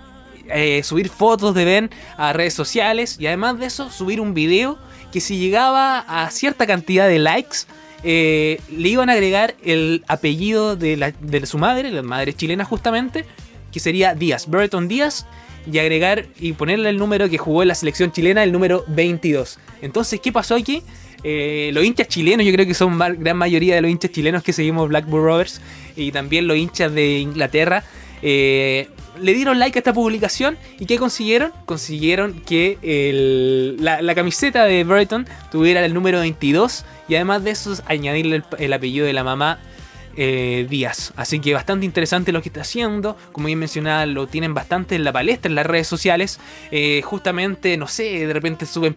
eh, 0.49 0.83
subir 0.83 1.11
fotos 1.11 1.55
de 1.55 1.65
Ben 1.65 1.91
a 2.17 2.33
redes 2.33 2.55
sociales 2.55 3.19
y 3.21 3.29
además 3.29 3.61
de 3.61 3.67
eso 3.67 3.89
subir 3.93 4.21
un 4.21 4.35
video 4.35 4.79
que 5.13 5.21
si 5.21 5.39
llegaba 5.39 6.01
a 6.01 6.29
cierta 6.33 6.67
cantidad 6.67 7.07
de 7.07 7.21
likes 7.21 7.59
eh, 8.03 8.61
le 8.69 8.89
iban 8.89 9.11
a 9.11 9.13
agregar 9.13 9.55
el 9.63 10.05
apellido 10.09 10.75
de, 10.75 10.97
la- 10.97 11.13
de 11.13 11.47
su 11.47 11.57
madre, 11.59 11.93
la 11.93 12.03
madre 12.03 12.33
chilena 12.35 12.65
justamente, 12.65 13.25
que 13.71 13.79
sería 13.79 14.15
Díaz, 14.17 14.49
Brereton 14.49 14.89
Díaz, 14.89 15.25
y 15.71 15.79
agregar 15.79 16.27
y 16.39 16.53
ponerle 16.53 16.91
el 16.91 16.99
número 16.99 17.29
que 17.29 17.39
jugó 17.39 17.63
en 17.63 17.69
la 17.69 17.75
selección 17.75 18.13
chilena, 18.13 18.43
el 18.43 18.53
número 18.53 18.85
22. 18.89 19.59
Entonces, 19.83 20.21
¿qué 20.21 20.33
pasó 20.33 20.55
aquí? 20.55 20.83
Eh, 21.25 21.71
los 21.75 21.85
hinchas 21.85 22.09
chilenos, 22.09 22.47
yo 22.47 22.53
creo 22.53 22.67
que 22.67 22.75
son 22.75 22.99
gran 22.99 23.37
mayoría 23.37 23.75
de 23.75 23.83
los 23.83 23.91
hinchas 23.91 24.13
chilenos 24.13 24.43
que 24.43 24.53
seguimos 24.53 24.89
Blackburn 24.89 25.25
Rovers 25.25 25.61
y 25.97 26.13
también 26.13 26.47
los 26.47 26.57
hinchas 26.57 26.93
de 26.93 27.19
Inglaterra. 27.19 27.85
eh, 28.23 28.89
le 29.21 29.35
dieron 29.35 29.59
like 29.59 29.77
a 29.77 29.81
esta 29.81 29.93
publicación 29.93 30.57
y 30.79 30.87
¿qué 30.87 30.97
consiguieron? 30.97 31.53
Consiguieron 31.67 32.41
que 32.41 33.77
la, 33.81 34.15
camiseta 34.15 34.65
de 34.65 34.85
Burton 34.85 35.27
tuviera 35.51 35.85
el 35.85 35.95
número 35.95 36.21
22 36.21 36.85
y 37.09 37.17
además 37.17 37.45
de 37.45 37.51
eso 37.51 37.75
añadirle 37.87 38.43
el 38.59 38.73
apellido 38.73 39.07
de 39.07 39.13
la 39.13 39.25
mamá 39.25 39.59
eh, 40.17 40.67
Díaz. 40.69 41.13
Así 41.17 41.41
que 41.41 41.55
bastante 41.55 41.87
interesante 41.87 42.33
lo 42.33 42.43
que 42.43 42.49
está 42.49 42.63
haciendo. 42.63 43.17
Como 43.33 43.47
bien 43.47 43.59
mencionaba, 43.59 44.07
lo 44.07 44.27
tienen 44.27 44.55
bastante 44.55 44.95
en 44.95 45.05
la 45.05 45.13
palestra 45.13 45.49
en 45.49 45.55
las 45.55 45.67
redes 45.67 45.87
sociales. 45.87 46.41
Eh, 46.71 47.03
justamente, 47.05 47.77
no 47.77 47.87
sé, 47.87 48.27
de 48.27 48.33
repente 48.33 48.67
suben 48.67 48.97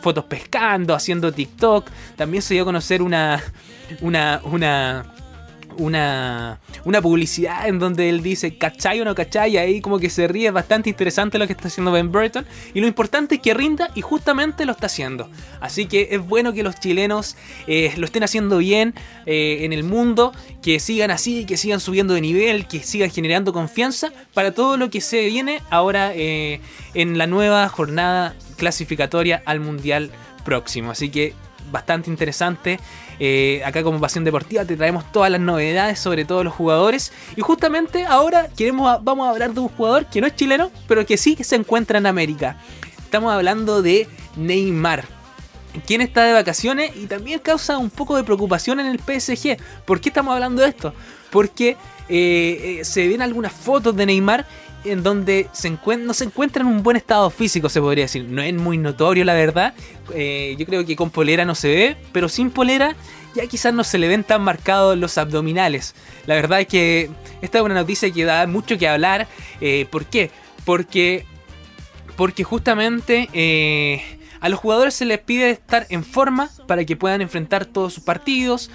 fotos 0.00 0.24
pescando, 0.24 0.94
haciendo 0.94 1.32
TikTok. 1.32 1.88
También 2.16 2.42
se 2.42 2.54
dio 2.54 2.62
a 2.62 2.66
conocer 2.66 3.02
una. 3.02 3.42
Una. 4.00 4.40
Una. 4.44 5.14
Una, 5.78 6.58
una 6.84 7.00
publicidad 7.00 7.68
en 7.68 7.78
donde 7.78 8.08
él 8.08 8.22
dice 8.22 8.58
¿cachai 8.58 9.00
o 9.00 9.04
no 9.04 9.14
cachai? 9.14 9.56
Ahí 9.56 9.80
como 9.80 9.98
que 9.98 10.10
se 10.10 10.28
ríe, 10.28 10.48
es 10.48 10.52
bastante 10.52 10.90
interesante 10.90 11.38
lo 11.38 11.46
que 11.46 11.52
está 11.52 11.68
haciendo 11.68 11.92
Ben 11.92 12.12
Burton. 12.12 12.44
Y 12.74 12.80
lo 12.80 12.86
importante 12.86 13.36
es 13.36 13.40
que 13.40 13.54
rinda 13.54 13.90
y 13.94 14.00
justamente 14.00 14.66
lo 14.66 14.72
está 14.72 14.86
haciendo. 14.86 15.30
Así 15.60 15.86
que 15.86 16.08
es 16.10 16.26
bueno 16.26 16.52
que 16.52 16.62
los 16.62 16.78
chilenos 16.80 17.36
eh, 17.66 17.92
lo 17.96 18.04
estén 18.04 18.24
haciendo 18.24 18.58
bien 18.58 18.94
eh, 19.26 19.58
en 19.62 19.72
el 19.72 19.84
mundo, 19.84 20.32
que 20.62 20.80
sigan 20.80 21.10
así, 21.10 21.44
que 21.44 21.56
sigan 21.56 21.80
subiendo 21.80 22.14
de 22.14 22.20
nivel, 22.20 22.66
que 22.66 22.82
sigan 22.82 23.10
generando 23.10 23.52
confianza 23.52 24.12
para 24.34 24.52
todo 24.52 24.76
lo 24.76 24.90
que 24.90 25.00
se 25.00 25.26
viene 25.26 25.62
ahora 25.70 26.12
eh, 26.14 26.60
en 26.94 27.18
la 27.18 27.26
nueva 27.26 27.68
jornada 27.68 28.34
clasificatoria 28.56 29.42
al 29.44 29.60
Mundial 29.60 30.10
próximo. 30.44 30.90
Así 30.90 31.10
que 31.10 31.34
bastante 31.70 32.10
interesante. 32.10 32.78
Eh, 33.20 33.62
acá 33.64 33.82
como 33.82 34.00
Pasión 34.00 34.24
Deportiva 34.24 34.64
te 34.64 34.76
traemos 34.76 35.10
todas 35.12 35.30
las 35.30 35.40
novedades 35.40 35.98
sobre 35.98 36.24
todos 36.24 36.44
los 36.44 36.54
jugadores. 36.54 37.12
Y 37.36 37.40
justamente 37.40 38.04
ahora 38.04 38.48
queremos, 38.56 39.02
vamos 39.02 39.26
a 39.26 39.30
hablar 39.30 39.52
de 39.52 39.60
un 39.60 39.68
jugador 39.68 40.06
que 40.06 40.20
no 40.20 40.26
es 40.26 40.36
chileno, 40.36 40.70
pero 40.86 41.04
que 41.06 41.16
sí 41.16 41.36
que 41.36 41.44
se 41.44 41.56
encuentra 41.56 41.98
en 41.98 42.06
América. 42.06 42.56
Estamos 42.98 43.32
hablando 43.32 43.82
de 43.82 44.08
Neymar. 44.36 45.04
Quien 45.86 46.00
está 46.00 46.24
de 46.24 46.32
vacaciones 46.32 46.92
y 46.96 47.06
también 47.06 47.38
causa 47.40 47.78
un 47.78 47.90
poco 47.90 48.16
de 48.16 48.24
preocupación 48.24 48.80
en 48.80 48.86
el 48.86 48.98
PSG. 48.98 49.58
¿Por 49.84 50.00
qué 50.00 50.08
estamos 50.08 50.34
hablando 50.34 50.62
de 50.62 50.68
esto? 50.68 50.94
Porque 51.30 51.76
eh, 52.08 52.78
eh, 52.80 52.84
se 52.84 53.06
ven 53.06 53.22
algunas 53.22 53.52
fotos 53.52 53.94
de 53.94 54.06
Neymar 54.06 54.46
en 54.84 55.02
donde 55.02 55.48
se 55.52 55.70
no 55.70 56.14
se 56.14 56.24
encuentra 56.24 56.62
en 56.62 56.68
un 56.68 56.82
buen 56.82 56.96
estado 56.96 57.30
físico, 57.30 57.68
se 57.68 57.80
podría 57.80 58.04
decir. 58.04 58.24
No 58.24 58.42
es 58.42 58.54
muy 58.54 58.78
notorio, 58.78 59.24
la 59.24 59.34
verdad. 59.34 59.74
Eh, 60.14 60.54
yo 60.58 60.66
creo 60.66 60.84
que 60.84 60.96
con 60.96 61.10
polera 61.10 61.44
no 61.44 61.54
se 61.54 61.68
ve, 61.68 61.96
pero 62.12 62.28
sin 62.28 62.50
polera 62.50 62.94
ya 63.34 63.46
quizás 63.46 63.74
no 63.74 63.84
se 63.84 63.98
le 63.98 64.08
ven 64.08 64.24
tan 64.24 64.42
marcados 64.42 64.96
los 64.96 65.18
abdominales. 65.18 65.94
La 66.26 66.34
verdad 66.34 66.60
es 66.60 66.68
que 66.68 67.10
esta 67.42 67.58
es 67.58 67.64
una 67.64 67.74
noticia 67.74 68.10
que 68.10 68.24
da 68.24 68.46
mucho 68.46 68.78
que 68.78 68.88
hablar. 68.88 69.26
Eh, 69.60 69.86
¿Por 69.90 70.06
qué? 70.06 70.30
Porque, 70.64 71.24
porque 72.16 72.44
justamente 72.44 73.28
eh, 73.32 74.02
a 74.40 74.48
los 74.48 74.60
jugadores 74.60 74.94
se 74.94 75.04
les 75.04 75.18
pide 75.18 75.50
estar 75.50 75.86
en 75.90 76.04
forma 76.04 76.50
para 76.66 76.84
que 76.84 76.96
puedan 76.96 77.20
enfrentar 77.20 77.66
todos 77.66 77.94
sus 77.94 78.04
partidos. 78.04 78.70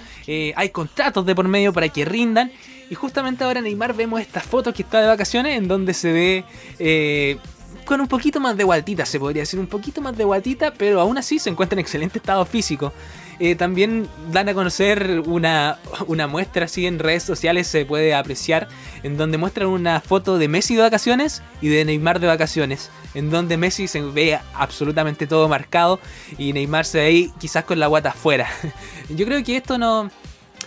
Hay 0.56 0.68
contratos 0.70 1.24
de 1.26 1.34
por 1.34 1.48
medio 1.48 1.72
para 1.72 1.88
que 1.88 2.04
rindan. 2.04 2.52
Y 2.94 2.96
justamente 2.96 3.42
ahora 3.42 3.60
Neymar 3.60 3.92
vemos 3.92 4.20
estas 4.20 4.44
fotos 4.44 4.72
que 4.72 4.82
está 4.82 5.00
de 5.00 5.08
vacaciones 5.08 5.58
en 5.58 5.66
donde 5.66 5.92
se 5.94 6.12
ve 6.12 6.44
eh, 6.78 7.38
con 7.84 8.00
un 8.00 8.06
poquito 8.06 8.38
más 8.38 8.56
de 8.56 8.62
guatita, 8.62 9.04
se 9.04 9.18
podría 9.18 9.42
decir, 9.42 9.58
un 9.58 9.66
poquito 9.66 10.00
más 10.00 10.16
de 10.16 10.22
guatita, 10.22 10.72
pero 10.74 11.00
aún 11.00 11.18
así 11.18 11.40
se 11.40 11.50
encuentra 11.50 11.74
en 11.74 11.80
excelente 11.80 12.18
estado 12.18 12.44
físico. 12.46 12.92
Eh, 13.40 13.56
también 13.56 14.06
dan 14.30 14.48
a 14.48 14.54
conocer 14.54 15.24
una, 15.26 15.80
una 16.06 16.28
muestra 16.28 16.66
así 16.66 16.86
en 16.86 17.00
redes 17.00 17.24
sociales, 17.24 17.66
se 17.66 17.84
puede 17.84 18.14
apreciar, 18.14 18.68
en 19.02 19.16
donde 19.16 19.38
muestran 19.38 19.66
una 19.66 20.00
foto 20.00 20.38
de 20.38 20.46
Messi 20.46 20.76
de 20.76 20.82
vacaciones 20.82 21.42
y 21.60 21.70
de 21.70 21.84
Neymar 21.84 22.20
de 22.20 22.28
vacaciones, 22.28 22.92
en 23.14 23.28
donde 23.28 23.56
Messi 23.56 23.88
se 23.88 24.02
ve 24.02 24.38
absolutamente 24.54 25.26
todo 25.26 25.48
marcado 25.48 25.98
y 26.38 26.52
Neymar 26.52 26.84
se 26.84 26.98
ve 26.98 27.06
ahí 27.06 27.32
quizás 27.40 27.64
con 27.64 27.80
la 27.80 27.88
guata 27.88 28.10
afuera. 28.10 28.46
Yo 29.08 29.26
creo 29.26 29.42
que 29.42 29.56
esto 29.56 29.78
no, 29.78 30.12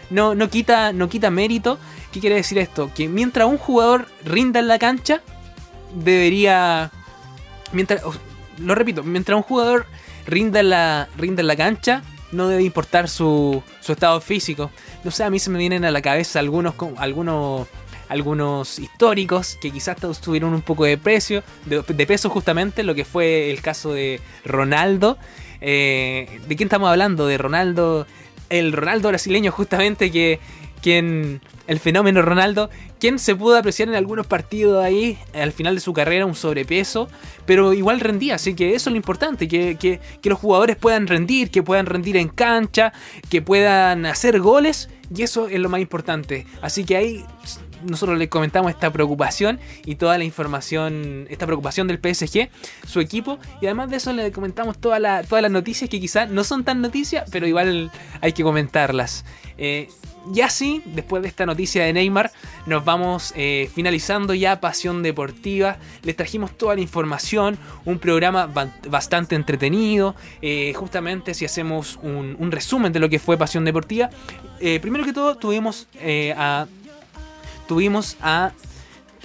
no, 0.10 0.36
no, 0.36 0.50
quita, 0.50 0.94
no 0.94 1.10
quita 1.10 1.30
mérito. 1.30 1.78
¿Qué 2.12 2.20
quiere 2.20 2.36
decir 2.36 2.58
esto? 2.58 2.92
Que 2.94 3.08
mientras 3.08 3.48
un 3.48 3.58
jugador 3.58 4.08
rinda 4.24 4.60
en 4.60 4.68
la 4.68 4.80
cancha, 4.80 5.22
debería. 5.94 6.92
Mientras, 7.72 8.02
lo 8.58 8.76
repito, 8.76 9.04
mientras 9.04 9.36
un 9.36 9.44
jugador 9.44 9.86
rinda 10.26 10.60
en 10.60 10.70
la, 10.70 11.10
rinda 11.18 11.42
en 11.42 11.48
la 11.48 11.56
cancha, 11.56 12.04
no 12.32 12.48
debe 12.48 12.64
importar 12.64 13.10
su, 13.10 13.62
su 13.82 13.92
estado 13.92 14.20
físico. 14.22 14.72
No 15.04 15.12
sé, 15.12 15.24
a 15.24 15.30
mí 15.30 15.40
se 15.40 15.50
me 15.50 15.60
vienen 15.60 15.86
a 15.86 15.92
la 15.92 16.02
cabeza 16.02 16.40
algunos, 16.40 16.76
algunos, 16.98 17.68
algunos 18.10 18.80
históricos 18.80 19.58
que 19.62 19.72
quizás 19.72 19.98
tuvieron 20.22 20.54
un 20.54 20.62
poco 20.62 20.86
de 20.86 20.98
precio, 20.98 21.44
de, 21.66 21.82
de 21.82 22.08
peso 22.08 22.30
justamente, 22.30 22.84
lo 22.84 22.96
que 22.96 23.06
fue 23.06 23.52
el 23.52 23.62
caso 23.62 23.94
de 23.94 24.20
Ronaldo. 24.46 25.18
Eh, 25.62 26.40
¿De 26.48 26.56
quién 26.56 26.68
estamos 26.68 26.90
hablando? 26.90 27.28
De 27.28 27.38
Ronaldo, 27.38 28.06
el 28.50 28.72
Ronaldo 28.74 29.10
brasileño 29.10 29.52
justamente 29.52 30.12
que 30.12 30.40
quien 30.82 31.42
el 31.66 31.80
fenómeno 31.80 32.22
Ronaldo, 32.22 32.70
quien 33.00 33.18
se 33.20 33.36
pudo 33.36 33.58
apreciar 33.58 33.90
en 33.90 33.96
algunos 33.96 34.28
partidos 34.28 34.84
ahí 34.86 35.18
al 35.34 35.52
final 35.52 35.76
de 35.76 35.82
su 35.82 35.92
carrera 35.92 36.26
un 36.26 36.36
sobrepeso, 36.36 37.10
pero 37.46 37.74
igual 37.74 38.00
rendía, 38.00 38.36
así 38.36 38.54
que 38.54 38.70
eso 38.76 38.90
es 38.90 38.92
lo 38.92 38.98
importante, 38.98 39.48
que, 39.48 39.76
que- 39.78 40.00
que 40.22 40.30
los 40.30 40.40
jugadores 40.40 40.76
puedan 40.78 41.08
rendir, 41.08 41.50
que 41.50 41.64
puedan 41.64 41.88
rendir 41.88 42.16
en 42.16 42.30
cancha, 42.30 42.94
que 43.30 43.42
puedan 43.42 44.06
hacer 44.06 44.40
goles, 44.40 44.90
y 45.14 45.24
eso 45.24 45.48
es 45.50 45.60
lo 45.60 45.68
más 45.68 45.82
importante. 45.82 46.46
Así 46.62 46.86
que 46.86 46.96
ahí 46.96 47.26
nosotros 47.84 48.18
les 48.18 48.28
comentamos 48.30 48.72
esta 48.72 48.92
preocupación 48.92 49.60
y 49.86 49.96
toda 49.96 50.18
la 50.18 50.24
información, 50.24 51.28
esta 51.30 51.46
preocupación 51.46 51.88
del 51.88 51.98
PSG, 52.00 52.50
su 52.86 53.00
equipo, 53.00 53.40
y 53.62 53.66
además 53.66 53.90
de 53.90 53.98
eso 53.98 54.14
le 54.14 54.32
comentamos 54.32 54.78
toda 54.78 55.00
la- 55.00 55.24
todas 55.24 55.42
las 55.42 55.52
noticias 55.52 55.90
que 55.90 56.00
quizás 56.00 56.30
no 56.30 56.44
son 56.44 56.64
tan 56.64 56.82
noticias, 56.82 57.30
pero 57.32 57.48
igual 57.48 57.92
hay 58.22 58.34
que 58.34 58.44
comentarlas. 58.44 59.26
Eh, 59.58 59.90
y 60.36 60.42
así, 60.42 60.82
después 60.88 61.22
de 61.22 61.30
esta 61.30 61.46
noticia 61.46 61.86
de 61.86 61.94
Neymar, 61.94 62.32
nos 62.66 62.84
vamos 62.84 63.32
eh, 63.38 63.70
finalizando 63.74 64.34
ya 64.34 64.60
Pasión 64.60 65.02
Deportiva. 65.02 65.78
Les 66.04 66.18
trajimos 66.18 66.58
toda 66.58 66.76
la 66.76 66.82
información, 66.82 67.58
un 67.86 67.98
programa 67.98 68.46
ba- 68.46 68.76
bastante 68.90 69.36
entretenido. 69.36 70.16
eh, 70.42 70.74
justamente 70.76 71.34
si 71.34 71.46
hacemos 71.46 71.98
un, 72.04 72.52
resumen 72.52 72.92
de 72.92 73.00
lo 73.00 73.08
que 73.10 73.20
fue 73.20 73.38
Pasión 73.38 73.64
Deportiva. 73.64 74.10
primero 74.82 75.06
que 75.06 75.14
todo, 75.14 75.36
tuvimos 75.38 75.88
a. 76.36 76.66
Tuvimos 77.68 78.18
a. 78.22 78.52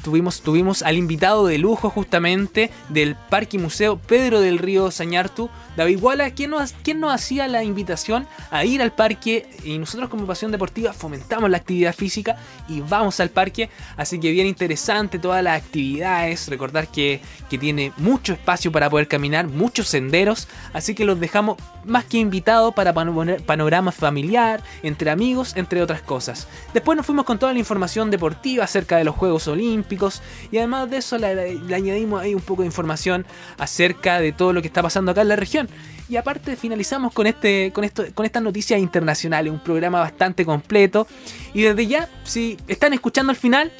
Tuvimos, 0.02 0.40
tuvimos 0.40 0.82
al 0.82 0.96
invitado 0.96 1.46
de 1.46 1.58
lujo 1.58 1.88
justamente 1.88 2.70
del 2.88 3.14
Parque 3.14 3.56
y 3.56 3.60
Museo 3.60 3.98
Pedro 3.98 4.40
del 4.40 4.58
Río 4.58 4.90
Sañartu, 4.90 5.48
David 5.76 5.98
Walla, 6.00 6.30
quien 6.30 6.50
nos, 6.50 6.72
quien 6.72 7.00
nos 7.00 7.12
hacía 7.12 7.48
la 7.48 7.64
invitación 7.64 8.26
a 8.50 8.64
ir 8.64 8.82
al 8.82 8.92
parque 8.92 9.48
y 9.64 9.78
nosotros 9.78 10.08
como 10.08 10.26
Pasión 10.26 10.52
Deportiva 10.52 10.92
fomentamos 10.92 11.50
la 11.50 11.56
actividad 11.58 11.94
física 11.94 12.36
y 12.68 12.80
vamos 12.80 13.20
al 13.20 13.30
parque, 13.30 13.70
así 13.96 14.20
que 14.20 14.30
bien 14.30 14.46
interesante 14.46 15.18
todas 15.18 15.42
las 15.42 15.62
actividades, 15.62 16.48
recordar 16.48 16.88
que, 16.88 17.20
tiene 17.52 17.92
mucho 17.98 18.32
espacio 18.32 18.72
para 18.72 18.88
poder 18.88 19.08
caminar, 19.08 19.46
muchos 19.46 19.86
senderos, 19.86 20.48
así 20.72 20.94
que 20.94 21.04
los 21.04 21.20
dejamos 21.20 21.58
más 21.84 22.06
que 22.06 22.16
invitados 22.16 22.72
para 22.72 22.94
panorama 22.94 23.92
familiar, 23.92 24.62
entre 24.82 25.10
amigos, 25.10 25.52
entre 25.56 25.82
otras 25.82 26.00
cosas. 26.00 26.48
Después 26.72 26.96
nos 26.96 27.04
fuimos 27.04 27.26
con 27.26 27.38
toda 27.38 27.52
la 27.52 27.58
información 27.58 28.10
deportiva 28.10 28.64
acerca 28.64 28.96
de 28.96 29.04
los 29.04 29.14
Juegos 29.14 29.48
Olímpicos. 29.48 30.22
Y 30.50 30.58
además 30.58 30.90
de 30.90 30.98
eso 30.98 31.18
le 31.18 31.74
añadimos 31.74 32.22
ahí 32.22 32.34
un 32.34 32.40
poco 32.40 32.62
de 32.62 32.66
información 32.66 33.26
acerca 33.58 34.18
de 34.18 34.32
todo 34.32 34.52
lo 34.52 34.62
que 34.62 34.68
está 34.68 34.82
pasando 34.82 35.12
acá 35.12 35.22
en 35.22 35.28
la 35.28 35.36
región. 35.36 35.61
Y 36.08 36.16
aparte 36.16 36.56
finalizamos 36.56 37.12
con, 37.12 37.26
este, 37.26 37.72
con, 37.72 37.84
esto, 37.84 38.04
con 38.14 38.26
estas 38.26 38.42
noticias 38.42 38.78
internacionales, 38.80 39.52
un 39.52 39.62
programa 39.62 40.00
bastante 40.00 40.44
completo. 40.44 41.06
Y 41.54 41.62
desde 41.62 41.86
ya, 41.86 42.08
si 42.24 42.58
están 42.68 42.92
escuchando 42.92 43.30
al 43.30 43.36
final, 43.36 43.72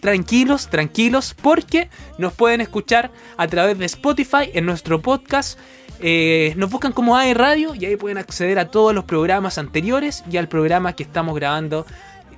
tranquilos, 0.00 0.68
tranquilos, 0.68 1.34
porque 1.40 1.88
nos 2.18 2.32
pueden 2.32 2.60
escuchar 2.60 3.12
a 3.36 3.46
través 3.46 3.78
de 3.78 3.86
Spotify 3.86 4.50
en 4.52 4.66
nuestro 4.66 5.00
podcast. 5.00 5.58
Eh, 6.00 6.54
nos 6.56 6.68
buscan 6.68 6.90
como 6.90 7.16
AE 7.16 7.32
Radio 7.34 7.76
y 7.76 7.84
ahí 7.84 7.94
pueden 7.94 8.18
acceder 8.18 8.58
a 8.58 8.68
todos 8.68 8.92
los 8.92 9.04
programas 9.04 9.58
anteriores 9.58 10.24
y 10.28 10.36
al 10.38 10.48
programa 10.48 10.94
que 10.94 11.04
estamos 11.04 11.36
grabando 11.36 11.86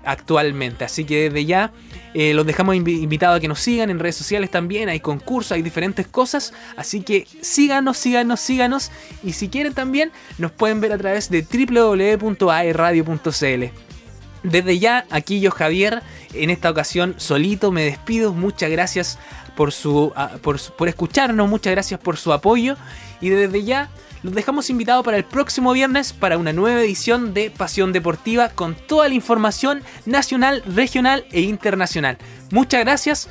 actualmente. 0.04 0.84
Así 0.84 1.04
que 1.04 1.24
desde 1.30 1.44
ya 1.44 1.72
eh, 2.14 2.32
los 2.34 2.46
dejamos 2.46 2.76
invi- 2.76 3.02
invitados 3.02 3.38
a 3.38 3.40
que 3.40 3.48
nos 3.48 3.60
sigan 3.60 3.90
en 3.90 3.98
redes 3.98 4.16
sociales 4.16 4.50
también. 4.50 4.88
Hay 4.88 5.00
concursos, 5.00 5.52
hay 5.52 5.62
diferentes 5.62 6.06
cosas. 6.06 6.52
Así 6.76 7.02
que 7.02 7.26
síganos, 7.40 7.98
síganos, 7.98 8.40
síganos. 8.40 8.90
Y 9.22 9.32
si 9.32 9.48
quieren 9.48 9.74
también 9.74 10.12
nos 10.38 10.52
pueden 10.52 10.80
ver 10.80 10.92
a 10.92 10.98
través 10.98 11.30
de 11.30 11.42
www.aeradio.cl. 11.42 13.64
Desde 14.42 14.78
ya, 14.78 15.06
aquí 15.10 15.40
yo 15.40 15.50
Javier, 15.50 16.02
en 16.34 16.50
esta 16.50 16.70
ocasión 16.70 17.14
solito 17.16 17.72
me 17.72 17.84
despido. 17.84 18.34
Muchas 18.34 18.70
gracias 18.70 19.18
por, 19.56 19.72
su, 19.72 20.12
por, 20.42 20.60
por 20.76 20.88
escucharnos, 20.88 21.48
muchas 21.48 21.72
gracias 21.72 21.98
por 21.98 22.18
su 22.18 22.32
apoyo. 22.32 22.76
Y 23.20 23.30
desde 23.30 23.64
ya 23.64 23.88
los 24.24 24.34
dejamos 24.34 24.70
invitados 24.70 25.04
para 25.04 25.18
el 25.18 25.24
próximo 25.24 25.72
viernes 25.74 26.14
para 26.14 26.38
una 26.38 26.54
nueva 26.54 26.80
edición 26.80 27.34
de 27.34 27.50
Pasión 27.50 27.92
Deportiva 27.92 28.48
con 28.48 28.74
toda 28.74 29.06
la 29.06 29.14
información 29.14 29.82
nacional, 30.06 30.62
regional 30.66 31.26
e 31.30 31.42
internacional. 31.42 32.16
Muchas 32.50 32.80
gracias 32.80 33.28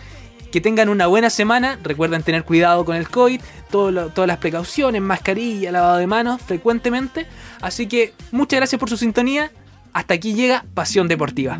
que 0.52 0.62
tengan 0.62 0.90
una 0.90 1.08
buena 1.08 1.32
semana. 1.32 1.80
Recuerden 1.84 2.22
tener 2.22 2.44
cuidado 2.46 2.86
con 2.86 2.96
el 2.96 3.10
COVID, 3.10 3.42
todas 3.72 4.28
las 4.28 4.38
precauciones, 4.38 5.02
mascarilla, 5.02 5.72
lavado 5.72 5.98
de 5.98 6.06
manos 6.06 6.40
frecuentemente. 6.44 7.26
Así 7.60 7.88
que 7.88 8.14
muchas 8.32 8.60
gracias 8.60 8.80
por 8.80 8.88
su 8.88 8.96
sintonía. 8.96 9.52
Hasta 9.94 10.14
aquí 10.14 10.36
llega 10.36 10.64
Pasión 10.76 11.08
Deportiva. 11.08 11.60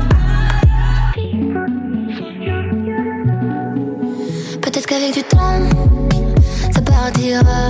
Qu'avec 4.91 5.13
du 5.13 5.23
temps, 5.23 5.61
ça 6.73 6.81
partira. 6.81 7.61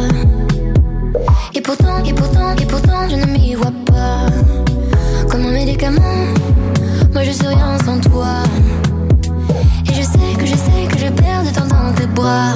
Et 1.54 1.62
pourtant, 1.62 2.04
et 2.04 2.14
pourtant, 2.14 2.56
et 2.60 2.66
pourtant, 2.66 3.08
je 3.10 3.16
ne 3.16 3.26
m'y 3.26 3.54
vois 3.54 3.78
pas. 3.86 4.26
Comme 5.30 5.46
un 5.46 5.52
médicament, 5.52 6.26
moi 7.14 7.24
je 7.24 7.32
suis 7.32 7.46
rien 7.46 7.78
sans 7.86 8.00
toi. 8.00 8.38
Et 9.88 9.94
je 9.94 10.02
sais 10.02 10.32
que 10.40 10.46
je 10.48 10.56
sais 10.56 10.84
que 10.92 10.98
je 10.98 11.10
perds 11.22 11.44
de 11.44 11.54
temps 11.54 11.68
dans 11.68 11.94
tes 11.94 12.08
bras. 12.08 12.56